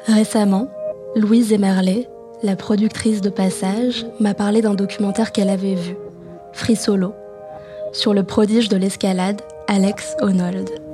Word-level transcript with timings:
Récemment, 0.07 0.71
Louise 1.17 1.53
Emerlet, 1.53 2.09
la 2.43 2.57
productrice 2.57 3.21
de 3.21 3.31
Passage, 3.31 4.07
m'a 4.21 4.35
parlé 4.35 4.63
d'un 4.63 4.75
documentaire 4.75 5.33
qu'elle 5.33 5.51
avait 5.51 5.75
vu, 5.75 5.97
Free 6.53 6.77
sur 6.77 6.97
le 8.13 8.23
prodige 8.23 8.69
de 8.69 8.77
l'escalade, 8.77 9.43
Alex 9.67 10.15
Honnold. 10.21 10.88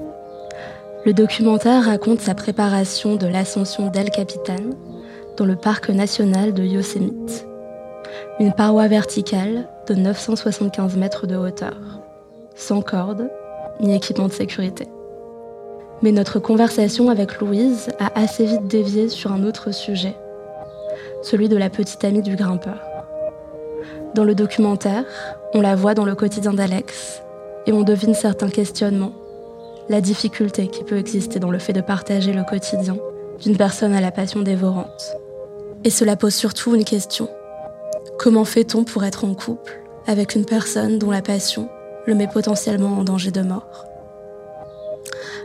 Le 1.06 1.12
documentaire 1.12 1.84
raconte 1.84 2.22
sa 2.22 2.34
préparation 2.34 3.16
de 3.16 3.26
l'ascension 3.26 3.88
d'El 3.88 4.08
Capitan 4.08 4.56
dans 5.36 5.44
le 5.44 5.54
parc 5.54 5.90
national 5.90 6.55
de 6.55 6.64
Yosemite. 6.64 7.47
Une 8.41 8.55
paroi 8.55 8.88
verticale 8.88 9.69
de 9.86 9.97
975 9.97 10.97
mètres 10.97 11.27
de 11.27 11.36
hauteur, 11.36 11.77
sans 12.55 12.80
corde 12.80 13.28
ni 13.80 13.94
équipement 13.94 14.28
de 14.28 14.32
sécurité. 14.32 14.88
Mais 16.00 16.10
notre 16.10 16.38
conversation 16.38 17.10
avec 17.10 17.38
Louise 17.38 17.91
a 17.98 18.19
assez 18.19 18.47
vite 18.47 18.66
dévié 18.66 19.10
sur 19.10 19.30
un 19.30 19.44
autre 19.44 19.72
sujet, 19.72 20.16
celui 21.22 21.50
de 21.50 21.58
la 21.58 21.69
petite 21.69 22.02
amie 22.05 22.22
du 22.22 22.34
grimpeur. 22.34 22.80
Dans 24.14 24.25
le 24.25 24.34
documentaire, 24.34 25.05
on 25.52 25.60
la 25.60 25.77
voit 25.77 25.92
dans 25.92 26.06
le 26.06 26.14
quotidien 26.14 26.55
d'Alex 26.55 27.20
et 27.66 27.75
on 27.75 27.82
devine 27.82 28.14
certains 28.14 28.48
questionnements 28.48 29.12
la 29.88 30.00
difficulté 30.00 30.68
qui 30.68 30.84
peut 30.84 30.98
exister 30.98 31.38
dans 31.38 31.50
le 31.50 31.58
fait 31.58 31.72
de 31.72 31.80
partager 31.80 32.32
le 32.32 32.44
quotidien 32.44 32.96
d'une 33.40 33.56
personne 33.56 33.94
à 33.94 34.00
la 34.00 34.10
passion 34.10 34.41
dévorante. 34.41 35.16
Et 35.84 35.91
cela 35.91 36.16
pose 36.16 36.34
surtout 36.34 36.74
une 36.74 36.84
question. 36.84 37.28
Comment 38.18 38.44
fait-on 38.44 38.84
pour 38.84 39.04
être 39.04 39.24
en 39.24 39.34
couple 39.34 39.82
avec 40.06 40.34
une 40.34 40.44
personne 40.44 40.98
dont 40.98 41.10
la 41.10 41.22
passion 41.22 41.68
le 42.06 42.14
met 42.14 42.28
potentiellement 42.28 42.98
en 42.98 43.04
danger 43.04 43.30
de 43.30 43.42
mort? 43.42 43.84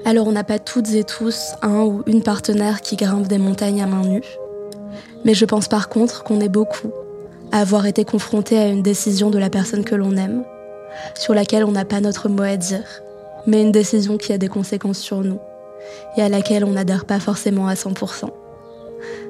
Alors 0.06 0.28
on 0.28 0.32
n'a 0.32 0.46
pas 0.46 0.60
toutes 0.60 0.94
et 0.94 1.04
tous 1.04 1.52
un 1.62 1.84
ou 1.84 2.04
une 2.06 2.24
partenaire 2.24 2.82
qui 2.82 2.96
grimpe 2.96 3.28
des 3.28 3.38
montagnes 3.38 3.82
à 3.82 3.86
main 3.86 4.06
nue, 4.06 4.24
mais 5.26 5.34
je 5.34 5.46
pense 5.46 5.68
par 5.68 5.90
contre 5.90 6.24
qu'on 6.24 6.40
est 6.40 6.50
beaucoup 6.50 6.92
à 7.52 7.60
avoir 7.60 7.86
été 7.86 8.06
confronté 8.06 8.58
à 8.58 8.68
une 8.68 8.82
décision 8.82 9.30
de 9.30 9.40
la 9.40 9.50
personne 9.50 9.84
que 9.84 9.96
l'on 9.96 10.16
aime, 10.16 10.46
sur 11.16 11.34
laquelle 11.34 11.66
on 11.66 11.72
n'a 11.72 11.86
pas 11.86 12.00
notre 12.00 12.30
mot 12.30 12.44
à 12.44 12.56
dire 12.56 12.86
mais 13.46 13.62
une 13.62 13.72
décision 13.72 14.18
qui 14.18 14.34
a 14.34 14.38
des 14.38 14.48
conséquences 14.48 15.00
sur 15.00 15.22
nous 15.22 15.40
et 16.18 16.22
à 16.22 16.30
laquelle 16.30 16.66
on 16.66 16.72
n'adhère 16.72 17.06
pas 17.06 17.20
forcément 17.20 17.68
à 17.68 17.74
100%. 17.74 18.30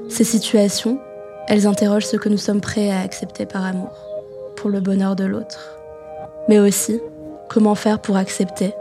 Ces 0.10 0.24
situations, 0.24 1.00
elles 1.48 1.68
interrogent 1.68 2.06
ce 2.06 2.18
que 2.18 2.30
nous 2.30 2.38
sommes 2.38 2.62
prêts 2.62 2.92
à 2.92 3.02
accepter 3.02 3.46
par 3.46 3.66
amour, 3.66 3.92
pour 4.56 4.70
le 4.70 4.80
bonheur 4.80 5.16
de 5.16 5.26
l'autre. 5.26 5.80
Mais 6.48 6.60
aussi, 6.60 7.00
comment 7.50 7.76
faire 7.76 8.00
pour 8.00 8.18
accepter, 8.18 8.74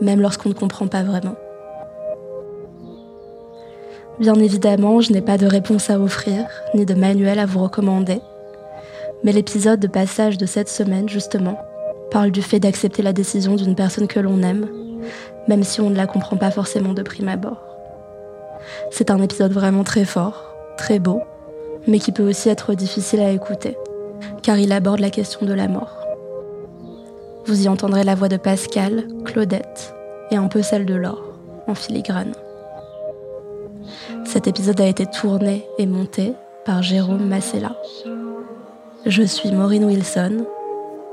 même 0.00 0.20
lorsqu'on 0.20 0.48
ne 0.50 0.54
comprend 0.54 0.86
pas 0.86 1.02
vraiment. 1.02 1.36
Bien 4.20 4.34
évidemment, 4.34 5.00
je 5.00 5.12
n'ai 5.12 5.20
pas 5.20 5.38
de 5.38 5.46
réponse 5.46 5.90
à 5.90 6.00
offrir, 6.00 6.46
ni 6.74 6.84
de 6.84 6.94
manuel 6.94 7.38
à 7.38 7.46
vous 7.46 7.62
recommander, 7.62 8.20
mais 9.22 9.32
l'épisode 9.32 9.80
de 9.80 9.86
passage 9.86 10.38
de 10.38 10.46
cette 10.46 10.68
semaine, 10.68 11.08
justement, 11.08 11.58
parle 12.10 12.30
du 12.30 12.42
fait 12.42 12.60
d'accepter 12.60 13.02
la 13.02 13.12
décision 13.12 13.56
d'une 13.56 13.74
personne 13.74 14.08
que 14.08 14.20
l'on 14.20 14.42
aime, 14.42 14.68
même 15.46 15.62
si 15.62 15.80
on 15.80 15.90
ne 15.90 15.96
la 15.96 16.06
comprend 16.06 16.36
pas 16.36 16.50
forcément 16.50 16.94
de 16.94 17.02
prime 17.02 17.28
abord. 17.28 17.62
C'est 18.90 19.10
un 19.10 19.20
épisode 19.22 19.52
vraiment 19.52 19.84
très 19.84 20.04
fort, 20.04 20.54
très 20.76 20.98
beau, 20.98 21.22
mais 21.86 21.98
qui 21.98 22.12
peut 22.12 22.28
aussi 22.28 22.48
être 22.48 22.74
difficile 22.74 23.20
à 23.20 23.30
écouter, 23.30 23.76
car 24.42 24.58
il 24.58 24.72
aborde 24.72 25.00
la 25.00 25.10
question 25.10 25.46
de 25.46 25.54
la 25.54 25.68
mort. 25.68 25.96
Vous 27.46 27.64
y 27.64 27.68
entendrez 27.68 28.04
la 28.04 28.14
voix 28.14 28.28
de 28.28 28.36
Pascal, 28.36 29.04
Claudette 29.24 29.94
et 30.30 30.36
un 30.36 30.48
peu 30.48 30.62
celle 30.62 30.84
de 30.84 30.94
Laure, 30.94 31.32
en 31.66 31.74
filigrane. 31.74 32.32
Cet 34.26 34.46
épisode 34.46 34.80
a 34.80 34.86
été 34.86 35.06
tourné 35.06 35.66
et 35.78 35.86
monté 35.86 36.34
par 36.66 36.82
Jérôme 36.82 37.26
Massella. 37.26 37.74
Je 39.06 39.22
suis 39.22 39.50
Maureen 39.52 39.84
Wilson. 39.84 40.44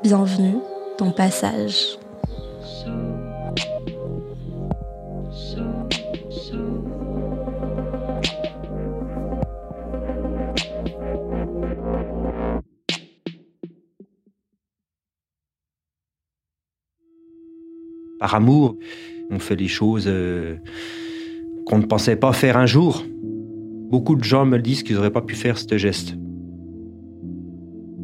Bienvenue 0.03 0.57
ton 0.97 1.11
passage. 1.11 1.97
Par 18.19 18.33
amour, 18.33 18.77
on 19.29 19.39
fait 19.39 19.55
les 19.55 19.67
choses 19.67 20.05
euh, 20.07 20.55
qu'on 21.65 21.77
ne 21.77 21.85
pensait 21.85 22.15
pas 22.15 22.33
faire 22.33 22.57
un 22.57 22.65
jour. 22.65 23.03
Beaucoup 23.89 24.15
de 24.15 24.23
gens 24.23 24.45
me 24.45 24.57
disent 24.57 24.81
qu'ils 24.83 24.95
n'auraient 24.95 25.11
pas 25.11 25.21
pu 25.21 25.35
faire 25.35 25.57
ce 25.59 25.77
geste. 25.77 26.15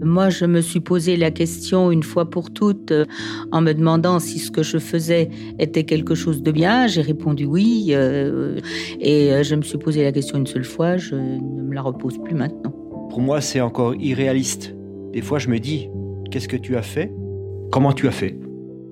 Moi, 0.03 0.29
je 0.29 0.45
me 0.45 0.61
suis 0.61 0.79
posé 0.79 1.15
la 1.15 1.29
question 1.29 1.91
une 1.91 2.01
fois 2.01 2.27
pour 2.29 2.51
toutes 2.51 2.91
euh, 2.91 3.05
en 3.51 3.61
me 3.61 3.71
demandant 3.73 4.19
si 4.19 4.39
ce 4.39 4.49
que 4.49 4.63
je 4.63 4.79
faisais 4.79 5.29
était 5.59 5.83
quelque 5.83 6.15
chose 6.15 6.41
de 6.41 6.51
bien. 6.51 6.87
J'ai 6.87 7.01
répondu 7.01 7.45
oui. 7.45 7.89
Euh, 7.91 8.59
et 8.99 9.31
euh, 9.31 9.43
je 9.43 9.53
me 9.53 9.61
suis 9.61 9.77
posé 9.77 10.03
la 10.03 10.11
question 10.11 10.39
une 10.39 10.47
seule 10.47 10.63
fois. 10.63 10.97
Je 10.97 11.13
ne 11.13 11.61
me 11.61 11.75
la 11.75 11.83
repose 11.83 12.17
plus 12.17 12.33
maintenant. 12.33 12.71
Pour 13.09 13.21
moi, 13.21 13.41
c'est 13.41 13.61
encore 13.61 13.93
irréaliste. 13.95 14.73
Des 15.13 15.21
fois, 15.21 15.37
je 15.37 15.49
me 15.49 15.59
dis, 15.59 15.87
qu'est-ce 16.31 16.47
que 16.47 16.57
tu 16.57 16.75
as 16.77 16.81
fait? 16.81 17.11
Comment 17.71 17.93
tu 17.93 18.07
as 18.07 18.11
fait? 18.11 18.39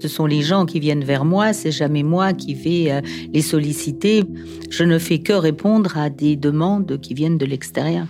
Ce 0.02 0.08
sont 0.08 0.28
les 0.28 0.44
gens 0.44 0.66
qui 0.66 0.80
viennent 0.80 1.04
vers 1.04 1.26
moi, 1.26 1.54
c'est 1.54 1.72
jamais 1.72 2.04
moi 2.04 2.34
qui 2.34 2.54
vais 2.54 3.02
les 3.34 3.42
solliciter. 3.42 4.24
Je 4.70 4.86
ne 4.86 4.98
fais 4.98 5.20
que 5.20 5.34
répondre 5.34 5.98
à 5.98 6.10
des 6.10 6.38
demandes 6.38 7.00
qui 7.02 7.14
viennent 7.14 7.38
de 7.38 7.46
l'extérieur. 7.46 8.06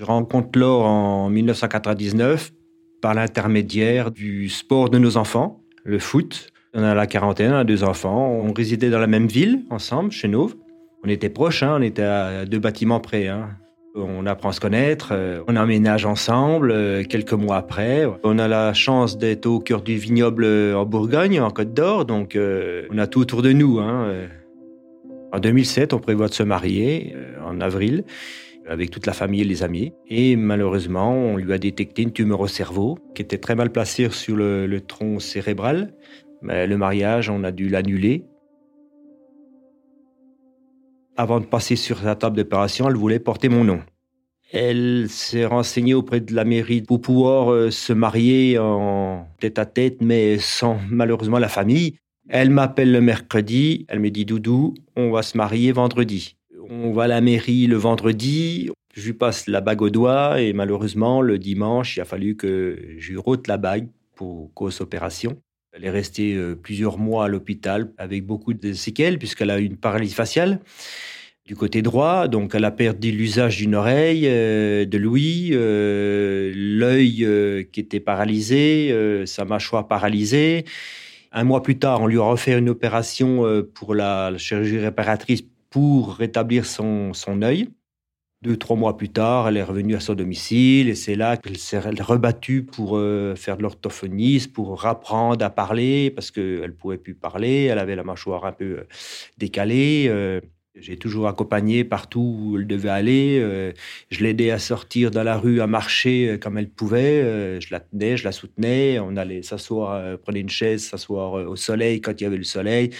Je 0.00 0.06
rencontre 0.06 0.58
Laure 0.58 0.86
en 0.86 1.28
1999 1.28 2.52
par 3.02 3.12
l'intermédiaire 3.12 4.10
du 4.10 4.48
sport 4.48 4.88
de 4.88 4.96
nos 4.96 5.18
enfants, 5.18 5.60
le 5.84 5.98
foot. 5.98 6.48
On 6.72 6.82
a 6.82 6.94
la 6.94 7.06
quarantaine, 7.06 7.52
on 7.52 7.56
a 7.56 7.64
deux 7.64 7.84
enfants. 7.84 8.30
On 8.42 8.50
résidait 8.54 8.88
dans 8.88 8.98
la 8.98 9.06
même 9.06 9.26
ville, 9.26 9.60
ensemble, 9.68 10.10
chez 10.10 10.26
nous. 10.26 10.52
On 11.04 11.08
était 11.10 11.28
proches, 11.28 11.62
hein, 11.62 11.76
on 11.78 11.82
était 11.82 12.00
à 12.00 12.46
deux 12.46 12.58
bâtiments 12.58 12.98
près. 12.98 13.28
Hein. 13.28 13.50
On 13.94 14.24
apprend 14.24 14.48
à 14.48 14.52
se 14.52 14.60
connaître, 14.60 15.10
euh, 15.12 15.42
on 15.48 15.56
emménage 15.56 16.06
ensemble 16.06 16.70
euh, 16.70 17.04
quelques 17.04 17.34
mois 17.34 17.58
après. 17.58 18.06
On 18.24 18.38
a 18.38 18.48
la 18.48 18.72
chance 18.72 19.18
d'être 19.18 19.44
au 19.44 19.60
cœur 19.60 19.82
du 19.82 19.98
vignoble 19.98 20.46
en 20.46 20.86
Bourgogne, 20.86 21.42
en 21.42 21.50
Côte 21.50 21.74
d'Or, 21.74 22.06
donc 22.06 22.36
euh, 22.36 22.86
on 22.90 22.96
a 22.96 23.06
tout 23.06 23.20
autour 23.20 23.42
de 23.42 23.52
nous. 23.52 23.80
Hein. 23.80 24.14
En 25.30 25.40
2007, 25.40 25.92
on 25.92 25.98
prévoit 25.98 26.28
de 26.28 26.34
se 26.34 26.42
marier 26.42 27.14
en 27.44 27.60
avril 27.60 28.04
avec 28.66 28.90
toute 28.90 29.06
la 29.06 29.12
famille 29.12 29.40
et 29.40 29.44
les 29.44 29.62
amis. 29.62 29.92
Et 30.08 30.36
malheureusement, 30.36 31.12
on 31.12 31.36
lui 31.36 31.52
a 31.52 31.58
détecté 31.58 32.02
une 32.02 32.12
tumeur 32.12 32.40
au 32.40 32.46
cerveau 32.46 32.98
qui 33.14 33.22
était 33.22 33.38
très 33.38 33.54
mal 33.54 33.70
placée 33.70 34.08
sur 34.10 34.36
le, 34.36 34.80
tronc 34.80 35.18
cérébral. 35.18 35.94
Mais 36.42 36.66
le 36.66 36.76
mariage, 36.76 37.30
on 37.30 37.44
a 37.44 37.52
dû 37.52 37.68
l'annuler. 37.68 38.24
Avant 41.16 41.40
de 41.40 41.46
passer 41.46 41.76
sur 41.76 41.98
sa 41.98 42.14
table 42.14 42.36
d'opération, 42.36 42.88
elle 42.88 42.96
voulait 42.96 43.18
porter 43.18 43.48
mon 43.48 43.64
nom. 43.64 43.80
Elle 44.52 45.06
s'est 45.08 45.46
renseignée 45.46 45.94
auprès 45.94 46.20
de 46.20 46.34
la 46.34 46.44
mairie 46.44 46.82
pour 46.82 47.00
pouvoir 47.00 47.52
euh, 47.52 47.70
se 47.70 47.92
marier 47.92 48.58
en 48.58 49.28
tête 49.38 49.60
à 49.60 49.66
tête, 49.66 49.98
mais 50.00 50.38
sans 50.38 50.78
malheureusement 50.88 51.38
la 51.38 51.48
famille. 51.48 51.98
Elle 52.28 52.50
m'appelle 52.50 52.90
le 52.90 53.00
mercredi, 53.00 53.86
elle 53.88 54.00
me 54.00 54.10
dit 54.10 54.24
Doudou, 54.24 54.74
on 54.96 55.10
va 55.10 55.22
se 55.22 55.36
marier 55.36 55.72
vendredi. 55.72 56.36
On 56.72 56.92
va 56.92 57.02
à 57.02 57.06
la 57.08 57.20
mairie 57.20 57.66
le 57.66 57.74
vendredi, 57.74 58.70
je 58.94 59.06
lui 59.06 59.12
passe 59.12 59.48
la 59.48 59.60
bague 59.60 59.82
au 59.82 59.90
doigt 59.90 60.40
et 60.40 60.52
malheureusement, 60.52 61.20
le 61.20 61.36
dimanche, 61.36 61.96
il 61.96 62.00
a 62.00 62.04
fallu 62.04 62.36
que 62.36 62.78
je 62.96 63.10
lui 63.10 63.18
rôte 63.18 63.48
la 63.48 63.56
bague 63.56 63.88
pour 64.14 64.54
cause 64.54 64.80
opération. 64.80 65.36
Elle 65.72 65.84
est 65.84 65.90
restée 65.90 66.36
euh, 66.36 66.54
plusieurs 66.54 66.96
mois 66.96 67.24
à 67.24 67.28
l'hôpital 67.28 67.90
avec 67.98 68.24
beaucoup 68.24 68.54
de 68.54 68.72
séquelles 68.72 69.18
puisqu'elle 69.18 69.50
a 69.50 69.58
eu 69.58 69.64
une 69.64 69.78
paralysie 69.78 70.14
faciale 70.14 70.60
du 71.44 71.56
côté 71.56 71.82
droit. 71.82 72.28
Donc 72.28 72.54
elle 72.54 72.64
a 72.64 72.70
perdu 72.70 73.10
l'usage 73.10 73.56
d'une 73.56 73.74
oreille, 73.74 74.28
euh, 74.28 74.84
de 74.84 74.96
l'ouïe, 74.96 75.50
euh, 75.54 76.52
l'œil 76.54 77.66
qui 77.72 77.80
était 77.80 77.98
paralysé, 77.98 78.94
sa 79.26 79.44
mâchoire 79.44 79.88
paralysée. 79.88 80.64
Un 81.32 81.42
mois 81.42 81.64
plus 81.64 81.78
tard, 81.78 82.00
on 82.00 82.06
lui 82.06 82.18
a 82.18 82.22
refait 82.22 82.56
une 82.56 82.68
opération 82.68 83.44
pour 83.74 83.96
la 83.96 84.32
chirurgie 84.38 84.78
réparatrice 84.78 85.42
pour 85.70 86.14
rétablir 86.14 86.66
son, 86.66 87.14
son 87.14 87.42
œil. 87.42 87.68
Deux, 88.42 88.56
trois 88.56 88.74
mois 88.74 88.96
plus 88.96 89.10
tard, 89.10 89.48
elle 89.48 89.58
est 89.58 89.62
revenue 89.62 89.94
à 89.94 90.00
son 90.00 90.14
domicile 90.14 90.88
et 90.88 90.94
c'est 90.94 91.14
là 91.14 91.36
qu'elle 91.36 91.58
s'est 91.58 91.78
rebattue 91.78 92.62
pour 92.62 92.96
euh, 92.96 93.34
faire 93.36 93.58
de 93.58 93.62
l'orthophonisme, 93.62 94.52
pour 94.52 94.86
apprendre 94.86 95.44
à 95.44 95.50
parler 95.50 96.10
parce 96.10 96.30
qu'elle 96.30 96.62
ne 96.62 96.72
pouvait 96.72 96.96
plus 96.96 97.14
parler, 97.14 97.64
elle 97.64 97.78
avait 97.78 97.96
la 97.96 98.02
mâchoire 98.02 98.46
un 98.46 98.52
peu 98.52 98.78
euh, 98.78 98.88
décalée. 99.36 100.06
Euh. 100.08 100.40
J'ai 100.74 100.96
toujours 100.96 101.28
accompagné 101.28 101.84
partout 101.84 102.38
où 102.40 102.56
elle 102.56 102.66
devait 102.66 102.88
aller. 102.88 103.74
Je 104.08 104.22
l'aidais 104.22 104.52
à 104.52 104.60
sortir 104.60 105.10
dans 105.10 105.24
la 105.24 105.36
rue, 105.36 105.60
à 105.60 105.66
marcher 105.66 106.38
comme 106.40 106.56
elle 106.56 106.70
pouvait. 106.70 107.60
Je 107.60 107.66
la 107.72 107.80
tenais, 107.80 108.16
je 108.16 108.24
la 108.24 108.30
soutenais. 108.30 109.00
On 109.00 109.16
allait 109.16 109.42
s'asseoir, 109.42 110.16
prenait 110.20 110.40
une 110.40 110.48
chaise, 110.48 110.84
s'asseoir 110.84 111.32
au 111.32 111.56
soleil 111.56 112.00
quand 112.00 112.18
il 112.20 112.24
y 112.24 112.26
avait 112.26 112.36
le 112.36 112.44
soleil. 112.44 112.90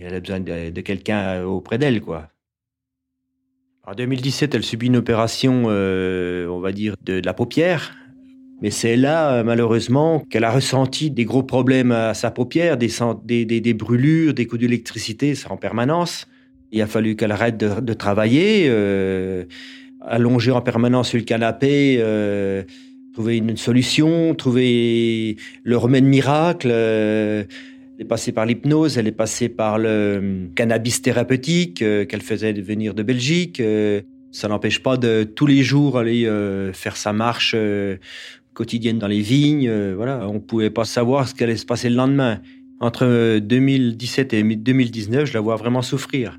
Elle 0.00 0.14
a 0.14 0.20
besoin 0.20 0.40
de, 0.40 0.80
quelqu'un 0.80 1.44
auprès 1.44 1.78
d'elle, 1.78 2.00
quoi. 2.00 2.28
En 3.86 3.94
2017, 3.94 4.54
elle 4.54 4.64
subit 4.64 4.86
une 4.86 4.96
opération, 4.96 5.66
euh, 5.68 6.48
on 6.48 6.58
va 6.58 6.72
dire, 6.72 6.96
de, 7.04 7.20
la 7.24 7.32
paupière. 7.32 7.94
Mais 8.60 8.70
c'est 8.70 8.96
là, 8.96 9.34
euh, 9.34 9.44
malheureusement, 9.44 10.24
qu'elle 10.28 10.42
a 10.42 10.50
ressenti 10.50 11.10
des 11.12 11.24
gros 11.24 11.44
problèmes 11.44 11.92
à 11.92 12.12
sa 12.12 12.32
paupière, 12.32 12.76
des, 12.76 12.88
des, 13.44 13.74
brûlures, 13.74 14.34
des 14.34 14.46
coups 14.46 14.60
d'électricité, 14.60 15.36
ça 15.36 15.52
en 15.52 15.56
permanence. 15.56 16.26
Il 16.72 16.82
a 16.82 16.88
fallu 16.88 17.14
qu'elle 17.14 17.30
arrête 17.30 17.58
de, 17.58 17.92
travailler, 17.92 18.66
euh, 18.66 19.44
allonger 20.00 20.50
en 20.50 20.62
permanence 20.62 21.10
sur 21.10 21.18
le 21.18 21.24
canapé, 21.24 22.02
trouver 23.14 23.36
une, 23.36 23.56
solution, 23.56 24.34
trouver 24.34 25.36
le 25.62 25.76
remède 25.76 26.04
miracle. 26.04 26.72
Elle 27.96 28.04
est 28.04 28.08
passée 28.08 28.32
par 28.32 28.44
l'hypnose, 28.44 28.98
elle 28.98 29.06
est 29.06 29.12
passée 29.12 29.48
par 29.48 29.78
le 29.78 29.88
euh, 29.88 30.46
cannabis 30.54 31.00
thérapeutique 31.00 31.80
euh, 31.80 32.04
qu'elle 32.04 32.20
faisait 32.20 32.52
venir 32.52 32.92
de 32.92 33.02
Belgique. 33.02 33.58
Euh, 33.58 34.02
ça 34.32 34.48
n'empêche 34.48 34.82
pas 34.82 34.98
de 34.98 35.24
tous 35.24 35.46
les 35.46 35.62
jours 35.62 35.96
aller 35.96 36.30
faire 36.74 36.98
sa 36.98 37.14
marche 37.14 37.56
quotidienne 38.52 38.98
dans 38.98 39.06
les 39.06 39.22
vignes. 39.22 39.70
voilà, 39.94 40.28
on 40.28 40.40
pouvait 40.40 40.68
pas 40.68 40.84
savoir 40.84 41.26
ce 41.26 41.34
qui 41.34 41.42
allait 41.42 41.56
se 41.56 41.64
passer 41.64 41.88
le 41.88 41.96
lendemain. 41.96 42.42
Entre 42.78 43.38
2017 43.38 44.34
et 44.34 44.42
2019, 44.42 45.24
je 45.24 45.32
la 45.32 45.40
vois 45.40 45.56
vraiment 45.56 45.80
souffrir. 45.80 46.38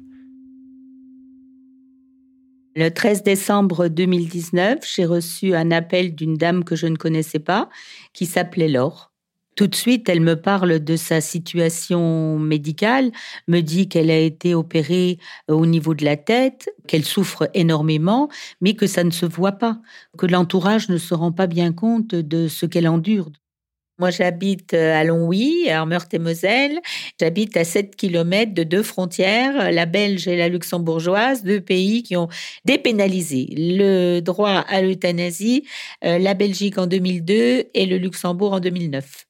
Le 2.76 2.90
13 2.90 3.24
décembre 3.24 3.88
2019, 3.88 4.88
j'ai 4.96 5.06
reçu 5.06 5.56
un 5.56 5.72
appel 5.72 6.14
d'une 6.14 6.36
dame 6.36 6.64
que 6.64 6.76
je 6.76 6.86
ne 6.86 6.98
connaissais 6.98 7.40
pas, 7.40 7.68
qui 8.14 8.28
s'appelait 8.28 8.68
Laure. 8.68 9.12
Tout 9.58 9.66
de 9.66 9.76
suite, 9.76 10.08
elle 10.08 10.22
me 10.22 10.40
parle 10.40 10.80
de 10.80 10.96
sa 10.96 11.20
situation 11.20 12.38
médicale, 12.38 13.12
me 13.48 13.62
dit 13.62 13.90
qu'elle 13.90 14.12
a 14.12 14.20
été 14.20 14.54
opérée 14.54 15.18
au 15.48 15.66
niveau 15.66 15.96
de 15.96 16.06
la 16.06 16.16
tête, 16.16 16.70
qu'elle 16.88 17.04
souffre 17.04 17.50
énormément, 17.56 18.30
mais 18.62 18.76
que 18.76 18.86
ça 18.86 19.04
ne 19.04 19.10
se 19.10 19.26
voit 19.26 19.54
pas, 19.54 19.80
que 20.16 20.28
l'entourage 20.28 20.90
ne 20.90 20.98
se 20.98 21.16
rend 21.16 21.32
pas 21.32 21.48
bien 21.48 21.74
compte 21.74 22.14
de 22.14 22.48
ce 22.48 22.68
qu'elle 22.68 22.88
endure. 22.88 23.32
Moi, 23.98 24.12
j'habite 24.12 24.76
à 24.76 25.04
Longwy, 25.04 25.72
à 25.72 25.84
Meurthe-et-Moselle. 25.88 26.80
J'habite 27.20 27.58
à 27.58 27.64
7 27.64 27.96
km 27.96 28.54
de 28.54 28.62
deux 28.62 28.84
frontières, 28.84 29.72
la 29.72 29.88
belge 29.88 30.28
et 30.28 30.38
la 30.38 30.50
luxembourgeoise, 30.50 31.42
deux 31.42 31.62
pays 31.62 32.04
qui 32.04 32.16
ont 32.16 32.28
dépénalisé 32.66 33.48
le 33.58 34.20
droit 34.20 34.64
à 34.68 34.84
l'euthanasie, 34.84 35.66
euh, 36.06 36.20
la 36.20 36.36
Belgique 36.36 36.78
en 36.78 36.86
2002 36.86 37.70
et 37.74 37.86
le 37.88 37.98
Luxembourg 37.98 38.54
en 38.54 38.60
2009 38.60 39.27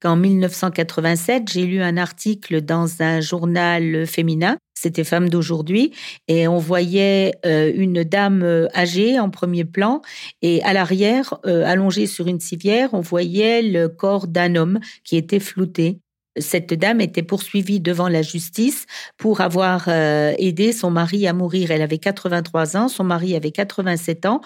qu'en 0.00 0.16
1987, 0.16 1.50
j'ai 1.52 1.66
lu 1.66 1.82
un 1.82 1.96
article 1.96 2.62
dans 2.62 3.02
un 3.02 3.20
journal 3.20 4.06
féminin, 4.06 4.56
c'était 4.74 5.04
Femmes 5.04 5.28
d'aujourd'hui, 5.28 5.92
et 6.26 6.48
on 6.48 6.58
voyait 6.58 7.34
euh, 7.44 7.70
une 7.74 8.02
dame 8.02 8.42
euh, 8.42 8.66
âgée 8.74 9.20
en 9.20 9.30
premier 9.30 9.64
plan, 9.64 10.00
et 10.42 10.62
à 10.62 10.72
l'arrière, 10.72 11.38
euh, 11.46 11.64
allongée 11.64 12.06
sur 12.06 12.26
une 12.28 12.40
civière, 12.40 12.90
on 12.94 13.00
voyait 13.00 13.62
le 13.62 13.88
corps 13.88 14.26
d'un 14.26 14.56
homme 14.56 14.80
qui 15.04 15.16
était 15.16 15.40
flouté. 15.40 16.00
Cette 16.38 16.72
dame 16.74 17.00
était 17.00 17.24
poursuivie 17.24 17.80
devant 17.80 18.08
la 18.08 18.22
justice 18.22 18.86
pour 19.16 19.40
avoir 19.40 19.86
euh, 19.88 20.32
aidé 20.38 20.72
son 20.72 20.90
mari 20.90 21.26
à 21.26 21.32
mourir. 21.32 21.72
Elle 21.72 21.82
avait 21.82 21.98
83 21.98 22.76
ans, 22.76 22.88
son 22.88 23.02
mari 23.02 23.34
avait 23.34 23.50
87 23.50 24.26
ans, 24.26 24.40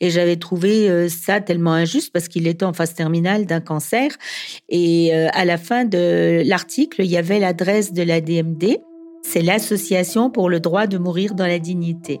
et 0.00 0.10
j'avais 0.10 0.36
trouvé 0.36 0.90
euh, 0.90 1.08
ça 1.08 1.40
tellement 1.40 1.72
injuste 1.72 2.12
parce 2.12 2.28
qu'il 2.28 2.46
était 2.46 2.64
en 2.64 2.74
phase 2.74 2.92
terminale 2.92 3.46
d'un 3.46 3.60
cancer. 3.60 4.10
Et 4.68 5.14
euh, 5.14 5.28
à 5.32 5.46
la 5.46 5.56
fin 5.56 5.86
de 5.86 6.42
l'article, 6.44 7.02
il 7.02 7.10
y 7.10 7.16
avait 7.16 7.38
l'adresse 7.38 7.94
de 7.94 8.02
la 8.02 8.20
DMD. 8.20 8.76
C'est 9.22 9.42
l'Association 9.42 10.30
pour 10.30 10.50
le 10.50 10.60
droit 10.60 10.86
de 10.86 10.98
mourir 10.98 11.34
dans 11.34 11.46
la 11.46 11.58
dignité. 11.58 12.20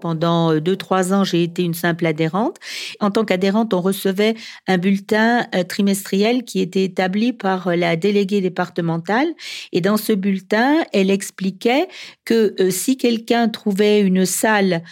Pendant 0.00 0.52
euh, 0.52 0.60
deux, 0.60 0.76
trois 0.76 1.12
ans, 1.12 1.24
j'ai 1.24 1.42
été 1.42 1.62
une 1.62 1.74
simple 1.74 2.06
adhérente. 2.06 2.56
En 3.00 3.10
tant 3.10 3.24
qu'adhérente, 3.24 3.74
on 3.74 3.80
recevait 3.80 4.34
un 4.66 4.78
bulletin 4.78 5.46
euh, 5.54 5.64
trimestriel 5.64 6.44
qui 6.44 6.60
était 6.60 6.84
établi 6.84 7.32
par 7.32 7.68
euh, 7.68 7.76
la 7.76 7.96
déléguée 7.96 8.40
départementale. 8.40 9.28
Et 9.72 9.80
dans 9.80 9.96
ce 9.96 10.12
bulletin, 10.12 10.76
elle 10.92 11.10
expliquait 11.10 11.88
que 12.24 12.54
si 12.70 12.96
quelqu'un 12.96 13.48
trouvait 13.48 14.00
une 14.00 14.26
salle 14.26 14.82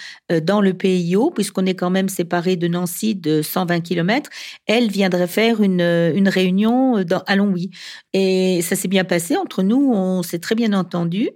dans 0.43 0.61
le 0.61 0.73
PIO, 0.73 1.31
puisqu'on 1.31 1.67
est 1.67 1.75
quand 1.75 1.91
même 1.91 2.09
séparé 2.09 2.57
de 2.57 2.67
Nancy 2.67 3.15
de 3.15 3.43
120 3.43 3.81
km, 3.81 4.31
elle 4.67 4.91
viendrait 4.91 5.27
faire 5.27 5.61
une, 5.63 5.81
une 5.81 6.29
réunion 6.29 6.97
à 7.27 7.37
Longwy. 7.37 7.71
Et 8.13 8.63
ça 8.63 8.77
s'est 8.77 8.89
bien 8.89 9.05
passé 9.05 9.37
entre 9.37 9.63
nous, 9.63 9.93
on 9.93 10.23
s'est 10.23 10.39
très 10.39 10.55
bien 10.55 10.73
entendu. 10.73 11.31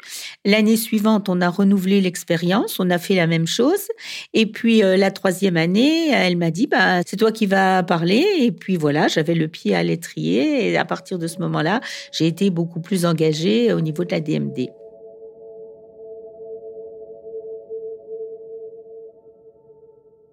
L'année 0.45 0.77
suivante, 0.77 1.29
on 1.29 1.41
a 1.41 1.49
renouvelé 1.49 2.01
l'expérience, 2.01 2.81
on 2.81 2.89
a 2.91 2.99
fait 2.99 3.15
la 3.15 3.27
même 3.27 3.47
chose 3.47 3.60
et 4.35 4.47
puis 4.47 4.83
euh, 4.83 4.97
la 4.97 5.11
troisième 5.11 5.57
année, 5.57 6.11
elle 6.11 6.37
m'a 6.37 6.51
dit 6.51 6.67
bah 6.67 7.03
c'est 7.07 7.17
toi 7.17 7.33
qui 7.33 7.47
vas 7.47 7.83
parler. 7.83 8.25
Et 8.39 8.53
puis 8.53 8.77
voilà, 8.77 9.09
j'avais 9.09 9.35
le 9.35 9.49
pied 9.49 9.75
à 9.75 9.83
l'étrier. 9.83 10.71
Et 10.71 10.77
à 10.77 10.85
partir 10.85 11.19
de 11.19 11.27
ce 11.27 11.39
moment-là, 11.41 11.81
j'ai 12.13 12.27
été 12.27 12.51
beaucoup 12.51 12.81
plus 12.81 13.05
engagée 13.07 13.73
au 13.73 13.81
niveau 13.81 14.05
de 14.05 14.11
la 14.13 14.21
DMD. 14.21 14.80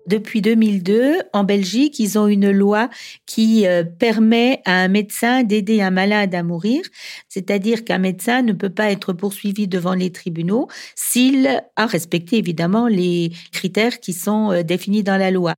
Depuis 0.07 0.41
2002, 0.41 1.19
en 1.33 1.43
Belgique, 1.43 1.99
ils 1.99 2.17
ont 2.17 2.27
une 2.27 2.49
loi 2.49 2.89
qui 3.25 3.67
euh, 3.67 3.83
permet 3.83 4.61
à 4.63 4.71
un 4.83 4.87
médecin 4.87 5.43
d'aider 5.43 5.81
un 5.81 5.91
malade 5.91 6.33
à 6.33 6.43
mourir, 6.43 6.81
c'est-à-dire 7.27 7.83
qu'un 7.83 7.97
médecin 7.97 8.41
ne 8.41 8.53
peut 8.53 8.69
pas 8.69 8.89
être 8.89 9.11
poursuivi 9.11 9.67
devant 9.67 9.93
les 9.93 10.11
tribunaux 10.13 10.69
s'il 10.95 11.61
a 11.75 11.85
respecté 11.85 12.37
évidemment 12.37 12.87
les 12.87 13.31
critères 13.51 13.99
qui 13.99 14.13
sont 14.13 14.51
euh, 14.53 14.63
définis 14.63 15.03
dans 15.03 15.17
la 15.17 15.29
loi. 15.29 15.55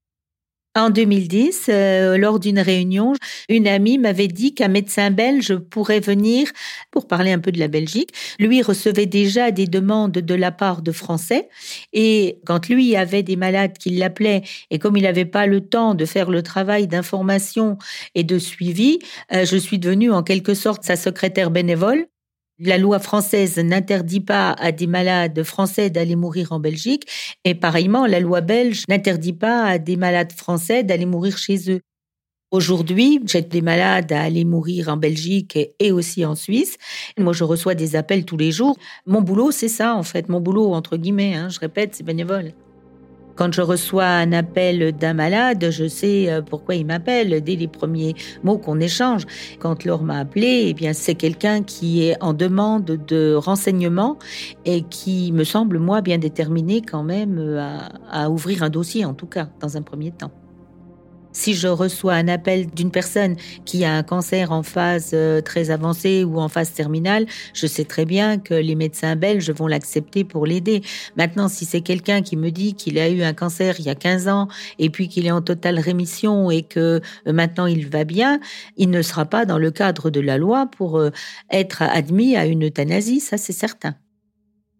En 0.76 0.92
2010, 0.92 1.66
euh, 1.70 2.18
lors 2.18 2.40
d'une 2.40 2.60
réunion, 2.60 3.14
une 3.50 3.68
amie 3.68 3.98
m'avait 3.98 4.28
dit 4.28 4.54
qu'un 4.54 4.68
médecin 4.68 5.10
belge 5.10 5.56
pourrait 5.56 6.00
venir 6.00 6.48
pour 6.92 7.08
parler 7.08 7.32
un 7.32 7.40
peu 7.40 7.52
de 7.52 7.58
la 7.58 7.68
Belgique. 7.68 8.12
Lui 8.38 8.62
recevait 8.62 9.08
déjà 9.08 9.50
des 9.50 9.66
demandes 9.66 10.12
de 10.12 10.36
la 10.36 10.52
part 10.52 10.84
de 10.84 10.92
Français 10.92 11.50
et 11.92 12.40
quand 12.46 12.70
lui 12.70 12.96
avait 12.96 13.24
des 13.24 13.36
malades 13.36 13.80
qui 13.80 13.90
l'appelaient 13.90 14.44
et 14.70 14.78
comme 14.78 14.96
il 14.96 15.04
n'avait 15.04 15.26
pas 15.26 15.48
le 15.48 15.62
temps 15.62 15.96
de 15.96 16.06
faire 16.06 16.30
le 16.30 16.44
travail 16.44 16.88
d'information 16.88 17.80
et 18.14 18.24
de 18.24 18.38
suivi, 18.38 19.00
euh, 19.34 19.46
je 19.46 19.58
suis 19.58 19.80
devenue 19.80 20.12
en 20.12 20.22
quelque 20.22 20.54
sorte 20.54 20.84
sa 20.84 20.96
secrétaire 20.96 21.50
bénévole. 21.50 22.06
La 22.62 22.78
loi 22.78 23.00
française 23.00 23.58
n'interdit 23.58 24.20
pas 24.20 24.52
à 24.52 24.74
des 24.74 24.86
malades 24.86 25.44
français 25.44 25.90
d'aller 25.90 26.18
mourir 26.18 26.52
en 26.52 26.60
Belgique 26.60 27.08
et 27.46 27.56
pareillement, 27.56 28.06
la 28.06 28.20
loi 28.20 28.42
belge 28.42 28.84
n'interdit 28.90 29.32
pas 29.32 29.64
à 29.64 29.78
des 29.78 29.96
malades 29.96 30.34
français 30.34 30.84
d'aller 30.84 31.06
mourir 31.06 31.38
chez 31.38 31.72
eux. 31.72 31.80
Aujourd'hui, 32.52 33.22
j'ai 33.26 33.44
des 33.44 33.62
malades 33.62 34.12
à 34.12 34.24
aller 34.24 34.44
mourir 34.44 34.90
en 34.90 34.98
Belgique 34.98 35.58
et 35.80 35.92
aussi 35.94 36.26
en 36.26 36.36
Suisse. 36.36 36.76
Moi, 37.18 37.32
je 37.32 37.46
reçois 37.46 37.76
des 37.76 37.96
appels 37.96 38.26
tous 38.26 38.38
les 38.38 38.52
jours. 38.52 38.76
Mon 39.06 39.22
boulot, 39.22 39.52
c'est 39.52 39.70
ça, 39.70 39.96
en 39.96 40.04
fait. 40.04 40.28
Mon 40.28 40.42
boulot, 40.42 40.74
entre 40.74 40.98
guillemets, 40.98 41.36
hein, 41.36 41.48
je 41.48 41.60
répète, 41.60 41.96
c'est 41.96 42.04
bénévole. 42.04 42.52
Quand 43.40 43.54
je 43.54 43.62
reçois 43.62 44.04
un 44.06 44.34
appel 44.34 44.92
d'un 44.92 45.14
malade, 45.14 45.70
je 45.72 45.88
sais 45.88 46.30
euh, 46.30 46.42
pourquoi 46.42 46.76
il 46.76 46.86
m'appelle 46.86 47.42
dès 47.42 47.56
les 47.56 47.70
premiers 47.70 48.14
mots 48.44 48.58
qu'on 48.58 48.82
échange. 48.82 49.26
Quand 49.60 49.86
Laure 49.86 50.04
m'a 50.04 50.20
appelé, 50.20 50.66
eh 50.68 50.74
bien, 50.74 50.92
c'est 50.92 51.16
quelqu'un 51.16 51.64
qui 51.64 52.04
est 52.04 52.22
en 52.22 52.34
demande 52.34 52.84
de 52.84 53.36
renseignements 53.36 54.18
et 54.66 54.82
qui 54.82 55.32
me 55.32 55.46
semble, 55.46 55.80
moi, 55.80 56.02
bien 56.02 56.18
déterminé 56.18 56.82
quand 56.82 57.04
même 57.04 57.38
euh, 57.40 57.62
à, 58.12 58.24
à 58.24 58.30
ouvrir 58.30 58.62
un 58.62 58.70
dossier, 58.70 59.06
en 59.06 59.14
tout 59.14 59.28
cas, 59.28 59.48
dans 59.62 59.78
un 59.78 59.84
premier 59.84 60.12
temps. 60.12 60.32
Si 61.32 61.54
je 61.54 61.68
reçois 61.68 62.14
un 62.14 62.28
appel 62.28 62.68
d'une 62.68 62.90
personne 62.90 63.36
qui 63.64 63.86
a 63.86 63.94
un 63.94 64.04
cancer 64.04 64.52
en 64.52 64.64
phase 64.64 65.12
euh, 65.14 65.42
très 65.42 65.70
avancée 65.70 66.24
ou 66.24 66.40
en 66.40 66.50
phase 66.50 66.72
terminale, 66.72 67.28
je 67.54 67.68
sais 67.68 67.86
très 67.86 68.06
bien 68.06 68.40
que 68.40 68.56
les 68.56 68.76
médecins 68.76 69.16
belges 69.16 69.52
vont 69.52 69.68
l'accepter 69.68 70.24
pour 70.24 70.48
l'aider. 70.48 70.82
Maintenant, 71.18 71.48
si 71.48 71.66
c'est 71.66 71.82
quelqu'un 71.82 72.22
qui 72.22 72.36
me 72.36 72.50
dit 72.50 72.74
qu'il 72.74 72.98
a 72.98 73.10
eu 73.10 73.22
un 73.22 73.34
cancer 73.34 73.76
il 73.80 73.86
y 73.86 73.90
a 73.90 73.96
15 73.96 74.28
ans 74.28 74.48
et 74.80 74.90
puis 74.90 75.08
qu'il 75.08 75.28
est 75.28 75.32
en 75.32 75.42
totale 75.42 75.80
rémission 75.80 76.50
et 76.50 76.64
que 76.64 77.02
euh, 77.28 77.34
maintenant 77.34 77.68
il 77.68 77.88
va 77.88 78.06
bien, 78.06 78.40
il 78.78 78.90
ne 78.90 79.02
sera 79.02 79.26
pas 79.26 79.46
dans 79.46 79.60
le 79.60 79.70
cadre 79.70 80.10
de 80.10 80.20
la 80.20 80.38
loi 80.38 80.66
pour 80.66 80.98
euh, 80.98 81.12
être 81.52 81.84
admis 81.84 82.36
à 82.36 82.46
une 82.48 82.66
euthanasie, 82.66 83.20
ça 83.20 83.38
c'est 83.38 83.54
certain. 83.54 83.96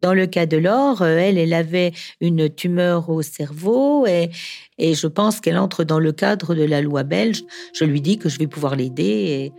Dans 0.02 0.14
le 0.14 0.28
cas 0.28 0.46
de 0.46 0.58
Laure, 0.58 1.02
euh, 1.02 1.18
elle, 1.18 1.38
elle 1.38 1.54
avait 1.54 1.92
une 2.22 2.50
tumeur 2.50 3.10
au 3.10 3.22
cerveau 3.22 4.08
et, 4.08 4.30
et 4.78 4.94
je 4.94 5.08
pense 5.08 5.42
qu'elle 5.42 5.58
entre 5.58 5.84
dans 5.84 6.00
le 6.00 6.12
cadre 6.12 6.56
de 6.56 6.64
la 6.64 6.82
loi 6.82 7.04
belge. 7.04 7.44
Je 7.74 7.84
lui 7.84 8.02
dis 8.02 8.18
que 8.18 8.30
je 8.30 8.40
vais 8.40 8.48
pouvoir 8.48 8.76
l'aider 8.76 9.52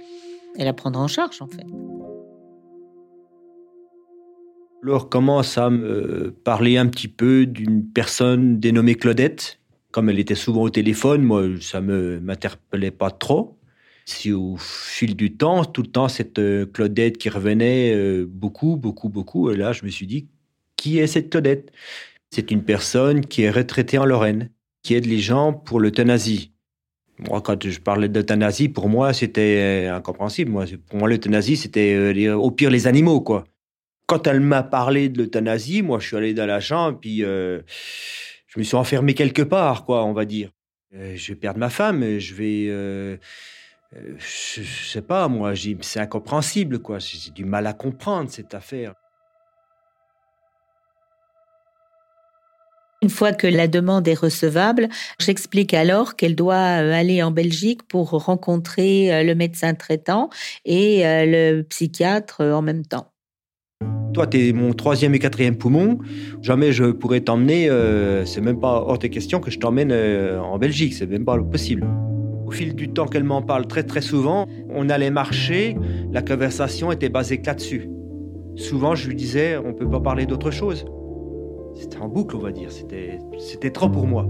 et, 0.57 0.65
la 0.65 0.73
prendre 0.73 0.99
en 0.99 1.09
charge 1.09 1.41
en 1.41 1.47
fait. 1.47 1.65
Laure 4.83 5.09
commence 5.09 5.59
à 5.59 5.69
me 5.69 6.35
parler 6.45 6.79
un 6.79 6.87
petit 6.87 7.09
peu 7.09 7.47
d'une 7.47 7.85
personne 7.85 8.59
dénommée 8.59 8.95
Claudette? 8.95 9.59
Comme 9.91 10.09
elle 10.09 10.19
était 10.19 10.35
souvent 10.35 10.63
au 10.63 10.71
téléphone, 10.71 11.23
moi, 11.23 11.45
ça 11.61 11.81
ne 11.81 12.19
m'interpellait 12.21 12.91
pas 12.91 13.11
trop. 13.11 13.60
Si 14.05 14.33
au 14.33 14.57
fil 14.59 15.17
du 15.17 15.37
temps, 15.37 15.65
tout 15.65 15.83
le 15.83 15.89
temps, 15.89 16.09
cette 16.09 16.39
euh, 16.39 16.67
Claudette 16.67 17.19
qui 17.19 17.29
revenait 17.29 17.95
euh, 17.95 18.27
beaucoup, 18.29 18.77
beaucoup, 18.77 19.09
beaucoup, 19.09 19.51
et 19.51 19.57
là, 19.57 19.73
je 19.73 19.85
me 19.85 19.91
suis 19.91 20.07
dit, 20.07 20.29
qui 20.77 20.99
est 20.99 21.07
cette 21.07 21.31
Claudette? 21.31 21.73
C'est 22.31 22.51
une 22.51 22.63
personne 22.63 23.27
qui 23.27 23.43
est 23.43 23.51
retraitée 23.51 23.99
en 23.99 24.05
Lorraine, 24.05 24.51
qui 24.83 24.95
aide 24.95 25.07
les 25.07 25.19
gens 25.19 25.53
pour 25.53 25.81
l'euthanasie. 25.81 26.53
Moi, 27.19 27.41
quand 27.43 27.69
je 27.69 27.81
parlais 27.81 28.09
d'euthanasie, 28.09 28.69
pour 28.69 28.89
moi, 28.89 29.13
c'était 29.13 29.87
euh, 29.89 29.95
incompréhensible. 29.95 30.51
Moi, 30.51 30.65
pour 30.87 30.99
moi, 30.99 31.09
l'euthanasie, 31.09 31.57
c'était 31.57 32.31
au 32.31 32.51
pire 32.51 32.71
les 32.71 32.87
animaux, 32.87 33.21
quoi. 33.21 33.45
Quand 34.07 34.27
elle 34.27 34.41
m'a 34.41 34.63
parlé 34.63 35.09
de 35.09 35.19
l'euthanasie, 35.19 35.83
moi, 35.83 36.01
je 36.01 36.09
suis 36.09 36.17
allé 36.17 36.35
dans 36.35 36.47
la 36.47 36.61
chambre, 36.61 36.99
puis 36.99 37.23
je 38.51 38.59
me 38.59 38.65
suis 38.65 38.77
enfermé 38.77 39.15
quelque 39.15 39.43
part, 39.43 39.85
quoi, 39.85 40.05
on 40.05 40.13
va 40.13 40.25
dire. 40.25 40.51
je 40.93 41.33
vais 41.33 41.37
perdre 41.37 41.61
ma 41.61 41.71
femme, 41.71 42.19
je 42.19 42.35
vais 42.35 42.67
euh, 42.69 43.17
je, 43.93 44.63
sais 44.63 45.03
pas, 45.03 45.29
moi, 45.29 45.53
c'est 45.81 46.01
incompréhensible, 46.01 46.79
quoi. 46.79 46.99
J'ai 46.99 47.31
du 47.31 47.45
mal 47.45 47.67
à 47.67 47.73
comprendre 47.73 48.31
cette 48.31 48.55
affaire. 48.55 48.95
Une 53.03 53.09
fois 53.09 53.33
que 53.33 53.47
la 53.47 53.67
demande 53.67 54.07
est 54.09 54.19
recevable, 54.19 54.89
j'explique 55.19 55.73
alors 55.73 56.17
qu'elle 56.17 56.37
doit 56.37 56.83
euh, 56.83 56.93
aller 56.93 57.23
en 57.23 57.31
Belgique 57.31 57.83
pour 57.89 58.11
rencontrer 58.11 59.13
euh, 59.13 59.25
le 59.25 59.35
médecin 59.35 59.73
traitant 59.73 60.29
et 60.67 61.03
le 61.03 61.63
psychiatre 61.63 62.43
en 62.43 62.61
même 62.61 62.85
temps. 62.85 63.11
Toi, 64.13 64.27
tu 64.27 64.49
es 64.49 64.53
mon 64.53 64.75
troisième 64.75 65.15
et 65.15 65.19
quatrième 65.19 65.57
poumon. 65.57 65.99
Jamais 66.43 66.73
je 66.73 66.85
pourrais 66.85 67.23
t'emmener. 67.23 67.71
c'est 68.27 68.41
même 68.41 68.61
pas 68.61 68.83
hors 68.83 68.99
de 68.99 69.07
question 69.07 69.41
que 69.41 69.51
je 69.51 69.59
t'emmène 69.59 69.93
en 69.93 70.59
Belgique. 70.59 70.95
C'est 70.95 71.07
même 71.07 71.25
pas 71.25 71.39
possible. 71.39 71.87
Au 72.51 72.53
fil 72.53 72.75
du 72.75 72.89
temps 72.89 73.07
qu'elle 73.07 73.23
m'en 73.23 73.43
parle 73.43 73.69
très 73.69 73.85
très 73.85 74.01
souvent, 74.01 74.49
on 74.71 74.89
allait 74.89 75.13
marcher, 75.13 75.77
la 76.11 76.21
conversation 76.21 76.91
était 76.91 77.09
basée 77.09 77.41
là-dessus. 77.47 77.89
Souvent, 78.57 78.97
je 78.97 79.07
lui 79.07 79.15
disais, 79.15 79.57
on 79.57 79.73
peut 79.73 79.89
pas 79.89 80.01
parler 80.01 80.27
d'autre 80.27 80.51
chose. 80.51 80.85
C'était 81.77 81.99
en 81.99 82.09
boucle, 82.09 82.35
on 82.35 82.41
va 82.41 82.51
dire. 82.51 82.71
C'était 82.73 83.71
trop 83.71 83.89
pour 83.89 84.09
moi. 84.09 84.25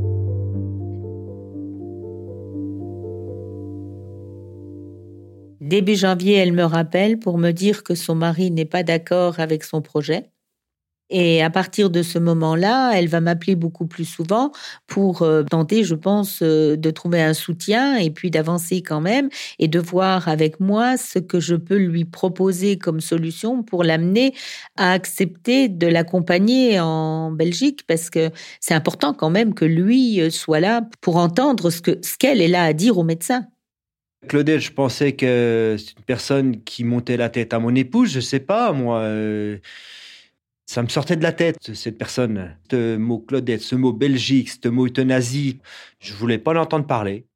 Début 5.62 5.94
janvier, 5.94 6.34
elle 6.34 6.52
me 6.52 6.64
rappelle 6.64 7.18
pour 7.18 7.38
me 7.38 7.52
dire 7.52 7.82
que 7.82 7.94
son 7.94 8.16
mari 8.16 8.50
n'est 8.50 8.66
pas 8.66 8.82
d'accord 8.82 9.40
avec 9.40 9.64
son 9.64 9.80
projet 9.80 10.26
et 11.10 11.42
à 11.42 11.50
partir 11.50 11.90
de 11.90 12.02
ce 12.02 12.18
moment-là, 12.18 12.92
elle 12.94 13.08
va 13.08 13.20
m'appeler 13.20 13.56
beaucoup 13.56 13.86
plus 13.86 14.04
souvent 14.04 14.52
pour 14.86 15.22
euh, 15.22 15.42
tenter, 15.42 15.82
je 15.82 15.96
pense, 15.96 16.38
euh, 16.42 16.76
de 16.76 16.90
trouver 16.90 17.20
un 17.20 17.34
soutien 17.34 17.96
et 17.96 18.10
puis 18.10 18.30
d'avancer 18.30 18.80
quand 18.82 19.00
même 19.00 19.28
et 19.58 19.66
de 19.66 19.80
voir 19.80 20.28
avec 20.28 20.60
moi 20.60 20.96
ce 20.96 21.18
que 21.18 21.40
je 21.40 21.56
peux 21.56 21.76
lui 21.76 22.04
proposer 22.04 22.78
comme 22.78 23.00
solution 23.00 23.64
pour 23.64 23.82
l'amener 23.82 24.34
à 24.76 24.92
accepter 24.92 25.68
de 25.68 25.88
l'accompagner 25.88 26.78
en 26.78 27.32
Belgique 27.32 27.80
parce 27.88 28.08
que 28.08 28.30
c'est 28.60 28.74
important 28.74 29.12
quand 29.12 29.30
même 29.30 29.52
que 29.52 29.64
lui 29.64 30.20
euh, 30.20 30.30
soit 30.30 30.60
là 30.60 30.82
pour 31.00 31.16
entendre 31.16 31.70
ce 31.70 31.80
que 31.80 31.98
ce 32.02 32.16
qu'elle 32.16 32.40
est 32.40 32.48
là 32.48 32.64
à 32.64 32.72
dire 32.72 32.98
au 32.98 33.02
médecin. 33.02 33.46
Claudette, 34.28 34.60
je 34.60 34.70
pensais 34.70 35.12
que 35.12 35.76
c'est 35.78 35.96
une 35.96 36.04
personne 36.04 36.62
qui 36.62 36.84
montait 36.84 37.16
la 37.16 37.30
tête 37.30 37.52
à 37.52 37.58
mon 37.58 37.74
épouse, 37.74 38.12
je 38.12 38.20
sais 38.20 38.38
pas, 38.38 38.72
moi 38.72 39.02
ça 40.70 40.84
me 40.84 40.88
sortait 40.88 41.16
de 41.16 41.24
la 41.24 41.32
tête, 41.32 41.74
cette 41.74 41.98
personne. 41.98 42.56
Ce 42.70 42.96
mot 42.96 43.18
Claudette, 43.18 43.60
ce 43.60 43.74
mot 43.74 43.92
Belgique, 43.92 44.50
ce 44.50 44.68
mot 44.68 44.86
euthanasie, 44.86 45.58
je 45.98 46.14
voulais 46.14 46.38
pas 46.38 46.52
l'entendre 46.52 46.86
parler. 46.86 47.26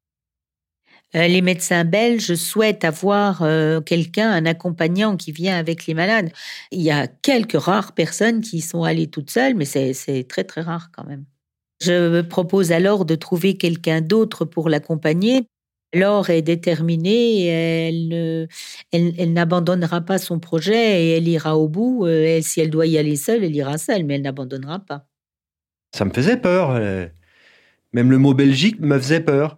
Euh, 1.15 1.27
les 1.27 1.41
médecins 1.41 1.83
belges 1.83 2.35
souhaitent 2.35 2.85
avoir 2.85 3.41
euh, 3.41 3.81
quelqu'un, 3.81 4.31
un 4.31 4.45
accompagnant 4.45 5.17
qui 5.17 5.33
vient 5.33 5.57
avec 5.57 5.85
les 5.85 5.93
malades. 5.93 6.31
Il 6.71 6.81
y 6.81 6.91
a 6.91 7.07
quelques 7.07 7.59
rares 7.59 7.91
personnes 7.91 8.39
qui 8.39 8.61
sont 8.61 8.83
allées 8.83 9.07
toutes 9.07 9.31
seules, 9.31 9.55
mais 9.55 9.65
c'est 9.65 10.25
très 10.29 10.45
très 10.45 10.61
rare 10.61 10.91
quand 10.95 11.03
même. 11.05 11.25
Je 11.81 12.07
me 12.07 12.21
propose 12.25 12.71
alors 12.71 13.03
de 13.03 13.15
trouver 13.15 13.57
quelqu'un 13.57 13.99
d'autre 13.99 14.45
pour 14.45 14.69
l'accompagner. 14.69 15.45
Laure 15.95 16.29
est 16.29 16.41
déterminée, 16.41 17.45
elle, 17.45 18.47
elle, 18.91 19.33
n'abandonnera 19.33 20.01
pas 20.01 20.17
son 20.17 20.39
projet 20.39 21.03
et 21.03 21.17
elle 21.17 21.27
ira 21.27 21.57
au 21.57 21.67
bout. 21.67 22.05
Et 22.07 22.41
si 22.41 22.61
elle 22.61 22.69
doit 22.69 22.85
y 22.85 22.97
aller 22.97 23.15
seule, 23.15 23.43
elle 23.43 23.55
ira 23.55 23.77
seule, 23.77 24.03
mais 24.03 24.15
elle 24.15 24.21
n'abandonnera 24.21 24.79
pas. 24.79 25.07
Ça 25.95 26.03
me 26.05 26.11
faisait 26.11 26.37
peur. 26.37 26.71
Euh, 26.71 27.07
même 27.93 28.11
le 28.11 28.17
mot 28.17 28.33
Belgique 28.33 28.79
me 28.81 28.99
faisait 28.99 29.21
peur. 29.21 29.57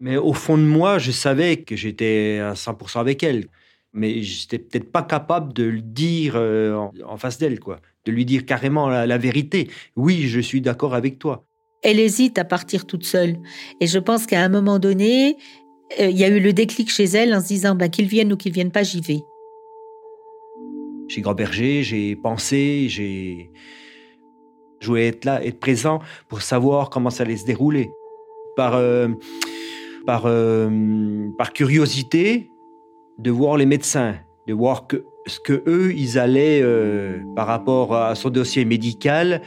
Mais 0.00 0.16
au 0.16 0.32
fond 0.32 0.58
de 0.58 0.62
moi, 0.62 0.98
je 0.98 1.12
savais 1.12 1.58
que 1.58 1.76
j'étais 1.76 2.40
à 2.42 2.54
100% 2.54 2.98
avec 2.98 3.22
elle. 3.22 3.46
Mais 3.92 4.22
j'étais 4.22 4.58
peut-être 4.58 4.90
pas 4.90 5.02
capable 5.02 5.52
de 5.52 5.64
le 5.64 5.80
dire 5.80 6.34
euh, 6.36 6.74
en 7.06 7.16
face 7.16 7.38
d'elle, 7.38 7.60
quoi. 7.60 7.80
De 8.04 8.12
lui 8.12 8.24
dire 8.24 8.44
carrément 8.44 8.88
la 8.88 9.18
vérité. 9.18 9.70
Oui, 9.96 10.28
je 10.28 10.40
suis 10.40 10.60
d'accord 10.60 10.94
avec 10.94 11.18
toi. 11.18 11.44
Elle 11.82 12.00
hésite 12.00 12.38
à 12.38 12.44
partir 12.44 12.86
toute 12.86 13.04
seule. 13.04 13.36
Et 13.80 13.86
je 13.86 13.98
pense 13.98 14.26
qu'à 14.26 14.42
un 14.42 14.48
moment 14.48 14.78
donné, 14.78 15.36
euh, 15.36 15.67
il 15.98 16.16
y 16.16 16.24
a 16.24 16.28
eu 16.28 16.40
le 16.40 16.52
déclic 16.52 16.90
chez 16.90 17.04
elle 17.04 17.34
en 17.34 17.40
se 17.40 17.46
disant 17.46 17.74
bah, 17.74 17.88
qu'ils 17.88 18.06
viennent 18.06 18.32
ou 18.32 18.36
qu'ils 18.36 18.52
viennent 18.52 18.72
pas, 18.72 18.82
j'y 18.82 19.00
vais. 19.00 19.22
Grand 21.18 21.34
Berger, 21.34 21.82
j'ai 21.82 22.16
pensé, 22.16 22.86
j'ai. 22.88 23.50
joué 24.80 25.06
être 25.08 25.24
là, 25.24 25.44
être 25.44 25.58
présent 25.58 26.00
pour 26.28 26.42
savoir 26.42 26.90
comment 26.90 27.10
ça 27.10 27.24
allait 27.24 27.36
se 27.36 27.46
dérouler. 27.46 27.90
Par, 28.56 28.74
euh, 28.74 29.08
par, 30.06 30.24
euh, 30.26 31.28
par 31.38 31.52
curiosité, 31.52 32.50
de 33.18 33.30
voir 33.30 33.56
les 33.56 33.66
médecins, 33.66 34.16
de 34.46 34.52
voir 34.52 34.86
ce 35.26 35.40
que 35.40 35.62
eux, 35.66 35.92
ils 35.94 36.18
allaient, 36.18 36.62
par 37.34 37.46
rapport 37.46 37.96
à 37.96 38.14
son 38.14 38.30
dossier 38.30 38.64
médical, 38.64 39.42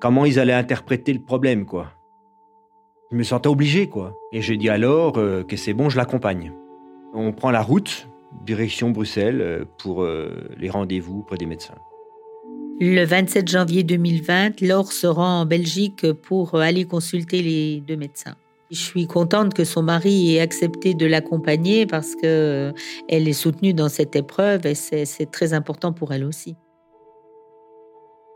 comment 0.00 0.24
ils 0.24 0.38
allaient 0.38 0.52
interpréter 0.52 1.12
le 1.12 1.20
problème, 1.20 1.64
quoi. 1.64 1.95
Je 3.10 3.16
me 3.16 3.22
sentais 3.22 3.48
obligé, 3.48 3.88
quoi. 3.88 4.18
Et 4.32 4.42
j'ai 4.42 4.56
dit 4.56 4.68
alors 4.68 5.16
euh, 5.16 5.44
que 5.44 5.56
c'est 5.56 5.74
bon, 5.74 5.88
je 5.88 5.96
l'accompagne. 5.96 6.52
On 7.14 7.32
prend 7.32 7.52
la 7.52 7.62
route, 7.62 8.08
direction 8.44 8.90
Bruxelles, 8.90 9.40
euh, 9.40 9.64
pour 9.78 10.02
euh, 10.02 10.48
les 10.58 10.70
rendez-vous 10.70 11.22
près 11.22 11.36
des 11.36 11.46
médecins. 11.46 11.76
Le 12.80 13.04
27 13.04 13.48
janvier 13.48 13.84
2020, 13.84 14.60
Laure 14.60 14.92
se 14.92 15.06
rend 15.06 15.42
en 15.42 15.46
Belgique 15.46 16.12
pour 16.12 16.56
aller 16.56 16.84
consulter 16.84 17.42
les 17.42 17.80
deux 17.80 17.96
médecins. 17.96 18.34
Je 18.72 18.80
suis 18.80 19.06
contente 19.06 19.54
que 19.54 19.64
son 19.64 19.82
mari 19.82 20.34
ait 20.34 20.40
accepté 20.40 20.94
de 20.94 21.06
l'accompagner 21.06 21.86
parce 21.86 22.16
que 22.16 22.74
elle 23.08 23.28
est 23.28 23.32
soutenue 23.32 23.72
dans 23.72 23.88
cette 23.88 24.16
épreuve 24.16 24.66
et 24.66 24.74
c'est 24.74 25.30
très 25.30 25.52
important 25.52 25.92
pour 25.92 26.12
elle 26.12 26.24
aussi. 26.24 26.56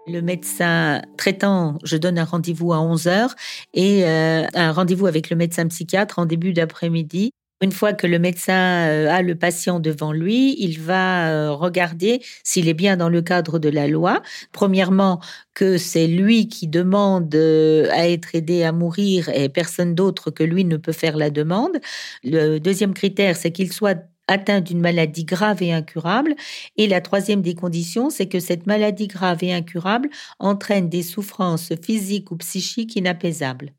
Le 0.06 0.22
médecin 0.22 1.02
traitant, 1.18 1.78
je 1.84 1.96
donne 1.96 2.18
un 2.18 2.24
rendez-vous 2.24 2.72
à 2.72 2.80
11 2.80 3.06
heures 3.06 3.34
et 3.74 4.04
euh, 4.04 4.44
un 4.54 4.72
rendez-vous 4.72 5.06
avec 5.06 5.28
le 5.30 5.36
médecin 5.36 5.66
psychiatre 5.68 6.18
en 6.18 6.26
début 6.26 6.52
d'après-midi. 6.52 7.32
Une 7.62 7.72
fois 7.72 7.92
que 7.92 8.06
le 8.06 8.18
médecin 8.18 8.88
euh, 8.88 9.10
a 9.10 9.20
le 9.20 9.34
patient 9.34 9.78
devant 9.78 10.12
lui, 10.12 10.56
il 10.58 10.80
va 10.80 11.28
euh, 11.28 11.52
regarder 11.52 12.22
s'il 12.42 12.68
est 12.68 12.74
bien 12.74 12.96
dans 12.96 13.10
le 13.10 13.20
cadre 13.20 13.58
de 13.58 13.68
la 13.68 13.86
loi. 13.86 14.22
Premièrement, 14.52 15.20
que 15.52 15.76
c'est 15.76 16.06
lui 16.06 16.48
qui 16.48 16.66
demande 16.66 17.34
à 17.34 18.08
être 18.08 18.34
aidé 18.34 18.62
à 18.62 18.72
mourir 18.72 19.28
et 19.28 19.50
personne 19.50 19.94
d'autre 19.94 20.30
que 20.30 20.42
lui 20.42 20.64
ne 20.64 20.78
peut 20.78 20.92
faire 20.92 21.18
la 21.18 21.28
demande. 21.28 21.78
Le 22.24 22.58
deuxième 22.58 22.94
critère, 22.94 23.36
c'est 23.36 23.52
qu'il 23.52 23.70
soit 23.70 23.98
atteint 24.30 24.60
d'une 24.60 24.80
maladie 24.80 25.24
grave 25.24 25.62
et 25.62 25.72
incurable. 25.72 26.34
Et 26.76 26.86
la 26.86 27.00
troisième 27.00 27.42
des 27.42 27.54
conditions, 27.54 28.08
c'est 28.08 28.28
que 28.28 28.40
cette 28.40 28.66
maladie 28.66 29.08
grave 29.08 29.42
et 29.42 29.52
incurable 29.52 30.08
entraîne 30.38 30.88
des 30.88 31.02
souffrances 31.02 31.72
physiques 31.82 32.30
ou 32.30 32.36
psychiques 32.36 32.96
inapaisables. 32.96 33.72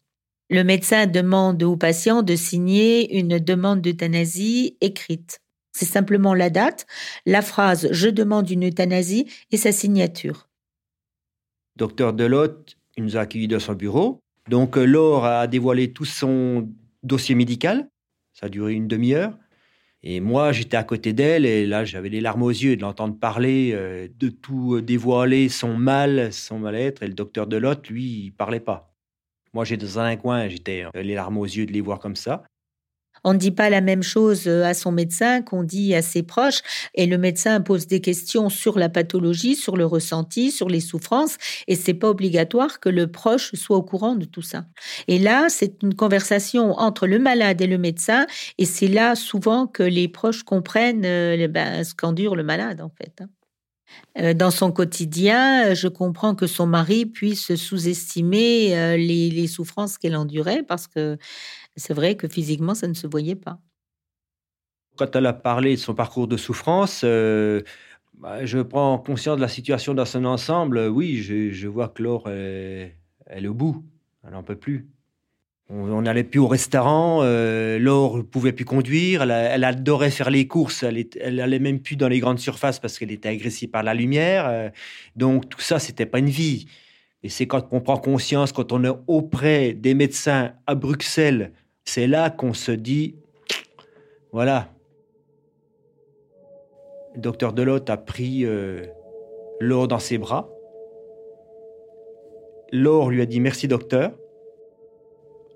Le 0.49 0.63
médecin 0.63 1.07
demande 1.07 1.63
au 1.63 1.77
patient 1.77 2.23
de 2.23 2.35
signer 2.35 3.17
une 3.17 3.39
demande 3.39 3.81
d'euthanasie 3.81 4.77
écrite. 4.81 5.39
C'est 5.71 5.85
simplement 5.85 6.33
la 6.33 6.49
date, 6.49 6.85
la 7.25 7.41
phrase 7.41 7.87
Je 7.91 8.09
demande 8.09 8.49
une 8.49 8.67
euthanasie 8.67 9.27
et 9.51 9.57
sa 9.57 9.71
signature. 9.71 10.49
Docteur 11.77 12.11
Delotte, 12.11 12.75
il 12.97 13.05
nous 13.05 13.15
a 13.15 13.21
accueillis 13.21 13.47
dans 13.47 13.59
son 13.59 13.73
bureau. 13.73 14.19
Donc 14.49 14.77
euh, 14.77 14.83
Laure 14.83 15.23
a 15.23 15.47
dévoilé 15.47 15.93
tout 15.93 16.03
son 16.03 16.69
dossier 17.03 17.35
médical. 17.35 17.89
Ça 18.33 18.47
a 18.47 18.49
duré 18.49 18.73
une 18.73 18.89
demi-heure. 18.89 19.37
Et 20.03 20.19
moi, 20.19 20.51
j'étais 20.51 20.77
à 20.77 20.83
côté 20.83 21.13
d'elle 21.13 21.45
et 21.45 21.67
là, 21.67 21.85
j'avais 21.85 22.09
les 22.09 22.21
larmes 22.21 22.41
aux 22.43 22.49
yeux 22.49 22.75
de 22.75 22.81
l'entendre 22.81 23.17
parler, 23.17 23.71
euh, 23.73 24.07
de 24.17 24.29
tout 24.29 24.75
euh, 24.75 24.81
dévoiler, 24.81 25.47
son 25.47 25.77
mal, 25.77 26.33
son 26.33 26.57
mal-être. 26.57 27.03
Et 27.03 27.07
le 27.07 27.13
docteur 27.13 27.45
Delotte, 27.45 27.87
lui, 27.89 28.03
il 28.25 28.31
parlait 28.31 28.59
pas. 28.59 28.95
Moi, 29.53 29.63
j'étais 29.63 29.85
dans 29.85 29.99
un 29.99 30.15
coin, 30.15 30.47
j'étais 30.47 30.85
les 30.95 31.13
larmes 31.13 31.37
aux 31.37 31.45
yeux 31.45 31.65
de 31.65 31.73
les 31.73 31.81
voir 31.81 31.99
comme 31.99 32.15
ça. 32.15 32.43
On 33.23 33.33
ne 33.33 33.37
dit 33.37 33.51
pas 33.51 33.69
la 33.69 33.81
même 33.81 34.03
chose 34.03 34.47
euh, 34.47 34.63
à 34.63 34.73
son 34.73 34.91
médecin 34.91 35.41
qu'on 35.41 35.63
dit 35.63 35.93
à 35.93 36.01
ses 36.01 36.23
proches, 36.23 36.61
et 36.95 37.05
le 37.05 37.17
médecin 37.17 37.61
pose 37.61 37.87
des 37.87 38.01
questions 38.01 38.49
sur 38.49 38.79
la 38.79 38.89
pathologie, 38.89 39.55
sur 39.55 39.77
le 39.77 39.85
ressenti, 39.85 40.51
sur 40.51 40.69
les 40.69 40.79
souffrances, 40.79 41.37
et 41.67 41.75
c'est 41.75 41.93
pas 41.93 42.09
obligatoire 42.09 42.79
que 42.79 42.89
le 42.89 43.07
proche 43.11 43.53
soit 43.53 43.77
au 43.77 43.83
courant 43.83 44.15
de 44.15 44.25
tout 44.25 44.41
ça. 44.41 44.65
Et 45.07 45.19
là, 45.19 45.47
c'est 45.49 45.83
une 45.83 45.93
conversation 45.93 46.73
entre 46.79 47.05
le 47.05 47.19
malade 47.19 47.61
et 47.61 47.67
le 47.67 47.77
médecin, 47.77 48.25
et 48.57 48.65
c'est 48.65 48.87
là 48.87 49.15
souvent 49.15 49.67
que 49.67 49.83
les 49.83 50.07
proches 50.07 50.43
comprennent 50.43 51.05
euh, 51.05 51.47
ben, 51.47 51.83
ce 51.83 51.93
qu'endure 51.93 52.35
le 52.35 52.43
malade 52.43 52.81
en 52.81 52.89
fait. 52.89 53.21
Hein. 53.21 53.29
Euh, 54.19 54.33
dans 54.33 54.51
son 54.51 54.71
quotidien, 54.71 55.73
je 55.73 55.87
comprends 55.87 56.33
que 56.33 56.47
son 56.47 56.65
mari 56.65 57.05
puisse 57.05 57.55
sous-estimer 57.55 58.97
les, 58.97 59.47
souffrances 59.47 59.97
qu'elle 59.97 60.15
endurait 60.15 60.63
parce 60.63 60.87
que 60.87 61.17
c'est 61.75 61.93
vrai 61.93 62.15
que 62.15 62.27
physiquement, 62.27 62.75
ça 62.75 62.87
ne 62.87 62.93
se 62.93 63.07
voyait 63.07 63.35
pas. 63.35 63.59
Quand 64.97 65.15
elle 65.15 65.25
a 65.25 65.33
parlé 65.33 65.75
de 65.75 65.79
son 65.79 65.95
parcours 65.95 66.27
de 66.27 66.37
souffrance, 66.37 67.01
euh, 67.03 67.61
bah, 68.17 68.45
je 68.45 68.59
prends 68.59 68.97
conscience 68.97 69.37
de 69.37 69.41
la 69.41 69.47
situation 69.47 69.93
dans 69.93 70.05
son 70.05 70.25
ensemble. 70.25 70.79
Oui, 70.79 71.17
je, 71.17 71.67
vois 71.67 71.87
que 71.87 72.03
Laure, 72.03 72.29
elle, 72.29 72.93
est 73.29 73.47
au 73.47 73.53
bout. 73.53 73.83
Elle 74.23 74.33
n'en 74.33 74.43
peut 74.43 74.55
plus. 74.55 74.87
On 75.69 76.01
n'allait 76.01 76.25
plus 76.25 76.39
au 76.39 76.47
restaurant. 76.47 77.21
Euh, 77.23 77.79
Laure 77.79 78.17
ne 78.17 78.21
pouvait 78.21 78.51
plus 78.51 78.65
conduire. 78.65 79.21
Elle, 79.23 79.63
adorait 79.63 80.11
faire 80.11 80.29
les 80.29 80.45
courses. 80.45 80.83
Elle, 80.83 81.07
elle 81.19 81.39
allait 81.39 81.59
même 81.59 81.79
plus 81.79 81.95
dans 81.95 82.09
les 82.09 82.19
grandes 82.19 82.39
surfaces 82.39 82.77
parce 82.77 82.99
qu'elle 82.99 83.11
était 83.11 83.29
agressive 83.29 83.69
par 83.69 83.81
la 83.81 83.93
lumière. 83.93 84.47
Euh, 84.47 84.69
donc 85.15 85.47
tout 85.47 85.61
ça, 85.61 85.79
c'était 85.79 86.05
pas 86.05 86.19
une 86.19 86.29
vie. 86.29 86.67
Et 87.23 87.29
c'est 87.29 87.47
quand 87.47 87.69
on 87.71 87.79
prend 87.79 87.97
conscience, 87.97 88.51
quand 88.51 88.71
on 88.71 88.83
est 88.83 88.93
auprès 89.07 89.73
des 89.73 89.93
médecins 89.93 90.53
à 90.67 90.75
Bruxelles 90.75 91.53
c'est 91.85 92.07
là 92.07 92.29
qu'on 92.29 92.53
se 92.53 92.71
dit, 92.71 93.15
voilà, 94.31 94.73
le 97.15 97.21
docteur 97.21 97.53
Delotte 97.53 97.89
a 97.89 97.97
pris 97.97 98.45
euh, 98.45 98.85
Laure 99.59 99.87
dans 99.87 99.99
ses 99.99 100.17
bras. 100.17 100.49
Laure 102.71 103.09
lui 103.09 103.21
a 103.21 103.25
dit 103.25 103.41
merci 103.41 103.67
docteur, 103.67 104.13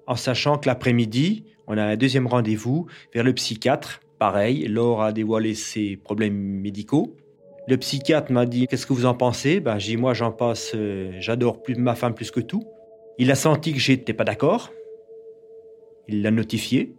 en 0.08 0.16
sachant 0.16 0.58
que 0.58 0.68
l'après-midi, 0.68 1.46
on 1.68 1.78
a 1.78 1.84
un 1.84 1.96
deuxième 1.96 2.28
rendez-vous 2.28 2.88
vers 3.14 3.24
le 3.24 3.34
psychiatre. 3.34 4.02
Pareil, 4.20 4.68
Laure 4.68 5.02
a 5.02 5.14
dévoilé 5.14 5.56
ses 5.56 5.98
problèmes 5.98 6.36
médicaux. 6.36 7.16
Le 7.68 7.78
psychiatre 7.78 8.32
m'a 8.32 8.46
dit 8.46 8.68
Qu'est-ce 8.68 8.86
que 8.86 8.94
vous 8.94 9.06
en 9.06 9.16
pensez? 9.16 9.60
Ben, 9.60 9.80
J'ai 9.80 9.96
dit 9.96 9.98
Moi, 9.98 10.14
j'en 10.14 10.32
passe, 10.32 10.74
euh, 10.76 11.12
j'adore 11.20 11.64
plus 11.64 11.76
ma 11.76 11.96
femme 11.96 12.14
plus 12.14 12.32
que 12.32 12.40
tout. 12.40 12.64
Il 13.18 13.32
a 13.32 13.36
senti 13.36 13.74
que 13.74 13.80
j'étais 13.80 14.14
pas 14.14 14.24
d'accord. 14.24 14.72
Il 16.08 16.22
l'a 16.22 16.32
notifié. 16.32 16.94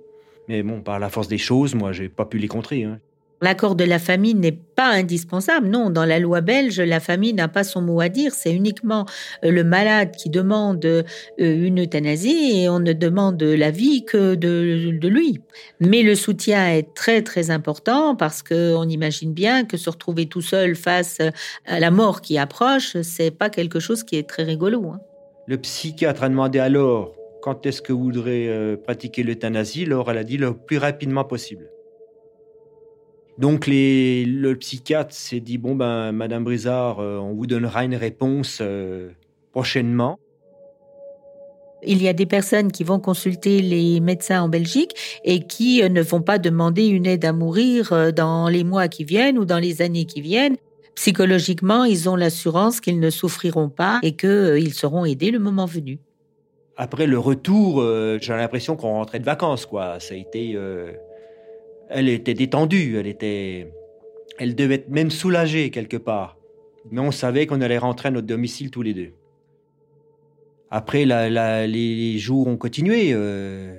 Mais 0.49 0.63
bon, 0.63 0.81
par 0.81 0.99
la 0.99 1.09
force 1.09 1.29
des 1.29 1.39
choses, 1.39 1.75
moi, 1.75 1.93
j'ai 1.93 2.09
pas 2.09 2.25
pu 2.25 2.39
les 2.39 2.49
contrer. 2.49 2.85
Hein. 2.85 3.01
L'accord 3.43 3.75
de 3.75 3.85
la 3.85 3.99
famille 3.99 4.35
n'est 4.35 4.59
pas 4.77 4.89
indispensable. 4.89 5.69
Non, 5.69 5.91
dans 5.91 6.07
la 6.07 6.19
loi 6.19 6.41
belge, 6.41 6.81
la 6.81 7.01
famille 7.01 7.35
n'a 7.35 7.49
pas 7.49 7.65
son 7.65 7.83
mot 7.83 8.01
à 8.01 8.09
dire. 8.09 8.33
C'est 8.35 8.53
uniquement 8.53 9.05
euh, 9.45 9.51
le 9.51 9.63
malade 9.63 10.13
qui 10.17 10.31
demande 10.31 10.83
euh, 10.87 11.03
une 11.39 11.83
euthanasie 11.83 12.63
et 12.63 12.69
on 12.71 12.79
ne 12.79 12.95
demande 12.95 13.43
la 13.43 13.71
vie 13.71 14.07
que 14.07 14.37
de, 14.37 14.97
de 14.99 15.09
lui. 15.09 15.41
Mais 15.81 16.03
le 16.03 16.15
soutien 16.15 16.73
est 16.73 16.95
très 16.95 17.21
très 17.21 17.51
important 17.51 18.17
parce 18.17 18.43
qu'on 18.43 18.89
imagine 18.89 19.35
bien 19.35 19.67
que 19.67 19.77
se 19.77 19.91
retrouver 19.91 20.27
tout 20.27 20.41
seul 20.41 20.75
face 20.75 21.19
à 21.67 21.79
la 21.79 21.91
mort 21.91 22.23
qui 22.23 22.39
approche, 22.39 22.97
c'est 23.03 23.31
pas 23.31 23.51
quelque 23.51 23.81
chose 23.81 24.03
qui 24.03 24.17
est 24.17 24.27
très 24.27 24.45
rigolo. 24.45 24.93
Hein. 24.95 25.01
Le 25.47 25.59
psychiatre 25.59 26.23
a 26.23 26.31
demandé 26.31 26.59
alors 26.59 27.13
quand 27.47 27.65
est-ce 27.65 27.81
que 27.81 27.93
vous 27.93 28.03
voudrez 28.03 28.49
euh, 28.49 28.77
pratiquer 28.77 29.23
l'euthanasie? 29.23 29.85
Laure, 29.85 30.11
elle 30.11 30.19
a 30.19 30.25
dit 30.25 30.37
le 30.37 30.53
plus 30.53 30.79
rapidement 30.79 31.23
possible. 31.23 31.71
Donc 33.39 33.69
le 33.69 34.55
psychiatre 34.55 35.15
s'est 35.15 35.39
dit, 35.39 35.57
bon, 35.57 35.77
ben, 35.77 36.11
Madame 36.11 36.43
Brizard, 36.43 36.99
euh, 36.99 37.19
on 37.19 37.35
vous 37.35 37.47
donnera 37.47 37.85
une 37.85 37.95
réponse 37.95 38.59
euh, 38.61 39.11
prochainement. 39.53 40.19
Il 41.85 42.03
y 42.03 42.09
a 42.09 42.13
des 42.13 42.27
personnes 42.27 42.73
qui 42.73 42.83
vont 42.83 42.99
consulter 42.99 43.63
les 43.63 44.01
médecins 44.01 44.43
en 44.43 44.49
Belgique 44.49 44.97
et 45.23 45.39
qui 45.39 45.89
ne 45.89 46.03
vont 46.03 46.23
pas 46.23 46.41
demander 46.41 46.89
une 46.89 47.07
aide 47.07 47.25
à 47.25 47.33
mourir 47.33 48.13
dans 48.13 48.49
les 48.49 48.65
mois 48.65 48.89
qui 48.89 49.05
viennent 49.05 49.39
ou 49.39 49.45
dans 49.45 49.61
les 49.61 49.83
années 49.83 50.07
qui 50.07 50.21
viennent. 50.21 50.57
Psychologiquement, 50.97 51.85
ils 51.85 52.09
ont 52.09 52.17
l'assurance 52.17 52.81
qu'ils 52.81 52.99
ne 52.99 53.11
souffriront 53.11 53.69
pas 53.69 54.01
et 54.03 54.17
qu'ils 54.17 54.75
seront 54.75 55.05
aidés 55.05 55.31
le 55.31 55.39
moment 55.39 55.67
venu 55.67 56.01
après 56.77 57.07
le 57.07 57.19
retour, 57.19 57.81
euh, 57.81 58.19
j'ai 58.21 58.35
l'impression 58.35 58.77
qu'on 58.77 58.93
rentrait 58.93 59.19
de 59.19 59.25
vacances, 59.25 59.65
quoi. 59.65 59.99
Ça 59.99 60.15
a 60.15 60.17
été, 60.17 60.53
euh, 60.55 60.93
elle 61.89 62.09
était 62.09 62.35
détendue, 62.35 62.99
elle 62.99 63.07
était, 63.07 63.73
elle 64.39 64.55
devait 64.55 64.77
être 64.77 64.91
même 64.91 65.11
soulagée 65.11 65.71
quelque 65.71 65.97
part. 65.97 66.37
Mais 66.91 67.01
on 67.01 67.11
savait 67.11 67.47
qu'on 67.47 67.63
allait 67.63 67.79
rentrer 67.79 68.09
à 68.09 68.11
notre 68.11 68.27
domicile 68.27 68.71
tous 68.71 68.83
les 68.83 68.93
deux. 68.95 69.13
Après, 70.71 71.07
les 71.07 72.19
jours 72.19 72.47
ont 72.47 72.57
continué. 72.57 73.11
Euh, 73.13 73.75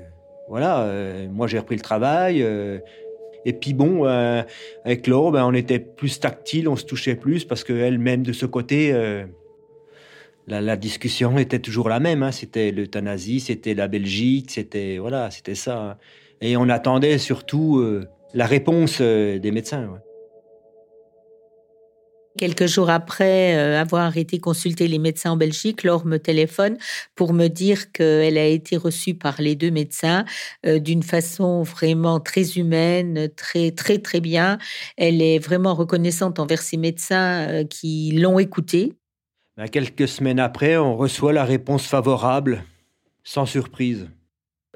voilà, 0.50 0.90
moi 1.30 1.48
j'ai 1.48 1.60
repris 1.60 1.76
le 1.76 1.82
travail. 1.82 2.42
et 2.42 3.54
puis 3.54 3.74
bon, 3.74 4.06
avec 4.06 5.06
Laure, 5.08 5.32
ben, 5.32 5.46
on 5.46 5.54
était 5.54 5.80
plus 5.80 6.20
tactile, 6.20 6.68
on 6.68 6.78
se 6.78 6.86
touchait 6.86 7.16
plus 7.16 7.46
parce 7.46 7.64
qu'elle-même 7.64 8.24
de 8.24 8.34
ce 8.34 8.46
côté 8.46 8.94
la, 10.48 10.78
discussion 10.78 11.38
était 11.38 11.60
toujours 11.60 11.90
la 11.90 12.00
même. 12.00 12.24
Hein. 12.24 12.32
C'était 12.32 12.72
l'euthanasie, 12.72 13.40
c'était 13.40 13.74
la 13.74 13.88
Belgique, 13.88 14.52
c'était 14.52 14.98
voilà, 14.98 15.30
c'était 15.32 15.56
ça. 15.56 15.78
Hein. 15.78 15.98
Et 16.42 16.58
on 16.58 16.70
attendait 16.70 17.18
surtout 17.18 17.78
euh, 17.78 18.08
la 18.34 18.46
réponse 18.46 19.00
euh, 19.02 19.40
des 19.40 19.52
médecins. 19.52 20.00
Quelques 22.38 22.68
jours 22.68 22.92
après 22.92 23.58
euh, 23.58 23.82
avoir 23.82 24.16
été 24.16 24.38
consulter 24.38 24.88
les 24.88 25.00
médecins 25.00 25.32
en 25.32 25.38
Belgique, 25.38 25.84
Laure 25.84 26.06
me 26.06 26.18
téléphone 26.18 26.78
pour 27.16 27.34
me 27.34 27.48
dire 27.48 27.92
qu'elle 27.92 28.38
a 28.38 28.46
été 28.46 28.78
reçue 28.78 29.16
par 29.16 29.42
les 29.42 29.56
deux 29.56 29.72
médecins 29.72 30.24
d'une 30.64 31.02
façon 31.02 31.64
vraiment 31.64 32.20
très 32.20 32.58
humaine, 32.58 33.30
très 33.36 33.72
très 33.72 33.98
très 33.98 34.22
bien. 34.22 34.60
Elle 34.98 35.24
est 35.24 35.40
vraiment 35.40 35.74
reconnaissante 35.74 36.38
envers 36.38 36.62
ces 36.62 36.78
médecins 36.78 37.64
qui 37.68 38.12
l'ont 38.12 38.38
écoutée 38.38 38.94
quelques 39.66 40.08
semaines 40.08 40.40
après, 40.40 40.78
on 40.78 40.96
reçoit 40.96 41.34
la 41.34 41.44
réponse 41.44 41.88
favorable, 41.88 42.64
sans 43.24 43.48
surprise. 43.48 44.08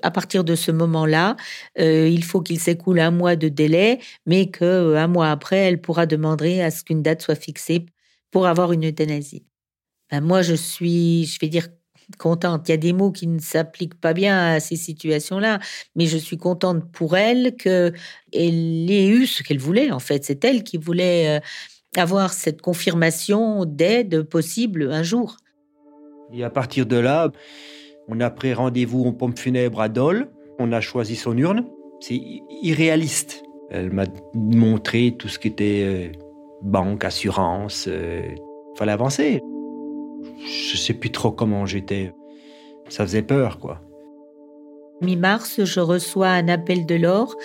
À 0.02 0.10
partir 0.10 0.44
de 0.44 0.56
ce 0.56 0.72
moment-là, 0.72 1.36
euh, 1.80 2.08
il 2.08 2.24
faut 2.24 2.42
qu'il 2.42 2.60
s'écoule 2.60 3.00
un 3.00 3.12
mois 3.12 3.36
de 3.36 3.50
délai, 3.50 4.00
mais 4.26 4.50
qu'un 4.50 4.66
euh, 4.66 5.08
mois 5.08 5.30
après, 5.30 5.58
elle 5.58 5.80
pourra 5.80 6.08
demander 6.08 6.62
à 6.62 6.72
ce 6.72 6.84
qu'une 6.84 7.04
date 7.04 7.22
soit 7.22 7.36
fixée 7.36 7.86
pour 8.32 8.48
avoir 8.48 8.72
une 8.72 8.88
euthanasie. 8.88 9.46
Ben, 10.10 10.22
moi, 10.22 10.42
je 10.42 10.56
suis, 10.56 11.26
je 11.26 11.40
vais 11.40 11.50
dire, 11.50 11.68
contente. 12.18 12.68
Il 12.68 12.72
y 12.72 12.74
a 12.74 12.78
des 12.78 12.94
mots 12.94 13.12
qui 13.12 13.28
ne 13.28 13.40
s'appliquent 13.40 14.00
pas 14.00 14.14
bien 14.14 14.56
à 14.56 14.60
ces 14.60 14.76
situations-là, 14.76 15.60
mais 15.96 16.08
je 16.08 16.18
suis 16.18 16.38
contente 16.38 16.92
pour 16.92 17.16
elle 17.16 17.56
qu'elle 17.56 17.94
ait 18.34 19.08
eu 19.08 19.28
ce 19.28 19.44
qu'elle 19.44 19.60
voulait. 19.60 19.92
En 19.92 20.00
fait, 20.00 20.26
c'est 20.26 20.44
elle 20.44 20.64
qui 20.64 20.78
voulait 20.78 21.38
euh, 21.38 21.40
avoir 21.98 22.34
cette 22.34 22.62
confirmation 22.62 23.66
d'aide 23.66 24.24
possible 24.24 24.92
un 24.92 25.04
jour. 25.04 25.38
Et 26.34 26.44
à 26.44 26.50
partir 26.50 26.86
de 26.86 26.96
là, 26.96 27.32
on 28.08 28.20
a 28.20 28.30
pris 28.30 28.54
rendez-vous 28.54 29.04
en 29.04 29.14
pompe 29.14 29.38
funèbre 29.38 29.82
à 29.82 29.90
Dole. 29.90 30.32
On 30.60 30.72
a 30.72 30.80
choisi 30.82 31.16
son 31.16 31.38
urne. 31.38 31.66
C'est 32.00 32.20
irréaliste. 32.62 33.44
Elle 33.70 33.92
m'a 33.92 34.06
montré 34.34 35.16
tout 35.18 35.28
ce 35.28 35.40
qui 35.40 35.48
était 35.48 35.84
euh, 35.84 36.12
banque, 36.62 37.04
assurance. 37.04 37.86
Il 37.86 37.94
euh, 37.94 38.22
fallait 38.78 38.92
avancer. 38.92 39.42
Je 40.72 40.78
sais 40.78 40.94
plus 40.94 41.12
trop 41.12 41.32
comment 41.32 41.66
j'étais. 41.66 42.14
Ça 42.90 43.06
faisait 43.06 43.22
peur, 43.22 43.60
quoi. 43.60 43.82
Mi-mars, 45.02 45.64
je 45.64 45.80
reçois 45.80 46.30
un 46.30 46.48
appel 46.48 46.86
de 46.86 46.96
l'or 46.96 47.36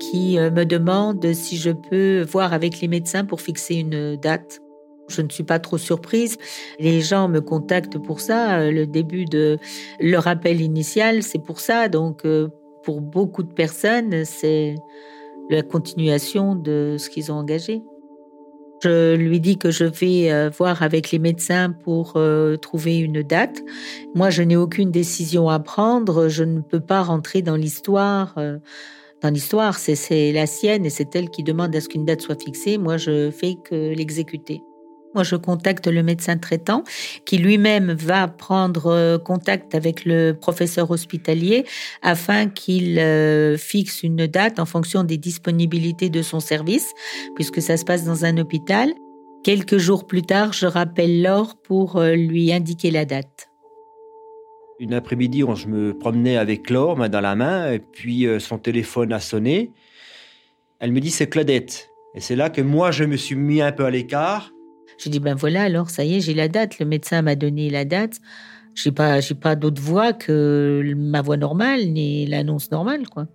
qui 0.00 0.38
euh, 0.38 0.50
me 0.50 0.64
demande 0.64 1.32
si 1.34 1.58
je 1.58 1.70
peux 1.70 2.22
voir 2.22 2.54
avec 2.54 2.80
les 2.80 2.88
médecins 2.88 3.24
pour 3.24 3.40
fixer 3.40 3.74
une 3.76 4.16
date. 4.16 4.60
Je 5.08 5.22
ne 5.22 5.28
suis 5.28 5.44
pas 5.44 5.58
trop 5.58 5.78
surprise. 5.78 6.36
Les 6.78 7.00
gens 7.00 7.28
me 7.28 7.40
contactent 7.40 7.98
pour 7.98 8.20
ça. 8.20 8.70
Le 8.70 8.86
début 8.86 9.24
de 9.26 9.58
leur 10.00 10.26
appel 10.26 10.60
initial, 10.60 11.22
c'est 11.22 11.38
pour 11.38 11.60
ça. 11.60 11.88
Donc, 11.88 12.24
euh, 12.24 12.48
pour 12.82 13.00
beaucoup 13.00 13.42
de 13.42 13.52
personnes, 13.52 14.24
c'est 14.24 14.74
la 15.50 15.62
continuation 15.62 16.54
de 16.54 16.96
ce 16.98 17.08
qu'ils 17.08 17.30
ont 17.30 17.36
engagé. 17.36 17.82
Je 18.82 19.14
lui 19.14 19.40
dis 19.40 19.56
que 19.56 19.70
je 19.70 19.84
vais 19.84 20.30
euh, 20.30 20.50
voir 20.50 20.82
avec 20.82 21.10
les 21.10 21.18
médecins 21.18 21.70
pour 21.70 22.14
euh, 22.16 22.56
trouver 22.56 22.98
une 22.98 23.22
date. 23.22 23.62
Moi, 24.14 24.30
je 24.30 24.42
n'ai 24.42 24.56
aucune 24.56 24.90
décision 24.90 25.48
à 25.48 25.58
prendre. 25.58 26.28
Je 26.28 26.44
ne 26.44 26.60
peux 26.60 26.80
pas 26.80 27.02
rentrer 27.02 27.42
dans 27.42 27.56
l'histoire. 27.56 28.38
Dans 29.22 29.30
l'histoire, 29.30 29.78
c'est 29.78 30.32
la 30.32 30.46
sienne 30.46 30.84
et 30.84 30.90
c'est 30.90 31.16
elle 31.16 31.30
qui 31.30 31.42
demande 31.42 31.74
à 31.74 31.80
ce 31.80 31.88
qu'une 31.88 32.04
date 32.04 32.20
soit 32.20 32.40
fixée. 32.40 32.76
Moi, 32.76 32.96
je 32.98 33.30
fais 33.30 33.54
que 33.64 33.94
l'exécuter. 33.94 34.60
Moi, 35.16 35.24
je 35.24 35.36
contacte 35.36 35.86
le 35.86 36.02
médecin 36.02 36.36
traitant 36.36 36.84
qui 37.24 37.38
lui-même 37.38 37.92
va 37.92 38.28
prendre 38.28 38.88
euh, 38.88 39.16
contact 39.16 39.74
avec 39.74 40.04
le 40.04 40.34
professeur 40.34 40.90
hospitalier 40.90 41.64
afin 42.02 42.48
qu'il 42.48 42.98
euh, 42.98 43.56
fixe 43.56 44.02
une 44.02 44.26
date 44.26 44.60
en 44.60 44.66
fonction 44.66 45.04
des 45.04 45.16
disponibilités 45.16 46.10
de 46.10 46.20
son 46.20 46.38
service, 46.38 46.92
puisque 47.34 47.62
ça 47.62 47.78
se 47.78 47.86
passe 47.86 48.04
dans 48.04 48.26
un 48.26 48.36
hôpital. 48.36 48.92
Quelques 49.42 49.78
jours 49.78 50.06
plus 50.06 50.20
tard, 50.20 50.52
je 50.52 50.66
rappelle 50.66 51.22
Laure 51.22 51.56
pour 51.64 51.96
euh, 51.96 52.14
lui 52.14 52.52
indiquer 52.52 52.90
la 52.90 53.06
date. 53.06 53.48
Une 54.78 54.92
après-midi, 54.92 55.44
je 55.54 55.66
me 55.66 55.96
promenais 55.96 56.36
avec 56.36 56.68
Laure, 56.68 56.98
main 56.98 57.08
dans 57.08 57.22
la 57.22 57.36
main, 57.36 57.72
et 57.72 57.78
puis 57.78 58.26
son 58.38 58.58
téléphone 58.58 59.14
a 59.14 59.20
sonné. 59.20 59.70
Elle 60.78 60.92
me 60.92 61.00
dit 61.00 61.10
c'est 61.10 61.30
Claudette. 61.30 61.88
Et 62.14 62.20
c'est 62.20 62.36
là 62.36 62.50
que 62.50 62.60
moi, 62.60 62.90
je 62.90 63.04
me 63.04 63.16
suis 63.16 63.34
mis 63.34 63.62
un 63.62 63.72
peu 63.72 63.86
à 63.86 63.90
l'écart. 63.90 64.52
J'ai 64.98 65.10
dit, 65.10 65.20
ben 65.20 65.34
voilà, 65.34 65.62
alors 65.62 65.90
ça 65.90 66.04
y 66.04 66.16
est, 66.16 66.20
j'ai 66.20 66.34
la 66.34 66.48
date. 66.48 66.78
Le 66.78 66.86
médecin 66.86 67.22
m'a 67.22 67.34
donné 67.34 67.70
la 67.70 67.84
date. 67.84 68.20
J'ai 68.74 68.92
pas, 68.92 69.20
j'ai 69.20 69.34
pas 69.34 69.56
d'autre 69.56 69.80
voix 69.80 70.12
que 70.12 70.94
ma 70.96 71.22
voix 71.22 71.36
normale, 71.36 71.86
ni 71.86 72.26
l'annonce 72.26 72.70
normale, 72.70 73.08
quoi. 73.08 73.26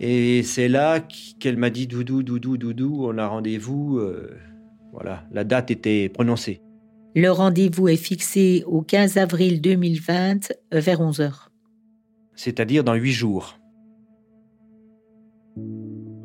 Et 0.00 0.42
c'est 0.42 0.68
là 0.68 1.00
qu'elle 1.38 1.56
m'a 1.56 1.70
dit, 1.70 1.86
Doudou, 1.86 2.22
Doudou, 2.22 2.56
Doudou, 2.56 3.06
on 3.06 3.18
a 3.18 3.26
rendez-vous. 3.26 3.98
Euh, 3.98 4.30
voilà, 4.92 5.24
la 5.30 5.44
date 5.44 5.70
était 5.70 6.08
prononcée. 6.08 6.60
Le 7.14 7.30
rendez-vous 7.30 7.88
est 7.88 7.96
fixé 7.96 8.64
au 8.66 8.80
15 8.80 9.18
avril 9.18 9.60
2020 9.60 10.52
euh, 10.72 10.80
vers 10.80 11.00
11 11.00 11.20
h 11.20 11.32
C'est-à-dire 12.34 12.84
dans 12.84 12.94
huit 12.94 13.12
jours. 13.12 13.58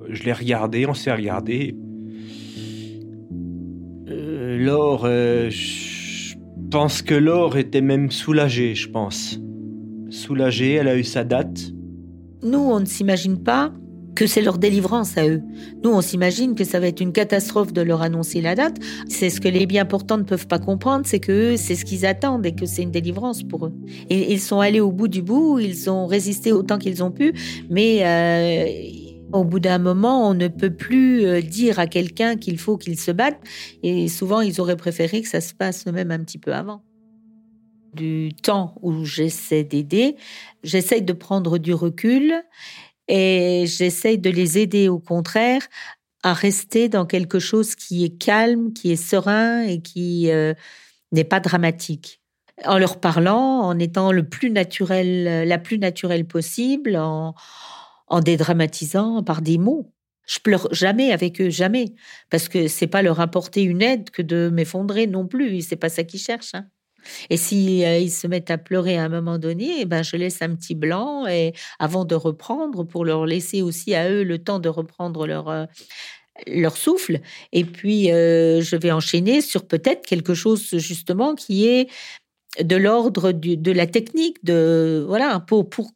Je 0.09 0.23
l'ai 0.23 0.33
regardé, 0.33 0.85
on 0.85 0.93
s'est 0.93 1.13
regardé. 1.13 1.75
Laure, 4.57 5.03
euh, 5.05 5.49
je 5.49 6.35
pense 6.71 7.01
que 7.01 7.13
Laure 7.13 7.57
était 7.57 7.81
même 7.81 8.11
soulagée, 8.11 8.75
je 8.75 8.89
pense. 8.89 9.39
Soulagée, 10.09 10.73
elle 10.73 10.87
a 10.87 10.97
eu 10.97 11.03
sa 11.03 11.23
date. 11.23 11.71
Nous, 12.43 12.59
on 12.59 12.79
ne 12.79 12.85
s'imagine 12.85 13.41
pas 13.41 13.71
que 14.17 14.25
c'est 14.25 14.41
leur 14.41 14.57
délivrance 14.57 15.15
à 15.15 15.27
eux. 15.27 15.43
Nous, 15.83 15.91
on 15.91 16.01
s'imagine 16.01 16.55
que 16.55 16.63
ça 16.63 16.79
va 16.79 16.87
être 16.87 17.01
une 17.01 17.13
catastrophe 17.13 17.71
de 17.71 17.81
leur 17.81 18.01
annoncer 18.01 18.41
la 18.41 18.55
date. 18.55 18.77
C'est 19.07 19.29
ce 19.29 19.39
que 19.39 19.47
les 19.47 19.67
bien 19.67 19.85
portants 19.85 20.17
ne 20.17 20.23
peuvent 20.23 20.47
pas 20.47 20.57
comprendre, 20.57 21.05
c'est 21.05 21.19
que 21.19 21.55
c'est 21.55 21.75
ce 21.75 21.85
qu'ils 21.85 22.03
attendent 22.05 22.45
et 22.45 22.53
que 22.53 22.65
c'est 22.65 22.81
une 22.81 22.91
délivrance 22.91 23.43
pour 23.43 23.67
eux. 23.67 23.73
Ils 24.09 24.39
sont 24.39 24.59
allés 24.59 24.79
au 24.79 24.91
bout 24.91 25.07
du 25.07 25.21
bout, 25.21 25.59
ils 25.59 25.87
ont 25.89 26.07
résisté 26.07 26.51
autant 26.51 26.79
qu'ils 26.79 27.03
ont 27.03 27.11
pu, 27.11 27.33
mais 27.69 27.99
euh, 28.01 28.65
au 29.33 29.43
bout 29.43 29.59
d'un 29.59 29.77
moment, 29.77 30.27
on 30.29 30.33
ne 30.33 30.47
peut 30.47 30.73
plus 30.73 31.25
euh, 31.25 31.41
dire 31.41 31.79
à 31.79 31.87
quelqu'un 31.87 32.35
qu'il 32.35 32.57
faut 32.57 32.77
qu'il 32.77 32.99
se 32.99 33.11
batte. 33.11 33.37
Et 33.83 34.07
souvent, 34.07 34.41
ils 34.41 34.61
auraient 34.61 34.77
préféré 34.77 35.21
que 35.21 35.27
ça 35.27 35.41
se 35.41 35.53
passe 35.53 35.85
même 35.85 36.11
un 36.11 36.19
petit 36.19 36.37
peu 36.37 36.53
avant. 36.53 36.83
Du 37.93 38.31
temps 38.41 38.75
où 38.81 39.03
j'essaie 39.05 39.63
d'aider, 39.63 40.15
j'essaie 40.63 41.01
de 41.01 41.13
prendre 41.13 41.57
du 41.57 41.73
recul 41.73 42.33
et 43.07 43.65
j'essaie 43.67 44.17
de 44.17 44.29
les 44.29 44.57
aider 44.59 44.87
au 44.87 44.99
contraire 44.99 45.61
à 46.23 46.33
rester 46.33 46.89
dans 46.89 47.05
quelque 47.05 47.39
chose 47.39 47.75
qui 47.75 48.03
est 48.03 48.17
calme, 48.17 48.73
qui 48.73 48.91
est 48.91 49.01
serein 49.01 49.63
et 49.63 49.81
qui 49.81 50.29
euh, 50.29 50.53
n'est 51.11 51.23
pas 51.23 51.39
dramatique 51.39 52.21
en 52.65 52.79
leur 52.79 52.99
parlant, 52.99 53.59
en 53.61 53.77
étant 53.77 54.11
le 54.11 54.27
plus 54.27 54.49
naturel, 54.49 55.47
la 55.47 55.57
plus 55.59 55.77
naturelle 55.77 56.25
possible, 56.25 56.95
en, 56.95 57.35
en 58.07 58.19
dédramatisant 58.19 59.23
par 59.23 59.41
des 59.41 59.57
mots. 59.57 59.91
Je 60.27 60.39
pleure 60.39 60.67
jamais 60.73 61.11
avec 61.13 61.39
eux, 61.39 61.49
jamais, 61.49 61.93
parce 62.29 62.49
que 62.49 62.67
c'est 62.67 62.87
pas 62.87 63.01
leur 63.01 63.21
apporter 63.21 63.63
une 63.63 63.81
aide 63.81 64.09
que 64.09 64.21
de 64.21 64.49
m'effondrer 64.51 65.07
non 65.07 65.25
plus. 65.25 65.61
C'est 65.61 65.77
pas 65.77 65.89
ça 65.89 66.03
qu'ils 66.03 66.19
cherchent. 66.19 66.53
Hein. 66.53 66.67
Et 67.29 67.37
si 67.37 67.85
euh, 67.85 68.07
se 68.07 68.27
mettent 68.27 68.51
à 68.51 68.57
pleurer 68.57 68.97
à 68.97 69.03
un 69.03 69.09
moment 69.09 69.37
donné, 69.37 69.81
eh 69.81 69.85
ben 69.85 70.03
je 70.03 70.15
laisse 70.15 70.41
un 70.41 70.55
petit 70.55 70.75
blanc 70.75 71.25
et 71.27 71.53
avant 71.79 72.05
de 72.05 72.15
reprendre 72.15 72.83
pour 72.83 73.05
leur 73.05 73.25
laisser 73.25 73.61
aussi 73.61 73.95
à 73.95 74.09
eux 74.09 74.23
le 74.23 74.39
temps 74.39 74.59
de 74.59 74.69
reprendre 74.69 75.27
leur 75.27 75.49
euh, 75.49 75.65
leur 76.45 76.77
souffle. 76.77 77.19
Et 77.51 77.65
puis 77.65 78.11
euh, 78.11 78.61
je 78.61 78.75
vais 78.75 78.91
enchaîner 78.91 79.41
sur 79.41 79.67
peut-être 79.67 80.05
quelque 80.05 80.33
chose 80.33 80.77
justement 80.77 81.35
qui 81.35 81.67
est 81.67 81.89
de 82.61 82.75
l'ordre 82.75 83.31
de 83.31 83.71
la 83.71 83.87
technique 83.87 84.43
de 84.43 85.05
voilà 85.07 85.39
pour 85.39 85.69
pour 85.69 85.91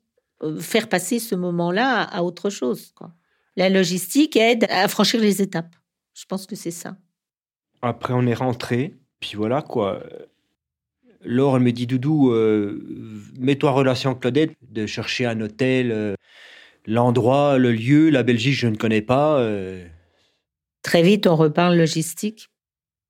faire 0.59 0.89
passer 0.89 1.19
ce 1.19 1.35
moment-là 1.35 2.01
à 2.01 2.23
autre 2.23 2.49
chose. 2.49 2.91
Quoi. 2.95 3.11
La 3.55 3.69
logistique 3.69 4.35
aide 4.35 4.65
à 4.69 4.87
franchir 4.87 5.19
les 5.19 5.41
étapes. 5.41 5.75
Je 6.13 6.25
pense 6.25 6.45
que 6.45 6.55
c'est 6.55 6.71
ça. 6.71 6.97
Après, 7.81 8.13
on 8.13 8.25
est 8.27 8.33
rentré, 8.33 8.95
puis 9.19 9.33
voilà 9.35 9.61
quoi. 9.61 10.03
Laure 11.23 11.59
me 11.59 11.71
dit 11.71 11.87
Doudou, 11.87 12.31
euh, 12.31 12.81
mets-toi 13.39 13.71
en 13.71 13.75
relation 13.75 14.11
avec 14.11 14.21
Claudette, 14.21 14.53
de 14.61 14.85
chercher 14.85 15.25
un 15.25 15.39
hôtel, 15.41 15.91
euh, 15.91 16.15
l'endroit, 16.85 17.57
le 17.57 17.71
lieu, 17.71 18.09
la 18.09 18.23
Belgique, 18.23 18.55
je 18.55 18.67
ne 18.67 18.75
connais 18.75 19.01
pas. 19.01 19.47
Très 20.81 21.03
vite, 21.03 21.27
on 21.27 21.35
reparle 21.35 21.77
logistique 21.77 22.49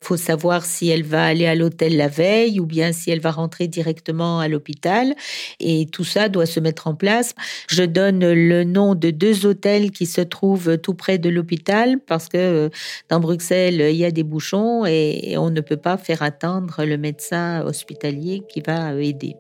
faut 0.04 0.18
savoir 0.18 0.66
si 0.66 0.90
elle 0.90 1.04
va 1.04 1.26
aller 1.26 1.46
à 1.46 1.56
l'hôtel 1.56 1.96
la 1.96 2.08
veille 2.08 2.60
ou 2.60 2.66
bien 2.66 2.92
si 2.92 3.12
elle 3.12 3.20
va 3.20 3.32
rentrer 3.32 3.68
directement 3.68 4.40
à 4.40 4.48
l'hôpital. 4.48 5.14
Et 5.60 5.86
tout 5.86 6.04
ça 6.04 6.28
doit 6.28 6.48
se 6.48 6.60
mettre 6.60 6.88
en 6.88 6.96
place. 6.96 7.36
Je 7.70 7.84
donne 7.84 8.20
le 8.34 8.64
nom 8.64 8.96
de 8.96 9.12
deux 9.12 9.46
hôtels 9.46 9.92
qui 9.92 10.06
se 10.08 10.22
trouvent 10.22 10.78
tout 10.78 10.96
près 10.96 11.18
de 11.18 11.30
l'hôpital 11.30 12.00
parce 12.00 12.28
que 12.28 12.38
euh, 12.38 12.70
dans 13.10 13.20
Bruxelles, 13.20 13.90
il 13.92 13.96
y 13.96 14.06
a 14.06 14.12
des 14.12 14.24
bouchons 14.24 14.86
et 14.86 15.36
on 15.38 15.52
ne 15.52 15.62
peut 15.62 15.78
pas 15.78 15.98
faire 15.98 16.24
attendre 16.24 16.84
le 16.84 16.98
médecin 16.98 17.64
hospitalier 17.64 18.42
qui 18.50 18.62
va 18.62 18.96
aider. 18.96 19.36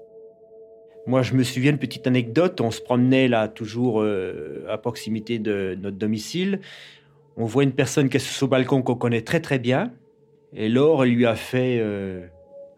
Moi, 1.08 1.24
je 1.24 1.34
me 1.34 1.44
souviens 1.44 1.72
une 1.72 1.80
petite 1.80 2.06
anecdote. 2.06 2.62
On 2.62 2.70
se 2.70 2.82
promenait 2.82 3.28
là, 3.28 3.48
toujours 3.48 4.02
euh, 4.02 4.64
à 4.70 4.78
proximité 4.78 5.40
de 5.40 5.76
notre 5.82 5.98
domicile. 5.98 6.60
On 7.38 7.46
voit 7.46 7.64
une 7.64 7.72
personne 7.72 8.10
qui 8.10 8.18
est 8.18 8.20
sur 8.20 8.34
ce 8.34 8.46
balcon 8.46 8.84
qu'on 8.84 8.96
connaît 8.96 9.22
très 9.22 9.40
très 9.40 9.58
bien 9.58 9.92
et 10.54 10.70
Laure 10.70 11.06
lui 11.06 11.26
a 11.26 11.36
fait, 11.36 11.78
euh, 11.80 12.26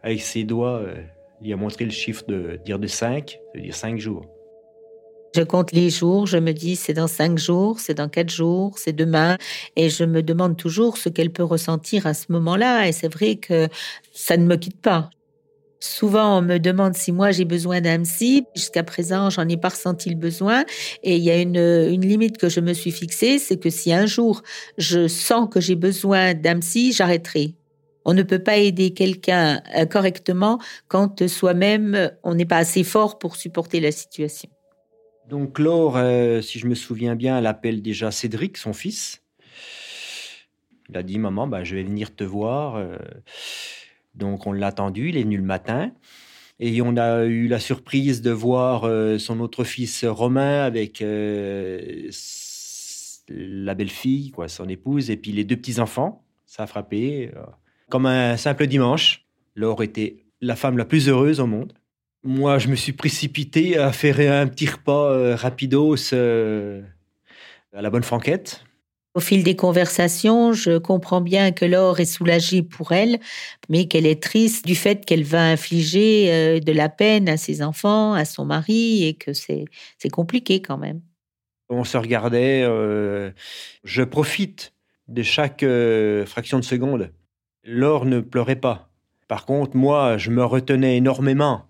avec 0.03 0.21
ses 0.21 0.43
doigts, 0.43 0.79
euh, 0.79 0.95
il 1.41 1.51
a 1.51 1.55
montré 1.55 1.85
le 1.85 1.91
chiffre 1.91 2.23
de 2.27 2.59
dire 2.63 2.79
de 2.79 2.87
5, 2.87 3.39
cest 3.53 3.63
dire 3.63 3.75
5 3.75 3.99
jours. 3.99 4.25
Je 5.35 5.41
compte 5.41 5.71
les 5.71 5.89
jours, 5.89 6.27
je 6.27 6.37
me 6.37 6.51
dis 6.51 6.75
c'est 6.75 6.93
dans 6.93 7.07
5 7.07 7.39
jours, 7.39 7.79
c'est 7.79 7.95
dans 7.95 8.07
4 8.07 8.29
jours, 8.29 8.77
c'est 8.77 8.93
demain. 8.93 9.37
Et 9.75 9.89
je 9.89 10.03
me 10.03 10.21
demande 10.21 10.55
toujours 10.57 10.97
ce 10.97 11.09
qu'elle 11.09 11.31
peut 11.31 11.43
ressentir 11.43 12.05
à 12.05 12.13
ce 12.13 12.31
moment-là. 12.31 12.87
Et 12.87 12.91
c'est 12.91 13.11
vrai 13.11 13.37
que 13.37 13.67
ça 14.11 14.37
ne 14.37 14.45
me 14.45 14.55
quitte 14.55 14.79
pas. 14.79 15.09
Souvent, 15.79 16.37
on 16.37 16.41
me 16.41 16.59
demande 16.59 16.93
si 16.93 17.11
moi 17.11 17.31
j'ai 17.31 17.45
besoin 17.45 17.81
d'un. 17.81 18.03
Jusqu'à 18.55 18.83
présent, 18.83 19.31
j'en 19.31 19.49
ai 19.49 19.57
pas 19.57 19.69
ressenti 19.69 20.09
le 20.09 20.15
besoin. 20.15 20.63
Et 21.01 21.17
il 21.17 21.23
y 21.23 21.31
a 21.31 21.41
une, 21.41 21.99
limite 21.99 22.37
que 22.37 22.47
je 22.47 22.59
me 22.59 22.73
suis 22.73 22.91
fixée, 22.91 23.39
c'est 23.39 23.57
que 23.57 23.71
si 23.71 23.91
un 23.91 24.05
jour 24.05 24.43
je 24.77 25.07
sens 25.07 25.49
que 25.51 25.59
j'ai 25.59 25.75
besoin 25.75 26.35
d'un 26.35 26.59
j'arrêterai. 26.61 27.55
On 28.05 28.13
ne 28.13 28.23
peut 28.23 28.39
pas 28.39 28.57
aider 28.57 28.93
quelqu'un 28.93 29.61
euh, 29.77 29.85
correctement 29.85 30.59
quand 30.87 31.27
soi-même 31.27 32.11
on 32.23 32.35
n'est 32.35 32.45
pas 32.45 32.57
assez 32.57 32.83
fort 32.83 33.17
pour 33.19 33.35
supporter 33.35 33.79
la 33.79 33.91
situation. 33.91 34.49
Donc 35.29 35.57
Laure, 35.59 35.95
euh, 35.97 36.41
si 36.41 36.59
je 36.59 36.67
me 36.67 36.75
souviens 36.75 37.15
bien, 37.15 37.37
elle 37.37 37.45
appelle 37.45 37.81
déjà 37.81 38.11
Cédric, 38.11 38.57
son 38.57 38.73
fils. 38.73 39.23
Il 40.89 40.97
a 40.97 41.03
dit 41.03 41.17
maman, 41.17 41.47
bah, 41.47 41.63
je 41.63 41.75
vais 41.75 41.83
venir 41.83 42.13
te 42.13 42.25
voir. 42.25 42.75
Euh. 42.75 42.97
Donc 44.15 44.45
on 44.47 44.51
l'a 44.51 44.67
attendu, 44.67 45.09
il 45.09 45.17
est 45.17 45.23
venu 45.23 45.37
le 45.37 45.43
matin. 45.43 45.91
Et 46.59 46.81
on 46.81 46.97
a 46.97 47.23
eu 47.23 47.47
la 47.47 47.59
surprise 47.59 48.21
de 48.21 48.29
voir 48.31 48.83
son 49.19 49.39
autre 49.39 49.63
fils 49.63 50.05
Romain 50.05 50.63
avec 50.63 51.03
la 53.27 53.73
belle-fille, 53.73 54.29
quoi, 54.29 54.47
son 54.47 54.69
épouse, 54.69 55.09
et 55.09 55.17
puis 55.17 55.31
les 55.31 55.45
deux 55.45 55.57
petits-enfants. 55.57 56.23
Ça 56.45 56.63
a 56.63 56.67
frappé 56.67 57.31
comme 57.93 58.07
un 58.07 58.37
simple 58.37 58.65
dimanche. 58.65 59.23
Laure 59.53 59.83
était 59.83 60.15
la 60.41 60.55
femme 60.55 60.79
la 60.79 60.85
plus 60.85 61.07
heureuse 61.09 61.39
au 61.39 61.45
monde. 61.45 61.73
Moi, 62.23 62.57
je 62.57 62.67
me 62.67 62.75
suis 62.75 62.93
précipité 62.93 63.77
à 63.77 63.91
faire 63.91 64.19
un 64.19 64.47
petit 64.47 64.65
repas 64.65 65.11
euh, 65.11 65.35
rapidos 65.35 66.11
euh, 66.11 66.81
à 67.71 67.83
la 67.83 67.91
bonne 67.91 68.01
franquette. 68.01 68.63
Au 69.13 69.19
fil 69.19 69.43
des 69.43 69.55
conversations, 69.55 70.53
je 70.53 70.79
comprends 70.79 71.21
bien 71.21 71.51
que 71.51 71.65
Laure 71.65 71.99
est 71.99 72.05
soulagée 72.05 72.63
pour 72.63 72.93
elle, 72.93 73.19
mais 73.69 73.87
qu'elle 73.87 74.07
est 74.07 74.23
triste 74.23 74.65
du 74.65 74.73
fait 74.73 75.05
qu'elle 75.05 75.23
va 75.23 75.51
infliger 75.51 76.33
euh, 76.33 76.59
de 76.59 76.71
la 76.71 76.89
peine 76.89 77.29
à 77.29 77.37
ses 77.37 77.61
enfants, 77.61 78.15
à 78.15 78.25
son 78.25 78.43
mari, 78.43 79.05
et 79.05 79.13
que 79.13 79.33
c'est 79.33 79.67
compliqué 80.11 80.63
quand 80.63 80.79
même. 80.79 81.01
On 81.69 81.83
se 81.83 81.97
regardait, 81.97 82.63
euh, 82.63 83.29
je 83.83 84.01
profite 84.01 84.73
de 85.09 85.21
chaque 85.21 85.61
euh, 85.61 86.25
fraction 86.25 86.57
de 86.57 86.63
seconde. 86.63 87.11
Laure 87.63 88.05
ne 88.05 88.19
pleurait 88.19 88.55
pas. 88.55 88.89
Par 89.27 89.45
contre, 89.45 89.75
moi, 89.75 90.17
je 90.17 90.31
me 90.31 90.43
retenais 90.43 90.97
énormément 90.97 91.65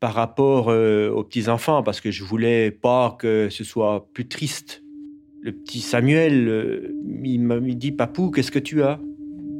par 0.00 0.14
rapport 0.14 0.66
aux 0.66 1.24
petits-enfants 1.24 1.82
parce 1.82 2.00
que 2.00 2.10
je 2.10 2.22
voulais 2.22 2.70
pas 2.70 3.16
que 3.18 3.48
ce 3.50 3.64
soit 3.64 4.06
plus 4.12 4.28
triste 4.28 4.82
le 5.46 5.52
petit 5.52 5.80
Samuel, 5.80 6.48
euh, 6.48 6.92
il 7.22 7.40
m'a 7.40 7.60
dit 7.60 7.92
Papou, 7.92 8.32
qu'est-ce 8.32 8.50
que 8.50 8.58
tu 8.58 8.82
as? 8.82 8.98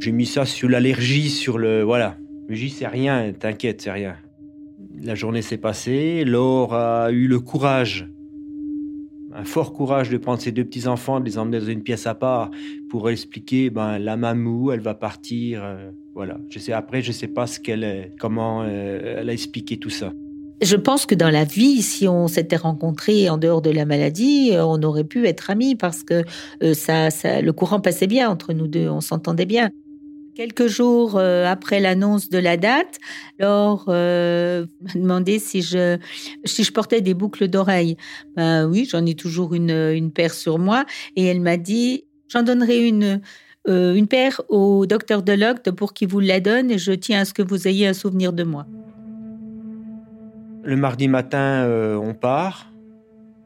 J'ai 0.01 0.11
mis 0.11 0.27
ça 0.27 0.45
sur 0.45 0.69
l'allergie, 0.69 1.31
sur 1.31 1.59
le. 1.59 1.83
Voilà. 1.83 2.17
Mais 2.49 2.57
dit 2.57 2.71
C'est 2.71 2.89
rien, 2.89 3.33
t'inquiète, 3.33 3.83
c'est 3.83 3.93
rien. 3.93 4.17
La 5.01 5.15
journée 5.15 5.43
s'est 5.43 5.59
passée. 5.59 6.25
Laure 6.25 6.75
a 6.75 7.13
eu 7.13 7.29
le 7.29 7.39
courage, 7.39 8.09
un 9.37 9.45
fort 9.45 9.73
courage 9.73 10.09
de 10.11 10.17
prendre 10.17 10.41
ses 10.41 10.51
deux 10.51 10.65
petits-enfants, 10.65 11.21
de 11.21 11.27
les 11.27 11.39
emmener 11.39 11.61
dans 11.61 11.67
une 11.67 11.83
pièce 11.83 12.07
à 12.07 12.15
part 12.15 12.51
pour 12.89 13.11
expliquer 13.11 13.71
ben, 13.71 13.99
la 13.99 14.17
mamou, 14.17 14.73
elle 14.73 14.81
va 14.81 14.95
partir. 14.95 15.63
Euh, 15.63 15.91
voilà. 16.15 16.39
Je 16.49 16.59
sais, 16.59 16.73
après, 16.73 17.03
je 17.03 17.09
ne 17.09 17.13
sais 17.13 17.29
pas 17.29 17.47
ce 17.47 17.61
qu'elle, 17.61 18.13
comment 18.19 18.63
euh, 18.63 19.19
elle 19.21 19.29
a 19.29 19.33
expliqué 19.33 19.77
tout 19.77 19.91
ça. 19.91 20.13
Je 20.63 20.77
pense 20.77 21.05
que 21.05 21.15
dans 21.15 21.29
la 21.29 21.45
vie, 21.45 21.83
si 21.83 22.09
on 22.09 22.29
s'était 22.29 22.57
rencontrés 22.57 23.29
en 23.29 23.37
dehors 23.37 23.61
de 23.61 23.71
la 23.71 23.85
maladie, 23.85 24.53
euh, 24.53 24.65
on 24.65 24.83
aurait 24.83 25.05
pu 25.05 25.27
être 25.27 25.51
amis 25.51 25.75
parce 25.75 26.03
que 26.03 26.25
euh, 26.63 26.73
ça, 26.73 27.11
le 27.43 27.53
courant 27.53 27.81
passait 27.81 28.07
bien 28.07 28.31
entre 28.31 28.55
nous 28.55 28.67
deux, 28.67 28.89
on 28.89 29.03
s'entendait 29.03 29.45
bien. 29.45 29.69
Quelques 30.37 30.67
jours 30.67 31.17
euh, 31.17 31.47
après 31.47 31.81
l'annonce 31.81 32.29
de 32.29 32.37
la 32.37 32.59
date, 32.59 32.99
Laure 33.39 33.85
m'a 33.89 34.93
demandé 34.95 35.39
si 35.39 35.63
je, 35.63 35.97
si 36.45 36.63
je 36.63 36.73
portais 36.73 37.01
des 37.01 37.15
boucles 37.15 37.49
d'oreilles. 37.49 37.97
Ben 38.37 38.69
oui, 38.69 38.87
j'en 38.91 39.07
ai 39.07 39.15
toujours 39.15 39.55
une, 39.55 39.71
une 39.71 40.13
paire 40.13 40.35
sur 40.35 40.59
moi. 40.59 40.85
Et 41.17 41.25
elle 41.25 41.41
m'a 41.41 41.57
dit, 41.57 42.05
j'en 42.29 42.43
donnerai 42.43 42.87
une, 42.87 43.23
une 43.67 44.07
paire 44.07 44.43
au 44.51 44.85
docteur 44.85 45.23
Deloct 45.23 45.71
pour 45.71 45.95
qu'il 45.95 46.09
vous 46.09 46.21
la 46.21 46.41
donne 46.41 46.71
et 46.71 46.79
je 46.79 46.93
tiens 46.93 47.21
à 47.21 47.25
ce 47.25 47.33
que 47.33 47.43
vous 47.43 47.67
ayez 47.67 47.87
un 47.87 47.95
souvenir 47.95 48.35
de 48.35 48.45
moi. 48.45 48.67
Le 50.67 50.77
mardi 50.77 51.07
matin, 51.07 51.65
euh, 51.65 51.95
on 51.95 52.13
part 52.13 52.73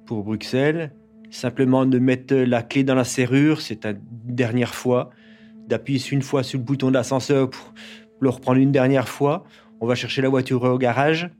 pour 0.06 0.24
Bruxelles. 0.24 0.90
Simplement 1.30 1.86
de 1.86 1.98
mettre 1.98 2.34
la 2.34 2.62
clé 2.62 2.82
dans 2.82 2.94
la 2.94 3.04
serrure, 3.04 3.60
c'est 3.60 3.84
une 3.84 4.00
dernière 4.24 4.74
fois. 4.74 5.10
D'appuyer 5.70 6.00
une 6.10 6.22
fois 6.22 6.42
sur 6.42 6.58
le 6.58 6.64
bouton 6.64 6.90
d'ascenseur 6.90 7.48
pour 7.48 7.72
le 8.18 8.28
reprendre 8.28 8.58
une 8.58 8.72
dernière 8.72 9.08
fois. 9.08 9.44
On 9.80 9.86
va 9.86 9.94
chercher 9.94 10.20
la 10.20 10.28
voiture 10.28 10.64
au 10.64 10.78
garage. 10.78 11.30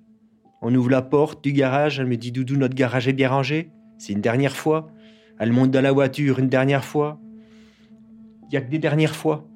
On 0.63 0.73
ouvre 0.73 0.89
la 0.89 1.03
porte 1.03 1.43
du 1.43 1.53
garage. 1.53 1.99
Elle 1.99 2.07
me 2.07 2.17
dit 2.17 2.31
Doudou, 2.31 2.57
notre 2.57 2.77
garage 2.77 3.09
est 3.09 3.13
bien 3.13 3.29
rangé. 3.29 3.73
C'est 3.99 4.13
une 4.13 4.21
dernière 4.21 4.57
fois. 4.57 4.89
Elle 5.41 5.53
monte 5.53 5.73
dans 5.73 5.81
la 5.81 5.91
voiture 5.91 6.39
une 6.39 6.49
dernière 6.49 6.85
fois. 6.85 7.19
Il 8.45 8.51
n'y 8.53 8.57
a 8.57 8.61
que 8.61 8.71
des 8.71 8.79
dernières 8.79 9.17
fois. 9.17 9.50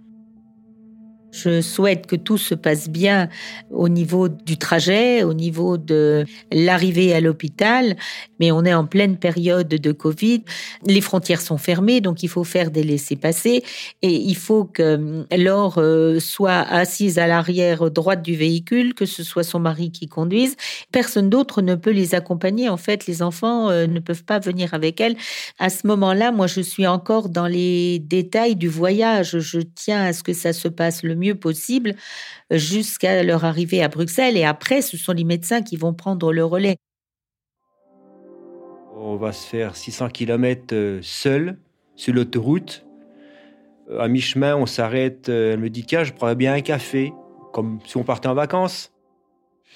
Je 1.34 1.60
souhaite 1.60 2.06
que 2.06 2.14
tout 2.14 2.38
se 2.38 2.54
passe 2.54 2.88
bien 2.88 3.28
au 3.70 3.88
niveau 3.88 4.28
du 4.28 4.56
trajet, 4.56 5.24
au 5.24 5.34
niveau 5.34 5.78
de 5.78 6.24
l'arrivée 6.52 7.12
à 7.12 7.20
l'hôpital, 7.20 7.96
mais 8.38 8.52
on 8.52 8.64
est 8.64 8.72
en 8.72 8.86
pleine 8.86 9.16
période 9.16 9.66
de 9.66 9.92
Covid. 9.92 10.44
Les 10.86 11.00
frontières 11.00 11.40
sont 11.40 11.58
fermées, 11.58 12.00
donc 12.00 12.22
il 12.22 12.28
faut 12.28 12.44
faire 12.44 12.70
des 12.70 12.84
laissés-passer 12.84 13.64
et 14.02 14.14
il 14.14 14.36
faut 14.36 14.64
que 14.64 15.24
Laure 15.36 15.78
euh, 15.78 16.20
soit 16.20 16.60
assise 16.60 17.18
à 17.18 17.26
l'arrière 17.26 17.90
droite 17.90 18.22
du 18.22 18.36
véhicule, 18.36 18.94
que 18.94 19.04
ce 19.04 19.24
soit 19.24 19.42
son 19.42 19.58
mari 19.58 19.90
qui 19.90 20.06
conduise. 20.06 20.54
Personne 20.92 21.30
d'autre 21.30 21.62
ne 21.62 21.74
peut 21.74 21.90
les 21.90 22.14
accompagner. 22.14 22.68
En 22.68 22.76
fait, 22.76 23.06
les 23.06 23.22
enfants 23.22 23.70
euh, 23.70 23.88
ne 23.88 23.98
peuvent 23.98 24.24
pas 24.24 24.38
venir 24.38 24.72
avec 24.72 25.00
elle. 25.00 25.16
À 25.58 25.68
ce 25.68 25.86
moment-là, 25.88 26.30
moi, 26.30 26.46
je 26.46 26.60
suis 26.60 26.86
encore 26.86 27.28
dans 27.28 27.48
les 27.48 27.98
détails 27.98 28.54
du 28.54 28.68
voyage. 28.68 29.40
Je 29.40 29.60
tiens 29.60 30.04
à 30.04 30.12
ce 30.12 30.22
que 30.22 30.32
ça 30.32 30.52
se 30.52 30.68
passe 30.68 31.02
le 31.02 31.16
mieux 31.16 31.23
possible 31.32 31.94
euh, 32.52 32.58
jusqu'à 32.58 33.22
leur 33.22 33.44
arrivée 33.44 33.82
à 33.82 33.88
Bruxelles. 33.88 34.36
Et 34.36 34.44
après, 34.44 34.82
ce 34.82 34.96
sont 34.96 35.12
les 35.12 35.24
médecins 35.24 35.62
qui 35.62 35.76
vont 35.76 35.94
prendre 35.94 36.32
le 36.32 36.44
relais. 36.44 36.76
On 38.96 39.16
va 39.16 39.32
se 39.32 39.46
faire 39.46 39.76
600 39.76 40.08
km 40.10 40.74
euh, 40.74 40.98
seul 41.02 41.58
sur 41.96 42.12
l'autoroute. 42.12 42.84
Euh, 43.90 44.00
à 44.00 44.08
mi-chemin, 44.08 44.56
on 44.56 44.66
s'arrête. 44.66 45.28
Elle 45.28 45.60
me 45.60 45.70
dit 45.70 45.84
Tiens, 45.84 46.04
je 46.04 46.12
prendrais 46.12 46.36
bien 46.36 46.54
un 46.54 46.60
café, 46.60 47.12
comme 47.52 47.78
si 47.86 47.96
on 47.96 48.04
partait 48.04 48.28
en 48.28 48.34
vacances. 48.34 48.92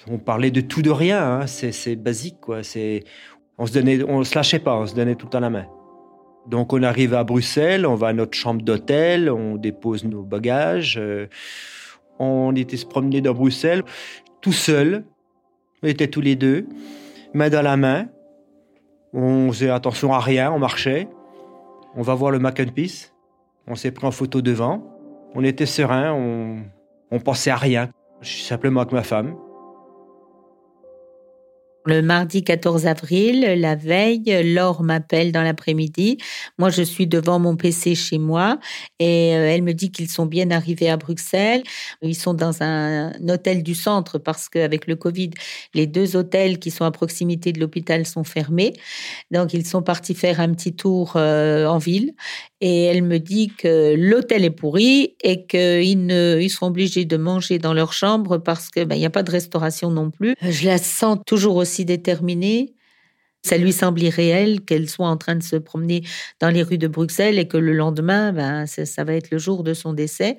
On 0.07 0.17
parlait 0.17 0.51
de 0.51 0.61
tout, 0.61 0.81
de 0.81 0.91
rien. 0.91 1.41
Hein. 1.41 1.47
C'est 1.47 1.95
basique, 1.95 2.39
quoi. 2.39 2.61
On 3.57 3.65
se 3.65 3.73
donnait, 3.73 4.03
on 4.03 4.23
se 4.23 4.35
lâchait 4.35 4.59
pas, 4.59 4.75
on 4.77 4.85
se 4.85 4.95
donnait 4.95 5.15
tout 5.15 5.25
le 5.25 5.31
temps 5.31 5.41
la 5.41 5.49
main. 5.49 5.67
Donc 6.47 6.73
on 6.73 6.83
arrive 6.83 7.13
à 7.13 7.23
Bruxelles, 7.23 7.85
on 7.85 7.95
va 7.95 8.07
à 8.07 8.13
notre 8.13 8.37
chambre 8.37 8.61
d'hôtel, 8.61 9.29
on 9.29 9.55
dépose 9.55 10.03
nos 10.03 10.23
bagages. 10.23 10.97
Euh, 10.99 11.27
on 12.17 12.55
était 12.55 12.77
se 12.77 12.85
promener 12.85 13.21
dans 13.21 13.33
Bruxelles, 13.33 13.83
tout 14.41 14.51
seul. 14.51 15.05
On 15.83 15.87
était 15.87 16.07
tous 16.07 16.21
les 16.21 16.35
deux, 16.35 16.67
main 17.33 17.49
dans 17.49 17.61
la 17.61 17.77
main. 17.77 18.07
On 19.13 19.51
faisait 19.51 19.69
attention 19.69 20.13
à 20.13 20.19
rien, 20.19 20.51
on 20.51 20.59
marchait. 20.59 21.07
On 21.95 22.01
va 22.01 22.13
voir 22.13 22.31
le 22.31 22.39
Mac 22.39 22.61
Peace. 22.73 23.13
On 23.67 23.75
s'est 23.75 23.91
pris 23.91 24.05
en 24.05 24.11
photo 24.11 24.41
devant. 24.41 24.83
On 25.35 25.43
était 25.43 25.65
serein, 25.65 26.11
on, 26.11 26.63
on 27.11 27.19
pensait 27.19 27.51
à 27.51 27.55
rien. 27.55 27.89
Je 28.21 28.29
suis 28.29 28.43
simplement 28.43 28.81
avec 28.81 28.91
ma 28.91 29.03
femme. 29.03 29.35
Le 31.85 32.01
mardi 32.01 32.43
14 32.43 32.87
avril, 32.87 33.39
la 33.57 33.75
veille, 33.75 34.53
Laure 34.53 34.83
m'appelle 34.83 35.31
dans 35.31 35.41
l'après-midi. 35.41 36.17
Moi, 36.57 36.69
je 36.69 36.81
suis 36.81 37.07
devant 37.07 37.39
mon 37.39 37.55
PC 37.55 37.95
chez 37.95 38.17
moi 38.17 38.59
et 38.99 39.33
euh, 39.33 39.49
elle 39.49 39.63
me 39.63 39.73
dit 39.73 39.89
qu'ils 39.89 40.09
sont 40.09 40.25
bien 40.25 40.51
arrivés 40.51 40.89
à 40.89 40.97
Bruxelles. 40.97 41.63
Ils 42.01 42.15
sont 42.15 42.33
dans 42.33 42.61
un 42.61 43.13
hôtel 43.29 43.63
du 43.63 43.75
centre 43.75 44.17
parce 44.19 44.49
qu'avec 44.49 44.87
le 44.87 44.97
Covid, 44.97 45.31
les 45.73 45.87
deux 45.87 46.17
hôtels 46.17 46.59
qui 46.59 46.69
sont 46.69 46.83
à 46.83 46.91
proximité 46.91 47.53
de 47.53 47.61
l'hôpital 47.61 48.05
sont 48.05 48.25
fermés. 48.25 48.73
Donc, 49.31 49.53
ils 49.53 49.65
sont 49.65 49.81
partis 49.81 50.15
faire 50.15 50.41
un 50.41 50.53
petit 50.53 50.75
tour 50.75 51.13
euh, 51.15 51.65
en 51.65 51.77
ville 51.77 52.13
et 52.61 52.85
elle 52.85 53.03
me 53.03 53.19
dit 53.19 53.47
que 53.47 53.95
l'hôtel 53.95 54.43
est 54.43 54.49
pourri 54.49 55.15
et 55.23 55.45
qu'ils 55.45 56.05
ne, 56.05 56.39
ils 56.41 56.49
seront 56.49 56.67
obligés 56.67 57.05
de 57.05 57.17
manger 57.17 57.57
dans 57.57 57.73
leur 57.73 57.93
chambre 57.93 58.37
parce 58.37 58.69
que 58.69 58.83
ben, 58.83 58.97
n'y 58.97 59.05
a 59.05 59.09
pas 59.09 59.23
de 59.23 59.31
restauration 59.31 59.91
non 59.91 60.11
plus. 60.11 60.35
Je 60.41 60.65
la 60.65 60.77
sens 60.77 61.19
toujours 61.25 61.55
aussi 61.55 61.85
déterminée. 61.85 62.73
Ça 63.41 63.57
lui 63.57 63.71
semble 63.71 64.01
irréel 64.01 64.59
qu'elle 64.65 64.89
soit 64.89 65.07
en 65.07 65.15
train 65.15 65.35
de 65.35 65.43
se 65.43 65.55
promener 65.55 66.03
dans 66.41 66.49
les 66.49 66.61
rues 66.61 66.77
de 66.77 66.89
Bruxelles 66.89 67.39
et 67.39 67.47
que 67.47 67.55
le 67.55 67.71
lendemain, 67.71 68.33
ben, 68.33 68.65
ça, 68.65 69.03
va 69.05 69.13
être 69.13 69.31
le 69.31 69.37
jour 69.37 69.63
de 69.63 69.73
son 69.73 69.93
décès. 69.93 70.37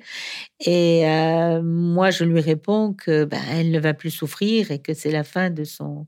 Et 0.59 1.09
euh, 1.09 1.63
moi, 1.63 2.11
je 2.11 2.23
lui 2.23 2.39
réponds 2.39 2.93
que 2.93 3.25
ben, 3.25 3.41
elle 3.51 3.71
ne 3.71 3.79
va 3.79 3.95
plus 3.95 4.11
souffrir 4.11 4.69
et 4.69 4.77
que 4.77 4.93
c'est 4.93 5.09
la 5.09 5.23
fin 5.23 5.49
de 5.49 5.63
son 5.63 6.05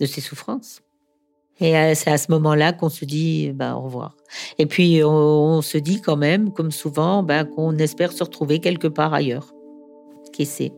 de 0.00 0.06
ses 0.06 0.22
souffrances. 0.22 0.83
Et 1.60 1.76
euh, 1.76 1.94
c'est 1.94 2.10
à 2.10 2.18
ce 2.18 2.30
moment-là 2.32 2.72
qu'on 2.72 2.88
se 2.88 3.04
dit 3.04 3.52
bah, 3.52 3.76
au 3.76 3.82
revoir. 3.82 4.16
Et 4.58 4.66
puis 4.66 5.02
on, 5.04 5.62
se 5.62 5.78
dit 5.78 6.00
quand 6.00 6.16
même, 6.16 6.52
comme 6.52 6.70
souvent, 6.70 7.22
bah, 7.22 7.44
qu'on 7.44 7.76
espère 7.78 8.12
se 8.12 8.24
retrouver 8.24 8.58
quelque 8.58 8.88
part 8.88 9.14
ailleurs. 9.14 9.52
Qui 10.32 10.46
sait? 10.46 10.72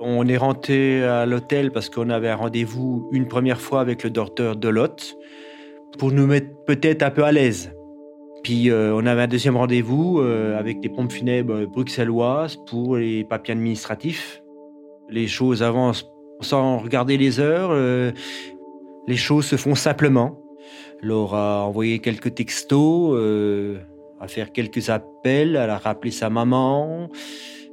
On 0.00 0.26
est 0.26 0.36
rentré 0.36 1.04
à 1.04 1.26
l'hôtel 1.26 1.70
parce 1.70 1.90
qu'on 1.90 2.08
avait 2.10 2.30
un 2.30 2.36
rendez-vous 2.36 3.08
une 3.12 3.28
première 3.28 3.60
fois 3.60 3.80
avec 3.80 4.02
le 4.02 4.10
docteur 4.10 4.56
Delot 4.56 4.96
pour 5.98 6.10
nous 6.10 6.26
mettre 6.26 6.48
peut-être 6.66 7.02
un 7.02 7.10
peu 7.10 7.24
à 7.24 7.32
l'aise. 7.32 7.70
Puis 8.42 8.70
euh, 8.70 8.94
on 8.94 9.04
avait 9.04 9.22
un 9.22 9.28
deuxième 9.28 9.56
rendez-vous 9.56 10.20
euh, 10.20 10.58
avec 10.58 10.80
des 10.80 10.88
pompes 10.88 11.12
funèbres 11.12 11.66
bruxelloises 11.66 12.56
pour 12.66 12.96
les 12.96 13.24
papiers 13.24 13.52
administratifs. 13.52 14.42
Les 15.10 15.26
choses 15.26 15.62
avancent 15.62 16.06
sans 16.40 16.78
regarder 16.78 17.16
les 17.16 17.40
heures. 17.40 17.70
Euh, 17.72 18.12
les 19.06 19.16
choses 19.16 19.46
se 19.46 19.56
font 19.56 19.74
simplement. 19.74 20.38
Laure 21.02 21.34
a 21.34 21.64
envoyé 21.64 21.98
quelques 21.98 22.34
textos, 22.34 23.14
euh, 23.14 23.78
a 24.20 24.28
faire 24.28 24.52
quelques 24.52 24.90
appels, 24.90 25.56
elle 25.56 25.70
a 25.70 25.78
rappelé 25.78 26.10
sa 26.10 26.30
maman. 26.30 27.08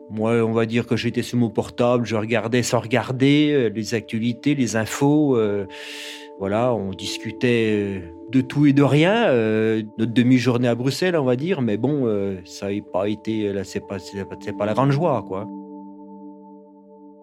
Moi, 0.09 0.35
on 0.35 0.53
va 0.53 0.65
dire 0.65 0.87
que 0.87 0.95
j'étais 0.95 1.21
sur 1.21 1.37
mon 1.37 1.49
portable, 1.49 2.05
je 2.05 2.15
regardais 2.15 2.63
sans 2.63 2.79
regarder 2.79 3.51
euh, 3.51 3.69
les 3.69 3.93
actualités, 3.93 4.55
les 4.55 4.77
infos. 4.77 5.37
voilà, 6.39 6.73
on 6.73 6.91
discutait 6.91 8.03
de 8.31 8.41
tout 8.41 8.65
et 8.65 8.73
de 8.73 8.83
rien. 8.83 9.27
notre 9.97 10.13
demi-journée 10.13 10.67
à 10.67 10.75
Bruxelles, 10.75 11.17
on 11.17 11.25
va 11.25 11.35
dire, 11.35 11.61
mais 11.61 11.77
bon, 11.77 12.07
ça 12.45 12.71
n'a 12.71 12.81
pas 12.93 13.09
été, 13.09 13.51
c'est 13.63 13.81
pas 13.85 14.65
la 14.65 14.73
grande 14.73 14.91
joie, 14.91 15.25
quoi. 15.27 15.47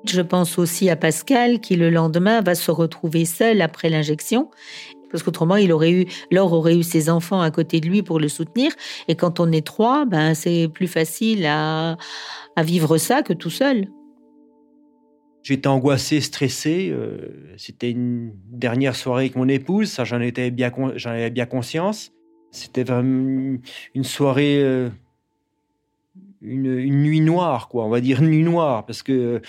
Je 0.06 0.20
pense 0.20 0.58
aussi 0.58 0.90
à 0.90 0.96
Pascal 0.96 1.60
qui 1.60 1.76
le 1.76 1.90
lendemain 1.90 2.40
va 2.42 2.54
se 2.54 2.70
retrouver 2.70 3.24
seul 3.24 3.62
après 3.62 3.88
l'injection. 3.88 4.50
Parce 5.10 5.22
qu'autrement, 5.22 5.56
il 5.56 5.72
aurait 5.72 5.92
eu, 5.92 6.06
Laure 6.32 6.52
aurait 6.52 6.76
eu 6.76 6.82
ses 6.82 7.08
enfants 7.08 7.40
à 7.40 7.50
côté 7.52 7.80
de 7.80 7.86
lui 7.86 8.02
pour 8.02 8.18
le 8.18 8.28
soutenir. 8.28 8.72
Et 9.06 9.14
quand 9.14 9.38
on 9.38 9.52
est 9.52 9.64
trois, 9.64 10.06
ben, 10.06 10.34
c'est 10.34 10.68
plus 10.68 10.88
facile 10.88 11.46
à, 11.46 11.96
vivre 12.62 12.98
ça 12.98 13.22
que 13.22 13.32
tout 13.32 13.50
seul. 13.50 13.86
J'étais 15.44 15.68
angoissé, 15.68 16.20
stressé. 16.20 16.90
Euh, 16.90 17.54
c'était 17.56 17.92
une 17.92 18.32
dernière 18.50 18.96
soirée 18.96 19.24
avec 19.24 19.36
mon 19.36 19.48
épouse, 19.48 19.90
ça 19.90 20.04
j'en 20.04 20.20
étais 20.20 20.50
bien, 20.50 20.72
j'en 20.96 21.10
avais 21.10 21.30
bien 21.30 21.46
conscience. 21.46 22.10
C'était 22.50 22.82
vraiment 22.82 23.58
une 23.94 24.04
soirée, 24.04 24.62
euh, 24.62 24.88
une, 26.42 27.02
nuit 27.02 27.20
noire, 27.20 27.68
quoi. 27.68 27.84
On 27.84 27.88
va 27.88 28.00
dire 28.00 28.20
une 28.20 28.30
nuit 28.30 28.42
noire, 28.42 28.84
parce 28.84 29.02
que 29.02 29.42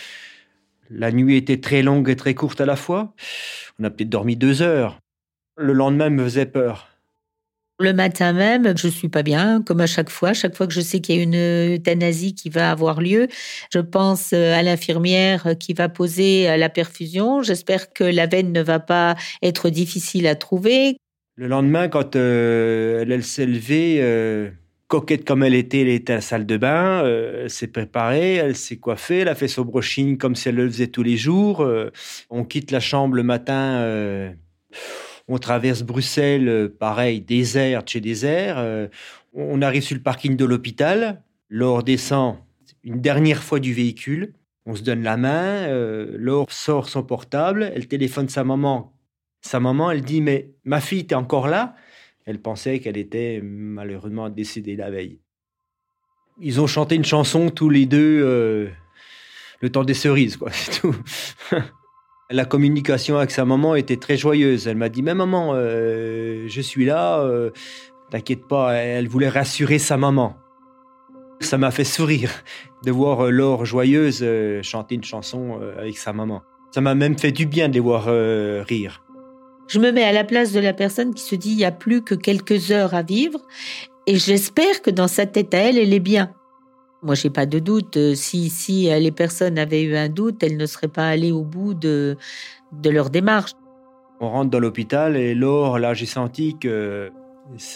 la 0.89 1.11
nuit 1.11 1.37
était 1.37 1.59
très 1.59 1.81
longue 1.81 2.09
et 2.09 2.15
très 2.15 2.33
courte 2.33 2.61
à 2.61 2.65
la 2.65 2.75
fois. 2.75 3.13
On 3.79 3.83
a 3.83 3.89
peut-être 3.89 4.09
dormi 4.09 4.35
deux 4.35 4.61
heures. 4.61 4.99
Le 5.57 5.73
lendemain 5.73 6.09
me 6.09 6.23
faisait 6.23 6.45
peur. 6.45 6.89
Le 7.77 7.91
matin 7.91 8.31
même, 8.31 8.77
je 8.77 8.87
suis 8.87 9.09
pas 9.09 9.21
bien, 9.21 9.61
comme 9.61 9.81
à 9.81 9.87
chaque 9.87 10.09
fois. 10.09 10.31
Chaque 10.31 10.55
fois 10.55 10.65
que 10.65 10.73
je 10.73 10.79
sais 10.79 11.01
qu'il 11.01 11.17
y 11.17 11.19
a 11.19 11.23
une 11.23 11.75
euthanasie 11.75 12.33
qui 12.33 12.49
va 12.49 12.71
avoir 12.71 13.01
lieu, 13.01 13.27
je 13.73 13.79
pense 13.79 14.31
euh, 14.31 14.53
à 14.53 14.63
l'infirmière 14.63 15.55
qui 15.59 15.73
va 15.73 15.89
poser 15.89 16.49
euh, 16.49 16.55
la 16.55 16.69
perfusion. 16.69 17.41
J'espère 17.41 17.91
que 17.91 18.05
la 18.05 18.27
veine 18.27 18.53
ne 18.53 18.61
va 18.61 18.79
pas 18.79 19.15
être 19.43 19.69
difficile 19.69 20.25
à 20.25 20.35
trouver. 20.35 20.95
Le 21.35 21.47
lendemain, 21.47 21.89
quand 21.89 22.15
euh, 22.15 23.03
elle, 23.05 23.23
s'est 23.25 23.45
levée, 23.45 23.99
coquette 24.87 25.25
comme 25.25 25.43
elle 25.43 25.55
était, 25.55 25.81
elle 25.81 25.89
était 25.89 26.13
à 26.13 26.17
la 26.17 26.21
salle 26.21 26.45
de 26.45 26.57
bain, 26.57 27.03
elle 27.05 27.49
s'est 27.49 27.67
préparée, 27.67 28.35
elle 28.35 28.55
s'est 28.55 28.77
coiffée, 28.77 29.19
elle 29.19 29.27
a 29.27 29.35
fait 29.35 29.47
son 29.47 29.63
brushing 29.63 30.17
comme 30.17 30.35
si 30.35 30.49
elle 30.49 30.55
le 30.55 30.69
faisait 30.69 30.87
tous 30.87 31.03
les 31.03 31.17
jours. 31.17 31.67
on 32.29 32.43
quitte 32.43 32.71
la 32.71 32.79
chambre 32.79 33.15
le 33.15 33.23
matin 33.23 34.35
on 35.27 35.37
traverse 35.37 35.83
Bruxelles, 35.83 36.47
euh, 36.47 36.69
pareil, 36.69 37.21
désert 37.21 37.83
chez 37.85 38.01
désert. 38.01 38.57
Euh, 38.57 38.87
on 39.33 39.61
arrive 39.61 39.83
sur 39.83 39.95
le 39.95 40.03
parking 40.03 40.35
de 40.35 40.45
l'hôpital. 40.45 41.23
Laure 41.49 41.83
descend 41.83 42.37
une 42.83 43.01
dernière 43.01 43.43
fois 43.43 43.59
du 43.59 43.73
véhicule. 43.73 44.33
On 44.65 44.75
se 44.75 44.83
donne 44.83 45.03
la 45.03 45.17
main. 45.17 45.67
Euh, 45.67 46.15
Laure 46.17 46.51
sort 46.51 46.89
son 46.89 47.03
portable. 47.03 47.71
Elle 47.75 47.87
téléphone 47.87 48.29
sa 48.29 48.43
maman. 48.43 48.93
Sa 49.41 49.59
maman, 49.59 49.91
elle 49.91 50.01
dit 50.01 50.21
Mais 50.21 50.51
ma 50.63 50.79
fille, 50.79 51.05
t'es 51.07 51.15
encore 51.15 51.47
là? 51.47 51.75
Elle 52.25 52.41
pensait 52.41 52.79
qu'elle 52.79 52.97
était 52.97 53.39
malheureusement 53.43 54.29
décédée 54.29 54.75
la 54.75 54.89
veille. 54.89 55.19
Ils 56.41 56.59
ont 56.59 56.67
chanté 56.67 56.95
une 56.95 57.05
chanson 57.05 57.49
tous 57.49 57.69
les 57.69 57.85
deux, 57.85 58.71
le 59.61 59.69
temps 59.69 59.83
des 59.83 59.93
cerises, 59.93 60.37
quoi, 60.37 60.49
c'est 60.53 60.81
tout. 60.81 60.95
La 62.31 62.45
communication 62.45 63.17
avec 63.17 63.29
sa 63.29 63.45
maman 63.45 63.75
était 63.75 63.97
très 63.97 64.17
joyeuse. 64.17 64.67
Elle 64.67 64.77
m'a 64.77 64.89
dit, 64.89 65.03
mais 65.03 65.13
maman, 65.13 65.51
euh, 65.53 66.47
je 66.47 66.61
suis 66.61 66.83
là, 66.83 67.19
euh, 67.19 67.51
t'inquiète 68.09 68.47
pas. 68.47 68.73
Elle 68.73 69.07
voulait 69.07 69.29
rassurer 69.29 69.77
sa 69.77 69.95
maman. 69.95 70.35
Ça 71.39 71.59
m'a 71.59 71.69
fait 71.69 71.83
sourire 71.83 72.31
de 72.83 72.91
voir 72.91 73.25
euh, 73.25 73.29
Laure 73.29 73.65
joyeuse 73.65 74.25
chanter 74.63 74.95
une 74.95 75.03
chanson 75.03 75.59
avec 75.77 75.97
sa 75.97 76.13
maman. 76.13 76.41
Ça 76.71 76.81
m'a 76.81 76.95
même 76.95 77.17
fait 77.17 77.31
du 77.31 77.45
bien 77.45 77.69
de 77.69 77.75
les 77.75 77.79
voir 77.79 78.05
rire. 78.65 79.04
Je 79.67 79.79
me 79.79 79.91
mets 79.91 80.03
à 80.03 80.11
la 80.11 80.23
place 80.23 80.51
de 80.51 80.59
la 80.59 80.73
personne 80.73 81.13
qui 81.13 81.23
se 81.23 81.35
dit 81.35 81.51
il 81.51 81.57
n'y 81.57 81.65
a 81.65 81.71
plus 81.71 82.03
que 82.03 82.15
quelques 82.15 82.71
heures 82.71 82.93
à 82.93 83.01
vivre 83.01 83.39
et 84.07 84.17
j'espère 84.17 84.81
que 84.81 84.91
dans 84.91 85.07
sa 85.07 85.25
tête 85.25 85.53
à 85.53 85.57
elle, 85.57 85.77
elle 85.77 85.93
est 85.93 85.99
bien. 85.99 86.31
Moi, 87.01 87.15
j'ai 87.15 87.29
pas 87.29 87.45
de 87.45 87.59
doute. 87.59 87.97
Euh, 87.97 88.15
si, 88.15 88.49
si 88.49 88.91
euh, 88.91 88.99
les 88.99 89.11
personnes 89.11 89.57
avaient 89.57 89.83
eu 89.83 89.95
un 89.95 90.09
doute, 90.09 90.43
elles 90.43 90.57
ne 90.57 90.65
seraient 90.65 90.87
pas 90.87 91.07
allées 91.07 91.31
au 91.31 91.43
bout 91.43 91.73
de, 91.73 92.17
de 92.71 92.89
leur 92.89 93.09
démarche. 93.09 93.51
On 94.19 94.29
rentre 94.29 94.49
dans 94.49 94.59
l'hôpital 94.59 95.17
et 95.17 95.35
Laure, 95.35 95.77
là, 95.77 95.93
j'ai 95.93 96.05
senti 96.05 96.57
que 96.57 97.11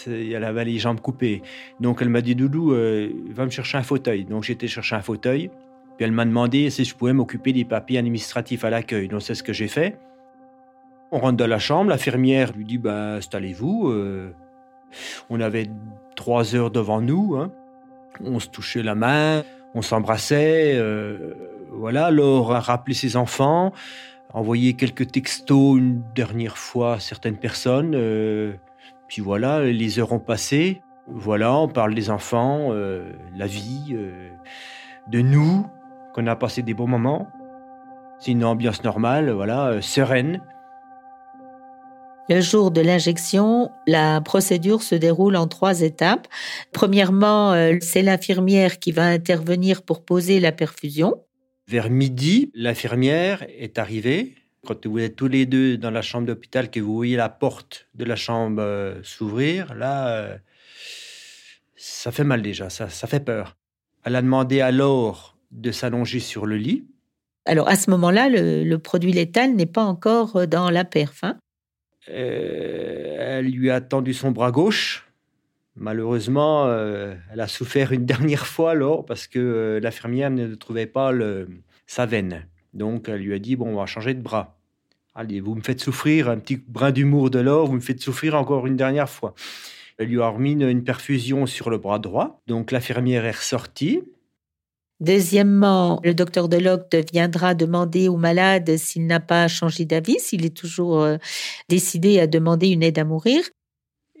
elle 0.06 0.42
avait 0.42 0.64
les 0.64 0.78
jambes 0.78 1.00
coupées. 1.00 1.42
Donc 1.78 1.98
elle 2.02 2.08
m'a 2.08 2.22
dit 2.22 2.34
Doudou, 2.34 2.72
euh, 2.72 3.10
va 3.30 3.44
me 3.44 3.50
chercher 3.50 3.78
un 3.78 3.84
fauteuil. 3.84 4.24
Donc 4.24 4.42
j'étais 4.42 4.66
chercher 4.66 4.96
un 4.96 5.02
fauteuil. 5.02 5.48
Puis 5.96 6.06
elle 6.06 6.12
m'a 6.12 6.24
demandé 6.24 6.70
si 6.70 6.84
je 6.84 6.94
pouvais 6.94 7.12
m'occuper 7.12 7.52
des 7.52 7.64
papiers 7.64 7.98
administratifs 7.98 8.64
à 8.64 8.70
l'accueil. 8.70 9.06
Donc 9.06 9.22
c'est 9.22 9.34
ce 9.34 9.44
que 9.44 9.52
j'ai 9.52 9.68
fait. 9.68 9.96
On 11.12 11.18
rentre 11.18 11.36
dans 11.36 11.46
la 11.46 11.58
chambre, 11.58 11.90
l'infirmière 11.90 12.52
lui 12.52 12.64
dit 12.64 12.78
bah, 12.78 13.14
installez-vous. 13.14 13.92
on 15.28 15.40
avait 15.40 15.68
trois 16.16 16.54
heures 16.54 16.70
devant 16.70 17.00
nous. 17.00 17.36
Hein. 17.36 17.50
On 18.24 18.38
se 18.38 18.48
touchait 18.48 18.82
la 18.82 18.94
main, 18.94 19.42
on 19.74 19.82
s'embrassait. 19.82 20.74
Euh, 20.76 21.34
voilà, 21.70 22.10
Laure 22.10 22.54
a 22.54 22.60
rappelé 22.60 22.94
ses 22.94 23.16
enfants, 23.16 23.72
envoyé 24.32 24.74
quelques 24.74 25.10
textos 25.10 25.78
une 25.78 26.02
dernière 26.14 26.58
fois 26.58 26.94
à 26.94 27.00
certaines 27.00 27.36
personnes. 27.36 27.94
Euh, 27.94 28.52
puis 29.08 29.22
voilà, 29.22 29.64
les 29.64 29.98
heures 29.98 30.12
ont 30.12 30.20
passé. 30.20 30.82
Voilà, 31.06 31.54
on 31.54 31.68
parle 31.68 31.94
des 31.94 32.10
enfants, 32.10 32.68
euh, 32.70 33.10
la 33.34 33.46
vie, 33.46 33.96
de 35.08 35.20
nous, 35.20 35.66
qu'on 36.14 36.26
a 36.26 36.36
passé 36.36 36.62
des 36.62 36.74
bons 36.74 36.86
moments. 36.86 37.28
C'est 38.18 38.32
une 38.32 38.44
ambiance 38.44 38.84
normale, 38.84 39.30
voilà, 39.30 39.80
sereine. 39.80 40.42
Le 42.30 42.40
jour 42.40 42.70
de 42.70 42.80
l'injection, 42.80 43.72
la 43.88 44.20
procédure 44.20 44.84
se 44.84 44.94
déroule 44.94 45.34
en 45.34 45.48
trois 45.48 45.80
étapes. 45.80 46.28
Premièrement, 46.70 47.52
euh, 47.54 47.76
c'est 47.80 48.02
l'infirmière 48.02 48.78
qui 48.78 48.92
va 48.92 49.04
intervenir 49.06 49.82
pour 49.82 50.04
poser 50.04 50.38
la 50.38 50.52
perfusion. 50.52 51.16
Vers 51.66 51.90
midi, 51.90 52.52
l'infirmière 52.54 53.44
est 53.58 53.78
arrivée. 53.78 54.36
Quand 54.64 54.86
vous 54.86 55.00
êtes 55.00 55.16
tous 55.16 55.26
les 55.26 55.44
deux 55.44 55.76
dans 55.76 55.90
la 55.90 56.02
chambre 56.02 56.28
d'hôpital, 56.28 56.70
que 56.70 56.78
vous 56.78 56.94
voyez 56.94 57.16
la 57.16 57.30
porte 57.30 57.88
de 57.96 58.04
la 58.04 58.14
chambre 58.14 58.62
euh, 58.62 59.00
s'ouvrir, 59.02 59.74
là, 59.74 60.10
euh, 60.10 60.36
ça 61.74 62.12
fait 62.12 62.22
mal 62.22 62.42
déjà, 62.42 62.70
ça, 62.70 62.88
ça 62.88 63.08
fait 63.08 63.24
peur. 63.24 63.56
Elle 64.04 64.14
a 64.14 64.22
demandé 64.22 64.60
alors 64.60 65.36
de 65.50 65.72
s'allonger 65.72 66.20
sur 66.20 66.46
le 66.46 66.58
lit. 66.58 66.84
Alors 67.44 67.68
à 67.68 67.74
ce 67.74 67.90
moment-là, 67.90 68.28
le, 68.28 68.76
produit 68.76 69.10
létal 69.10 69.56
n'est 69.56 69.66
pas 69.66 69.82
encore 69.82 70.46
dans 70.46 70.70
la 70.70 70.84
perf. 70.84 71.24
Hein. 71.24 71.36
Euh, 72.08 73.16
elle 73.38 73.46
lui 73.46 73.70
a 73.70 73.80
tendu 73.80 74.14
son 74.14 74.30
bras 74.30 74.50
gauche. 74.50 75.06
Malheureusement, 75.76 76.66
euh, 76.66 77.14
elle 77.32 77.40
a 77.40 77.48
souffert 77.48 77.92
une 77.92 78.06
dernière 78.06 78.46
fois 78.46 78.72
alors 78.72 79.04
parce 79.04 79.26
que 79.26 79.38
euh, 79.38 79.80
l'infirmière 79.80 80.30
ne 80.30 80.54
trouvait 80.54 80.86
pas 80.86 81.12
le, 81.12 81.48
sa 81.86 82.06
veine. 82.06 82.46
Donc 82.74 83.08
elle 83.08 83.20
lui 83.20 83.34
a 83.34 83.38
dit, 83.38 83.56
bon, 83.56 83.68
on 83.68 83.76
va 83.76 83.86
changer 83.86 84.14
de 84.14 84.22
bras. 84.22 84.56
Allez, 85.14 85.40
vous 85.40 85.54
me 85.54 85.60
faites 85.60 85.80
souffrir, 85.80 86.28
un 86.28 86.38
petit 86.38 86.56
brin 86.56 86.92
d'humour 86.92 87.30
de 87.30 87.40
l'or, 87.40 87.66
vous 87.66 87.74
me 87.74 87.80
faites 87.80 88.00
souffrir 88.00 88.34
encore 88.36 88.66
une 88.66 88.76
dernière 88.76 89.10
fois. 89.10 89.34
Elle 89.98 90.08
lui 90.08 90.22
a 90.22 90.28
remis 90.28 90.52
une 90.52 90.84
perfusion 90.84 91.46
sur 91.46 91.68
le 91.68 91.78
bras 91.78 91.98
droit. 91.98 92.40
Donc 92.46 92.70
l'infirmière 92.70 93.24
est 93.24 93.32
ressortie. 93.32 94.02
Deuxièmement, 95.00 96.00
le 96.04 96.12
docteur 96.12 96.48
Deloc 96.48 96.94
viendra 97.10 97.54
demander 97.54 98.08
au 98.08 98.16
malade 98.16 98.76
s'il 98.76 99.06
n'a 99.06 99.18
pas 99.18 99.48
changé 99.48 99.86
d'avis, 99.86 100.18
s'il 100.18 100.44
est 100.44 100.54
toujours 100.54 101.00
euh, 101.00 101.16
décidé 101.70 102.20
à 102.20 102.26
demander 102.26 102.68
une 102.68 102.82
aide 102.82 102.98
à 102.98 103.04
mourir. 103.04 103.42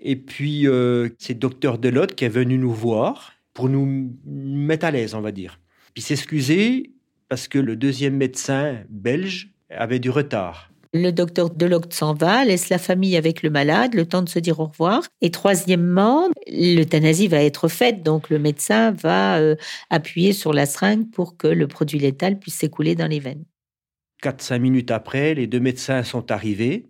Et 0.02 0.16
puis, 0.16 0.66
euh, 0.66 1.10
c'est 1.18 1.38
docteur 1.38 1.78
Deloc 1.78 2.14
qui 2.14 2.24
est 2.24 2.30
venu 2.30 2.56
nous 2.56 2.72
voir 2.72 3.34
pour 3.52 3.68
nous 3.68 4.10
mettre 4.24 4.86
à 4.86 4.90
l'aise, 4.90 5.14
on 5.14 5.20
va 5.20 5.32
dire. 5.32 5.60
Puis 5.92 6.02
s'excuser 6.02 6.92
parce 7.28 7.46
que 7.46 7.58
le 7.58 7.76
deuxième 7.76 8.16
médecin 8.16 8.78
belge 8.88 9.50
avait 9.68 9.98
du 9.98 10.08
retard. 10.08 10.69
Le 10.92 11.12
docteur 11.12 11.50
Deloc 11.50 11.92
s'en 11.92 12.14
va, 12.14 12.44
laisse 12.44 12.68
la 12.68 12.78
famille 12.78 13.16
avec 13.16 13.44
le 13.44 13.50
malade, 13.50 13.94
le 13.94 14.06
temps 14.06 14.22
de 14.22 14.28
se 14.28 14.40
dire 14.40 14.58
au 14.58 14.66
revoir. 14.66 15.04
Et 15.20 15.30
troisièmement, 15.30 16.28
l'euthanasie 16.48 17.28
va 17.28 17.44
être 17.44 17.68
faite, 17.68 18.02
donc 18.02 18.28
le 18.28 18.40
médecin 18.40 18.90
va 18.90 19.38
euh, 19.38 19.54
appuyer 19.88 20.32
sur 20.32 20.52
la 20.52 20.66
seringue 20.66 21.08
pour 21.12 21.36
que 21.36 21.46
le 21.46 21.68
produit 21.68 22.00
létal 22.00 22.40
puisse 22.40 22.56
s'écouler 22.56 22.96
dans 22.96 23.06
les 23.06 23.20
veines. 23.20 23.44
Quatre, 24.20 24.42
cinq 24.42 24.58
minutes 24.58 24.90
après, 24.90 25.34
les 25.34 25.46
deux 25.46 25.60
médecins 25.60 26.02
sont 26.02 26.32
arrivés 26.32 26.86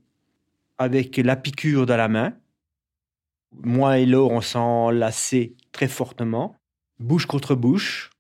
avec 0.79 1.19
la 1.19 1.37
piqûre 1.37 1.85
dans 1.85 1.99
la 1.99 2.09
main. 2.09 2.33
Moi 3.53 3.99
et 3.99 4.07
Laure, 4.07 4.31
on 4.31 4.41
s'en 4.41 4.91
lassait 4.91 5.53
très 5.73 5.89
fortement, 5.89 6.57
bouche 7.01 7.27
contre 7.27 7.55
bouche. 7.55 8.11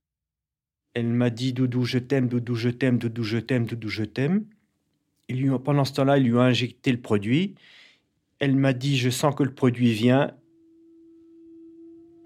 Elle 0.93 1.09
m'a 1.09 1.31
dit 1.31 1.55
Doudou, 1.55 1.85
je 1.85 1.99
t'aime, 1.99 2.29
Doudou, 2.29 2.55
je 2.55 2.69
t'aime, 2.69 2.99
Doudou, 2.99 3.23
je 3.23 3.39
t'aime, 3.39 3.65
Doudou, 3.65 3.89
je 3.89 4.05
t'aime 4.05 4.45
pendant 5.63 5.85
ce 5.85 5.93
temps-là, 5.95 6.19
il 6.19 6.25
lui 6.25 6.39
a 6.39 6.43
injecté 6.43 6.93
le 6.93 7.01
produit. 7.01 7.55
Elle 8.39 8.57
m'a 8.57 8.73
dit, 8.73 8.97
je 8.97 9.11
sens 9.11 9.35
que 9.35 9.43
le 9.43 9.55
produit 9.55 9.93
vient. 9.93 10.33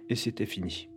Et 0.09 0.15
c'était 0.15 0.47
fini. 0.47 0.89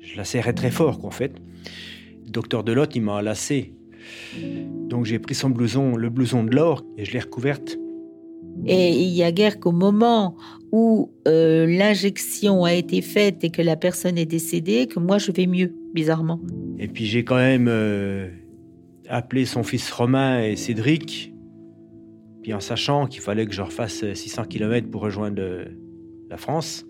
Je 0.00 0.16
la 0.16 0.24
serrais 0.24 0.54
très 0.54 0.70
fort, 0.70 1.04
en 1.04 1.10
fait. 1.10 1.34
Le 2.24 2.30
docteur 2.30 2.64
Delotte, 2.64 2.96
il 2.96 3.02
m'a 3.02 3.20
lassé. 3.22 3.74
Donc 4.88 5.04
j'ai 5.04 5.18
pris 5.18 5.34
son 5.34 5.50
blouson, 5.50 5.96
le 5.96 6.10
blouson 6.10 6.44
de 6.44 6.54
l'or, 6.54 6.84
et 6.96 7.04
je 7.04 7.12
l'ai 7.12 7.20
recouverte. 7.20 7.78
Et 8.66 8.90
il 8.90 9.10
y 9.10 9.22
a 9.22 9.32
guère 9.32 9.58
qu'au 9.58 9.72
moment 9.72 10.36
où 10.70 11.12
euh, 11.26 11.66
l'injection 11.66 12.64
a 12.64 12.74
été 12.74 13.00
faite 13.00 13.42
et 13.42 13.50
que 13.50 13.62
la 13.62 13.76
personne 13.76 14.18
est 14.18 14.26
décédée, 14.26 14.86
que 14.86 14.98
moi 14.98 15.18
je 15.18 15.32
vais 15.32 15.46
mieux, 15.46 15.74
bizarrement. 15.94 16.40
Et 16.78 16.88
puis 16.88 17.06
j'ai 17.06 17.24
quand 17.24 17.36
même 17.36 17.68
euh, 17.68 18.28
appelé 19.08 19.46
son 19.46 19.62
fils 19.62 19.90
Romain 19.90 20.42
et 20.42 20.56
Cédric. 20.56 21.32
Puis 22.42 22.54
en 22.54 22.60
sachant 22.60 23.06
qu'il 23.06 23.20
fallait 23.20 23.46
que 23.46 23.52
je 23.52 23.62
refasse 23.62 24.04
600 24.14 24.44
km 24.44 24.88
pour 24.90 25.02
rejoindre 25.02 25.42
la 26.30 26.36
France, 26.36 26.86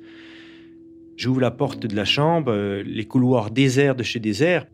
j'ouvre 1.20 1.40
la 1.40 1.50
porte 1.50 1.86
de 1.86 1.94
la 1.94 2.04
chambre, 2.04 2.52
euh, 2.52 2.82
les 2.84 3.04
couloirs 3.04 3.50
déserts 3.50 3.94
de 3.94 4.02
chez 4.02 4.20
désert. 4.20 4.66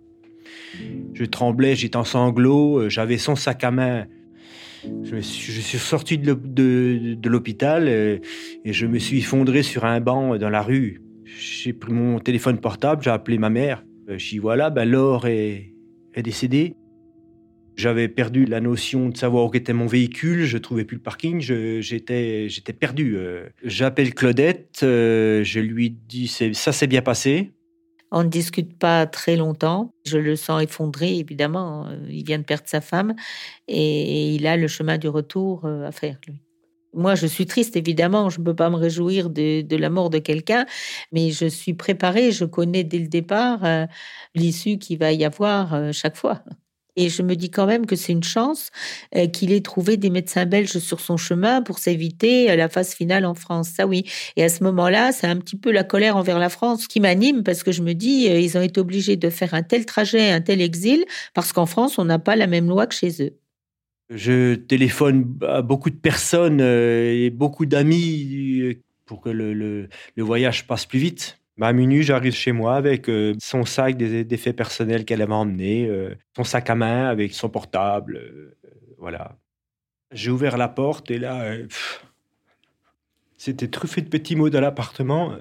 Je 1.14 1.24
tremblais, 1.24 1.74
j'étais 1.74 1.97
en 1.97 2.05
sanglots, 2.05 2.79
euh, 2.79 2.89
j'avais 2.89 3.18
son 3.18 3.37
sac 3.37 3.64
à 3.64 3.70
main. 3.70 4.07
Je, 5.03 5.20
suis, 5.20 5.78
sorti 5.78 6.18
de 6.18 7.28
l'hôpital 7.28 7.89
euh, 7.89 8.18
et, 8.64 8.72
je 8.72 8.87
me 8.87 8.99
suis 8.99 9.18
effondré 9.18 9.62
sur 9.62 9.84
un 9.84 10.01
banc 10.01 10.37
dans 10.37 10.51
la 10.51 10.62
rue. 10.62 11.01
J'ai 11.24 11.72
pris 11.72 11.93
mon 11.93 12.18
téléphone 12.18 12.59
portable, 12.59 13.03
j'ai 13.03 13.11
appelé 13.11 13.39
ma 13.39 13.51
mère. 13.51 13.84
Je 14.09 14.28
dis 14.28 14.39
voilà, 14.39 14.70
ben 14.70 14.84
Laure 14.84 15.26
est, 15.26 15.72
est 16.14 16.22
décédée. 16.22 16.74
J'avais 17.76 18.09
perdu 18.09 18.47
la 18.47 18.61
notion 18.61 19.09
de 19.11 19.16
savoir 19.16 19.47
où 19.47 19.55
était 19.55 19.74
mon 19.74 19.87
véhicule, 19.87 20.45
je 20.45 20.57
trouvais 20.57 20.84
plus 20.84 20.97
le 20.97 21.03
parking, 21.03 21.41
j'étais 21.41 22.49
perdu. 22.78 23.18
J'appelle 23.62 24.14
Claudette, 24.14 24.78
je 24.80 25.61
lui 25.61 25.91
dis 25.91 26.26
ça 26.28 26.72
s'est 26.72 26.87
bien 26.87 27.03
passé. 27.03 27.53
On 28.13 28.23
ne 28.23 28.29
discute 28.29 28.79
pas 28.79 29.07
très 29.07 29.37
longtemps. 29.37 29.91
Je 30.07 30.19
le 30.19 30.37
sens 30.37 30.63
effondré, 30.63 31.19
évidemment. 31.19 31.89
Il 32.09 32.25
vient 32.25 32.39
de 32.39 32.45
perdre 32.45 32.67
sa 32.67 32.81
femme 32.81 33.15
et 33.69 34.35
il 34.35 34.47
a 34.47 34.57
le 34.57 34.69
chemin 34.69 34.99
du 34.99 35.09
retour 35.09 35.65
euh, 35.65 35.87
à 35.87 35.93
faire, 35.93 36.19
lui. 36.27 36.41
Moi, 36.95 37.15
je 37.15 37.27
suis 37.27 37.45
triste, 37.47 37.77
évidemment. 37.77 38.31
Je 38.31 38.41
ne 38.41 38.45
peux 38.45 38.55
pas 38.55 38.71
me 38.71 38.77
réjouir 38.77 39.29
de, 39.29 39.77
la 39.77 39.91
mort 39.91 40.09
de 40.09 40.19
quelqu'un, 40.19 40.65
mais 41.13 41.31
je 41.31 41.47
suis 41.47 41.75
préparée. 41.75 42.33
Je 42.33 42.47
connais 42.47 42.85
dès 42.85 42.99
le 42.99 43.09
départ 43.09 43.65
euh, 43.65 43.87
l'issue 44.35 44.79
qu'il 44.79 44.99
va 44.99 45.13
y 45.13 45.25
avoir 45.25 45.75
euh, 45.75 45.93
chaque 45.93 46.17
fois. 46.17 46.43
Et 46.97 47.11
je 47.11 47.22
me 47.22 47.36
dis 47.36 47.51
quand 47.51 47.66
même 47.66 47.84
que 47.84 47.94
c'est 47.94 48.12
une 48.12 48.24
chance 48.24 48.70
euh, 49.14 49.26
qu'il 49.26 49.53
ait 49.53 49.61
trouvé 49.61 49.99
des 49.99 50.09
médecins 50.09 50.47
belges 50.47 50.78
sur 50.78 51.01
son 51.01 51.18
chemin 51.18 51.61
pour 51.61 51.78
s'éviter 51.78 52.51
euh, 52.51 52.57
la 52.57 52.70
phase 52.70 52.94
finale 52.94 53.26
en 53.26 53.34
France. 53.34 53.68
Ça 53.68 53.86
oui. 53.86 54.05
Et 54.36 54.42
à 54.42 54.49
ce 54.49 54.64
moment-là, 54.64 55.12
c'est 55.12 55.26
un 55.26 55.36
petit 55.36 55.57
peu 55.57 55.70
la 55.70 55.84
colère 55.84 56.16
envers 56.16 56.38
la 56.38 56.49
France 56.49 56.86
qui 56.86 57.01
m'anime 57.01 57.42
parce 57.42 57.62
que 57.62 57.70
je 57.70 57.82
me 57.82 57.92
dis, 57.92 58.28
euh, 58.28 58.40
ils 58.40 58.57
ont 58.57 58.62
été 58.62 58.80
obligés 58.80 59.16
de 59.16 59.28
faire 59.28 59.53
un 59.53 59.62
tel 59.62 59.84
trajet, 59.84 60.30
un 60.30 60.40
tel 60.40 60.62
exil, 60.62 61.05
parce 61.34 61.53
qu'en 61.53 61.66
France, 61.66 61.99
on 61.99 62.07
n'a 62.07 62.18
pas 62.18 62.34
la 62.34 62.47
même 62.47 62.68
loi 62.68 62.86
que 62.86 62.94
chez 62.94 63.22
eux. 63.22 63.36
Je 64.09 64.55
téléphone 64.55 65.38
à 65.47 65.62
beaucoup 65.62 65.90
de 65.90 65.97
personnes 65.97 66.61
et 66.61 67.28
beaucoup 67.30 67.66
d'amis 67.66 68.78
pour 69.05 69.20
que 69.20 69.30
le 69.30 69.88
voyage 70.16 70.66
passe 70.66 70.86
plus 70.86 71.01
vite. 71.01 71.40
Bah, 71.57 71.69
à 71.69 71.73
minuit, 71.73 72.03
j'arrive 72.03 72.35
chez 72.35 72.53
moi 72.53 72.77
avec 72.77 73.09
euh, 73.09 73.35
son 73.39 73.65
sac 73.65 73.97
des, 73.97 74.37
faits 74.37 74.57
personnels 74.57 75.07
qu'elle 75.07 75.23
avait 75.23 75.33
emmené, 75.33 75.87
euh, 75.87 76.15
son 76.37 76.45
sac 76.45 76.69
à 76.69 76.75
main 76.75 77.07
avec 77.07 77.33
son 77.33 77.49
portable, 77.49 78.17
euh, 78.17 78.59
voilà. 78.99 79.39
J'ai 80.13 80.31
ouvert 80.31 80.59
la 80.59 80.69
porte 80.69 81.11
et 81.11 81.19
là, 81.19 81.57
c'était 83.39 83.69
truffé 83.69 84.03
de 84.03 84.09
petits 84.09 84.37
mots 84.37 84.51
dans 84.51 84.61
l'appartement, 84.61 85.37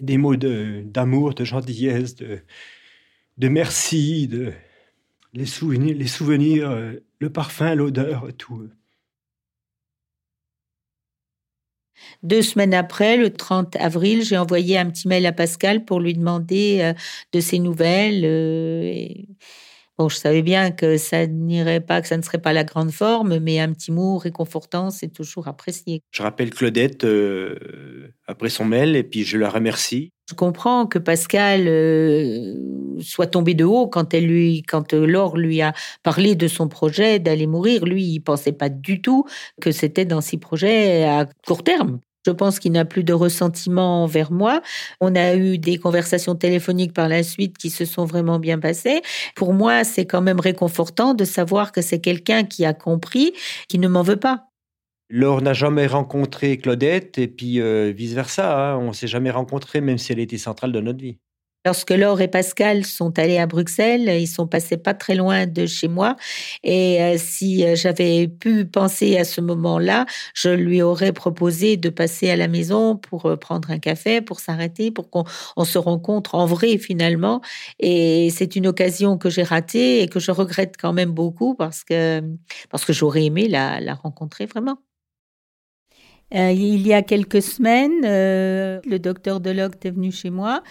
des 0.00 0.18
mots 0.18 0.36
d'amour, 0.36 1.34
de, 1.34 1.44
gentillesse, 1.44 2.16
de, 2.16 2.40
de 3.38 3.48
merci, 3.48 4.28
de 4.28 4.52
les 5.32 5.46
souvenirs, 5.46 5.96
les 5.96 6.06
souvenirs, 6.08 6.70
le 7.20 7.30
parfum, 7.30 7.74
l'odeur, 7.74 8.28
tout. 8.36 8.68
Deux 12.22 12.42
semaines 12.42 12.74
après, 12.74 13.16
le 13.16 13.30
30 13.30 13.76
avril, 13.76 14.22
j'ai 14.22 14.36
envoyé 14.36 14.78
un 14.78 14.90
petit 14.90 15.08
mail 15.08 15.26
à 15.26 15.32
Pascal 15.32 15.84
pour 15.84 16.00
lui 16.00 16.14
demander 16.14 16.78
euh, 16.80 16.92
de 17.32 17.40
ses 17.40 17.58
nouvelles. 17.58 18.22
Euh, 18.24 19.08
bon, 19.98 20.08
je 20.08 20.16
savais 20.16 20.42
bien 20.42 20.70
que 20.70 20.96
ça 20.96 21.26
n'irait 21.26 21.80
pas, 21.80 22.00
que 22.00 22.08
ça 22.08 22.16
ne 22.16 22.22
serait 22.22 22.40
pas 22.40 22.52
la 22.52 22.64
grande 22.64 22.90
forme, 22.90 23.38
mais 23.38 23.58
un 23.58 23.72
petit 23.72 23.92
mot 23.92 24.18
réconfortant, 24.18 24.90
c'est 24.90 25.12
toujours 25.12 25.48
apprécié. 25.48 26.02
Je 26.10 26.22
rappelle 26.22 26.50
Claudette 26.50 27.04
euh, 27.04 28.12
après 28.26 28.50
son 28.50 28.64
mail 28.64 28.96
et 28.96 29.02
puis 29.02 29.24
je 29.24 29.38
la 29.38 29.50
remercie. 29.50 30.12
Je 30.30 30.36
comprends 30.36 30.86
que 30.86 31.00
Pascal 31.00 31.66
soit 33.00 33.26
tombé 33.26 33.54
de 33.54 33.64
haut 33.64 33.88
quand 33.88 34.14
elle 34.14 34.26
lui, 34.26 34.62
quand 34.62 34.92
Laure 34.92 35.36
lui 35.36 35.60
a 35.60 35.72
parlé 36.04 36.36
de 36.36 36.46
son 36.46 36.68
projet 36.68 37.18
d'aller 37.18 37.48
mourir. 37.48 37.84
Lui, 37.84 38.04
il 38.04 38.20
pensait 38.20 38.52
pas 38.52 38.68
du 38.68 39.02
tout 39.02 39.24
que 39.60 39.72
c'était 39.72 40.04
dans 40.04 40.20
ses 40.20 40.38
projets 40.38 41.02
à 41.02 41.26
court 41.48 41.64
terme. 41.64 41.98
Je 42.24 42.30
pense 42.30 42.60
qu'il 42.60 42.70
n'a 42.72 42.84
plus 42.84 43.02
de 43.02 43.12
ressentiment 43.12 44.04
envers 44.04 44.30
moi. 44.30 44.60
On 45.00 45.16
a 45.16 45.34
eu 45.34 45.58
des 45.58 45.78
conversations 45.78 46.36
téléphoniques 46.36 46.92
par 46.92 47.08
la 47.08 47.24
suite 47.24 47.58
qui 47.58 47.70
se 47.70 47.84
sont 47.84 48.04
vraiment 48.04 48.38
bien 48.38 48.60
passées. 48.60 49.02
Pour 49.34 49.52
moi, 49.52 49.82
c'est 49.82 50.06
quand 50.06 50.20
même 50.20 50.38
réconfortant 50.38 51.14
de 51.14 51.24
savoir 51.24 51.72
que 51.72 51.82
c'est 51.82 52.00
quelqu'un 52.00 52.44
qui 52.44 52.64
a 52.64 52.74
compris, 52.74 53.32
qui 53.68 53.80
ne 53.80 53.88
m'en 53.88 54.02
veut 54.02 54.18
pas. 54.18 54.49
Laure 55.12 55.42
n'a 55.42 55.54
jamais 55.54 55.88
rencontré 55.88 56.56
Claudette 56.56 57.18
et 57.18 57.26
puis 57.26 57.60
euh, 57.60 57.92
vice-versa. 57.94 58.74
Hein. 58.74 58.78
On 58.78 58.88
ne 58.88 58.92
s'est 58.92 59.08
jamais 59.08 59.32
rencontrés, 59.32 59.80
même 59.80 59.98
si 59.98 60.12
elle 60.12 60.20
était 60.20 60.38
centrale 60.38 60.70
de 60.70 60.80
notre 60.80 61.00
vie. 61.00 61.18
Lorsque 61.66 61.90
Laure 61.90 62.20
et 62.20 62.28
Pascal 62.28 62.86
sont 62.86 63.18
allés 63.18 63.36
à 63.36 63.46
Bruxelles, 63.46 64.08
ils 64.20 64.28
sont 64.28 64.46
passés 64.46 64.76
pas 64.76 64.94
très 64.94 65.16
loin 65.16 65.46
de 65.46 65.66
chez 65.66 65.88
moi. 65.88 66.14
Et 66.62 67.02
euh, 67.02 67.16
si 67.18 67.66
euh, 67.66 67.74
j'avais 67.74 68.28
pu 68.28 68.64
penser 68.64 69.18
à 69.18 69.24
ce 69.24 69.40
moment-là, 69.40 70.06
je 70.32 70.48
lui 70.48 70.80
aurais 70.80 71.12
proposé 71.12 71.76
de 71.76 71.90
passer 71.90 72.30
à 72.30 72.36
la 72.36 72.46
maison 72.46 72.96
pour 72.96 73.36
prendre 73.40 73.72
un 73.72 73.80
café, 73.80 74.20
pour 74.20 74.38
s'arrêter, 74.38 74.92
pour 74.92 75.10
qu'on 75.10 75.24
se 75.64 75.76
rencontre 75.76 76.36
en 76.36 76.46
vrai 76.46 76.78
finalement. 76.78 77.40
Et 77.80 78.30
c'est 78.30 78.54
une 78.54 78.68
occasion 78.68 79.18
que 79.18 79.28
j'ai 79.28 79.42
ratée 79.42 80.02
et 80.02 80.08
que 80.08 80.20
je 80.20 80.30
regrette 80.30 80.76
quand 80.80 80.92
même 80.92 81.10
beaucoup 81.10 81.56
parce 81.56 81.82
que, 81.82 82.22
parce 82.70 82.84
que 82.84 82.92
j'aurais 82.92 83.24
aimé 83.24 83.48
la 83.48 83.94
rencontrer 83.94 84.46
vraiment. 84.46 84.78
Euh, 86.34 86.52
il 86.52 86.86
y 86.86 86.92
a 86.92 87.02
quelques 87.02 87.42
semaines, 87.42 88.04
euh, 88.04 88.80
le 88.86 88.98
docteur 89.00 89.40
Deloc 89.40 89.84
est 89.84 89.90
venu 89.90 90.12
chez 90.12 90.30
moi 90.30 90.62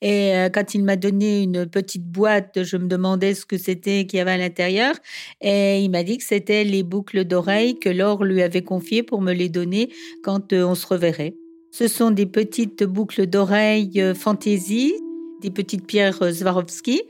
et 0.00 0.36
euh, 0.36 0.48
quand 0.48 0.74
il 0.74 0.84
m'a 0.84 0.94
donné 0.94 1.42
une 1.42 1.66
petite 1.66 2.04
boîte, 2.04 2.62
je 2.62 2.76
me 2.76 2.86
demandais 2.86 3.34
ce 3.34 3.44
que 3.44 3.58
c'était 3.58 4.06
qu'il 4.06 4.18
y 4.18 4.20
avait 4.20 4.32
à 4.32 4.36
l'intérieur 4.36 4.94
et 5.40 5.80
il 5.80 5.90
m'a 5.90 6.04
dit 6.04 6.18
que 6.18 6.24
c'était 6.24 6.62
les 6.62 6.84
boucles 6.84 7.24
d'oreilles 7.24 7.78
que 7.80 7.88
Laure 7.88 8.22
lui 8.22 8.42
avait 8.42 8.62
confiées 8.62 9.02
pour 9.02 9.20
me 9.20 9.32
les 9.32 9.48
donner 9.48 9.90
quand 10.22 10.52
on 10.52 10.76
se 10.76 10.86
reverrait. 10.86 11.34
Ce 11.72 11.88
sont 11.88 12.12
des 12.12 12.26
petites 12.26 12.84
boucles 12.84 13.26
d'oreilles 13.26 14.12
fantaisie 14.14 14.94
des 15.40 15.50
petites 15.52 15.86
pierres 15.86 16.34
Swarovski, 16.34 17.00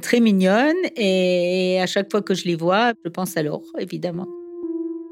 très 0.00 0.20
mignonnes, 0.20 0.76
et 0.94 1.80
à 1.82 1.86
chaque 1.86 2.08
fois 2.08 2.22
que 2.22 2.32
je 2.32 2.44
les 2.44 2.54
vois, 2.54 2.92
je 3.04 3.10
pense 3.10 3.36
à 3.36 3.42
Laure, 3.42 3.64
évidemment. 3.80 4.37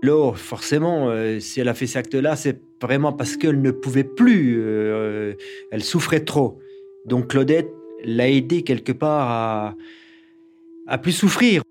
Laure, 0.07 0.39
forcément, 0.39 1.11
euh, 1.11 1.41
si 1.41 1.61
elle 1.61 1.69
a 1.69 1.75
fait 1.75 1.87
cet 1.87 2.07
acte-là, 2.07 2.37
c'est 2.37 2.61
vraiment 2.81 3.13
parce 3.13 3.37
qu'elle 3.37 3.61
ne 3.61 3.71
pouvait 3.71 4.05
plus. 4.05 4.57
Euh, 4.59 5.35
elle 5.71 5.83
souffrait 5.83 6.25
trop. 6.25 6.59
Donc 7.05 7.29
Claudette 7.29 7.71
l'a 8.05 8.29
aidé 8.29 8.63
quelque 8.63 8.93
part 8.93 9.31
à, 9.31 9.77
à 10.87 10.99
plus 10.99 11.13
souffrir. 11.13 11.63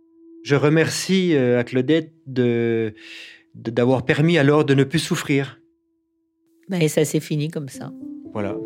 Je 0.43 0.55
remercie 0.55 1.35
euh, 1.35 1.59
à 1.59 1.63
Claudette 1.63 2.11
de 2.27 2.93
d'avoir 3.55 4.03
permis 4.03 4.37
à 4.37 4.43
Laure 4.43 4.65
de 4.65 4.73
ne 4.73 4.83
plus 4.83 4.99
souffrir. 4.99 5.61
Ben, 6.67 6.81
et 6.81 6.89
ça 6.89 7.05
s'est 7.05 7.21
fini 7.21 7.47
comme 7.49 7.69
ça. 7.69 7.91
Voilà. 8.33 8.57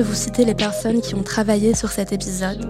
De 0.00 0.04
vous 0.06 0.14
citer 0.14 0.46
les 0.46 0.54
personnes 0.54 1.02
qui 1.02 1.14
ont 1.14 1.22
travaillé 1.22 1.74
sur 1.74 1.90
cet 1.90 2.10
épisode, 2.10 2.64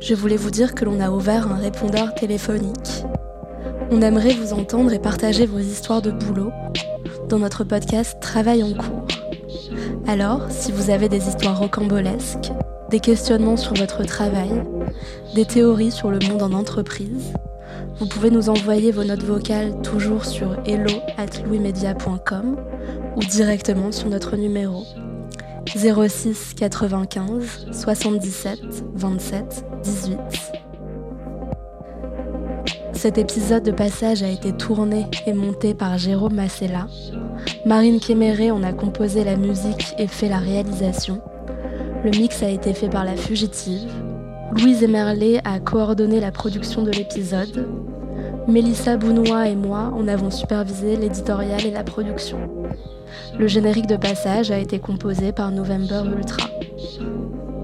je 0.00 0.14
voulais 0.14 0.36
vous 0.36 0.52
dire 0.52 0.72
que 0.72 0.84
l'on 0.84 1.00
a 1.00 1.10
ouvert 1.10 1.50
un 1.50 1.56
répondeur 1.56 2.14
téléphonique. 2.14 3.04
On 3.90 4.00
aimerait 4.02 4.34
vous 4.34 4.52
entendre 4.52 4.92
et 4.92 5.00
partager 5.00 5.46
vos 5.46 5.58
histoires 5.58 6.00
de 6.00 6.12
boulot 6.12 6.52
dans 7.28 7.40
notre 7.40 7.64
podcast 7.64 8.18
Travail 8.20 8.62
en 8.62 8.72
cours. 8.72 9.04
Alors, 10.06 10.46
si 10.48 10.70
vous 10.70 10.90
avez 10.90 11.08
des 11.08 11.26
histoires 11.26 11.58
rocambolesques, 11.58 12.52
des 12.88 13.00
questionnements 13.00 13.56
sur 13.56 13.74
votre 13.74 14.04
travail, 14.04 14.62
des 15.34 15.46
théories 15.46 15.90
sur 15.90 16.12
le 16.12 16.20
monde 16.28 16.42
en 16.42 16.52
entreprise, 16.52 17.32
Vous 17.98 18.06
pouvez 18.06 18.30
nous 18.30 18.48
envoyer 18.48 18.92
vos 18.92 19.04
notes 19.04 19.24
vocales 19.24 19.74
toujours 19.82 20.24
sur 20.24 20.56
hello 20.64 21.00
at 21.18 21.26
ou 23.16 23.20
directement 23.24 23.90
sur 23.90 24.08
notre 24.08 24.36
numéro 24.36 24.84
06 25.76 26.54
95 26.54 27.68
77 27.72 28.60
27 28.94 29.64
18. 29.82 30.18
Cet 32.92 33.18
épisode 33.18 33.62
de 33.62 33.70
passage 33.70 34.22
a 34.22 34.28
été 34.28 34.52
tourné 34.52 35.06
et 35.26 35.32
monté 35.32 35.74
par 35.74 35.96
Jérôme 35.96 36.34
Massella. 36.34 36.86
Marine 37.64 38.00
Kéméré 38.00 38.50
en 38.50 38.62
a 38.62 38.72
composé 38.72 39.22
la 39.24 39.36
musique 39.36 39.94
et 39.96 40.06
fait 40.06 40.28
la 40.28 40.38
réalisation. 40.38 41.22
Le 42.04 42.10
mix 42.10 42.42
a 42.42 42.50
été 42.50 42.74
fait 42.74 42.88
par 42.88 43.04
La 43.04 43.16
Fugitive. 43.16 43.90
Louise 44.52 44.82
Emerlet 44.82 45.40
a 45.44 45.60
coordonné 45.60 46.18
la 46.20 46.32
production 46.32 46.82
de 46.82 46.90
l'épisode. 46.90 47.68
Mélissa 48.48 48.96
Bounois 48.96 49.48
et 49.48 49.56
moi 49.56 49.92
en 49.94 50.08
avons 50.08 50.30
supervisé 50.30 50.96
l'éditorial 50.96 51.64
et 51.64 51.70
la 51.70 51.84
production. 51.84 52.38
Le 53.40 53.46
générique 53.48 53.86
de 53.86 53.96
passage 53.96 54.50
a 54.50 54.58
été 54.58 54.78
composé 54.78 55.32
par 55.32 55.50
November 55.50 56.02
Ultra. 56.14 56.46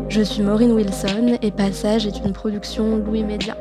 Je 0.09 0.23
suis 0.23 0.43
Maureen 0.43 0.73
Wilson 0.73 1.37
et 1.43 1.51
Passage 1.51 2.07
est 2.07 2.25
une 2.25 2.33
production 2.33 2.97
Louis 2.97 3.23
Média. 3.23 3.59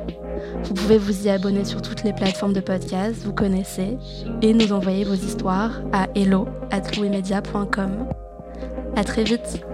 Vous 0.63 0.74
pouvez 0.74 0.97
vous 0.97 1.28
y 1.28 1.30
abonner 1.30 1.66
sur 1.66 1.82
toutes 1.82 2.05
les 2.05 2.13
plateformes 2.13 2.53
de 2.53 2.61
podcast, 2.61 3.18
vous 3.26 3.34
connaissez, 3.34 3.97
et 4.41 4.53
nous 4.53 4.72
envoyer 4.72 5.03
vos 5.03 5.13
histoires 5.13 5.82
à 5.91 6.07
hello 6.16 6.47
at 6.72 6.84
louismedia.com. 6.95 8.07
À 8.95 9.03
très 9.03 9.26
vite! 9.26 9.66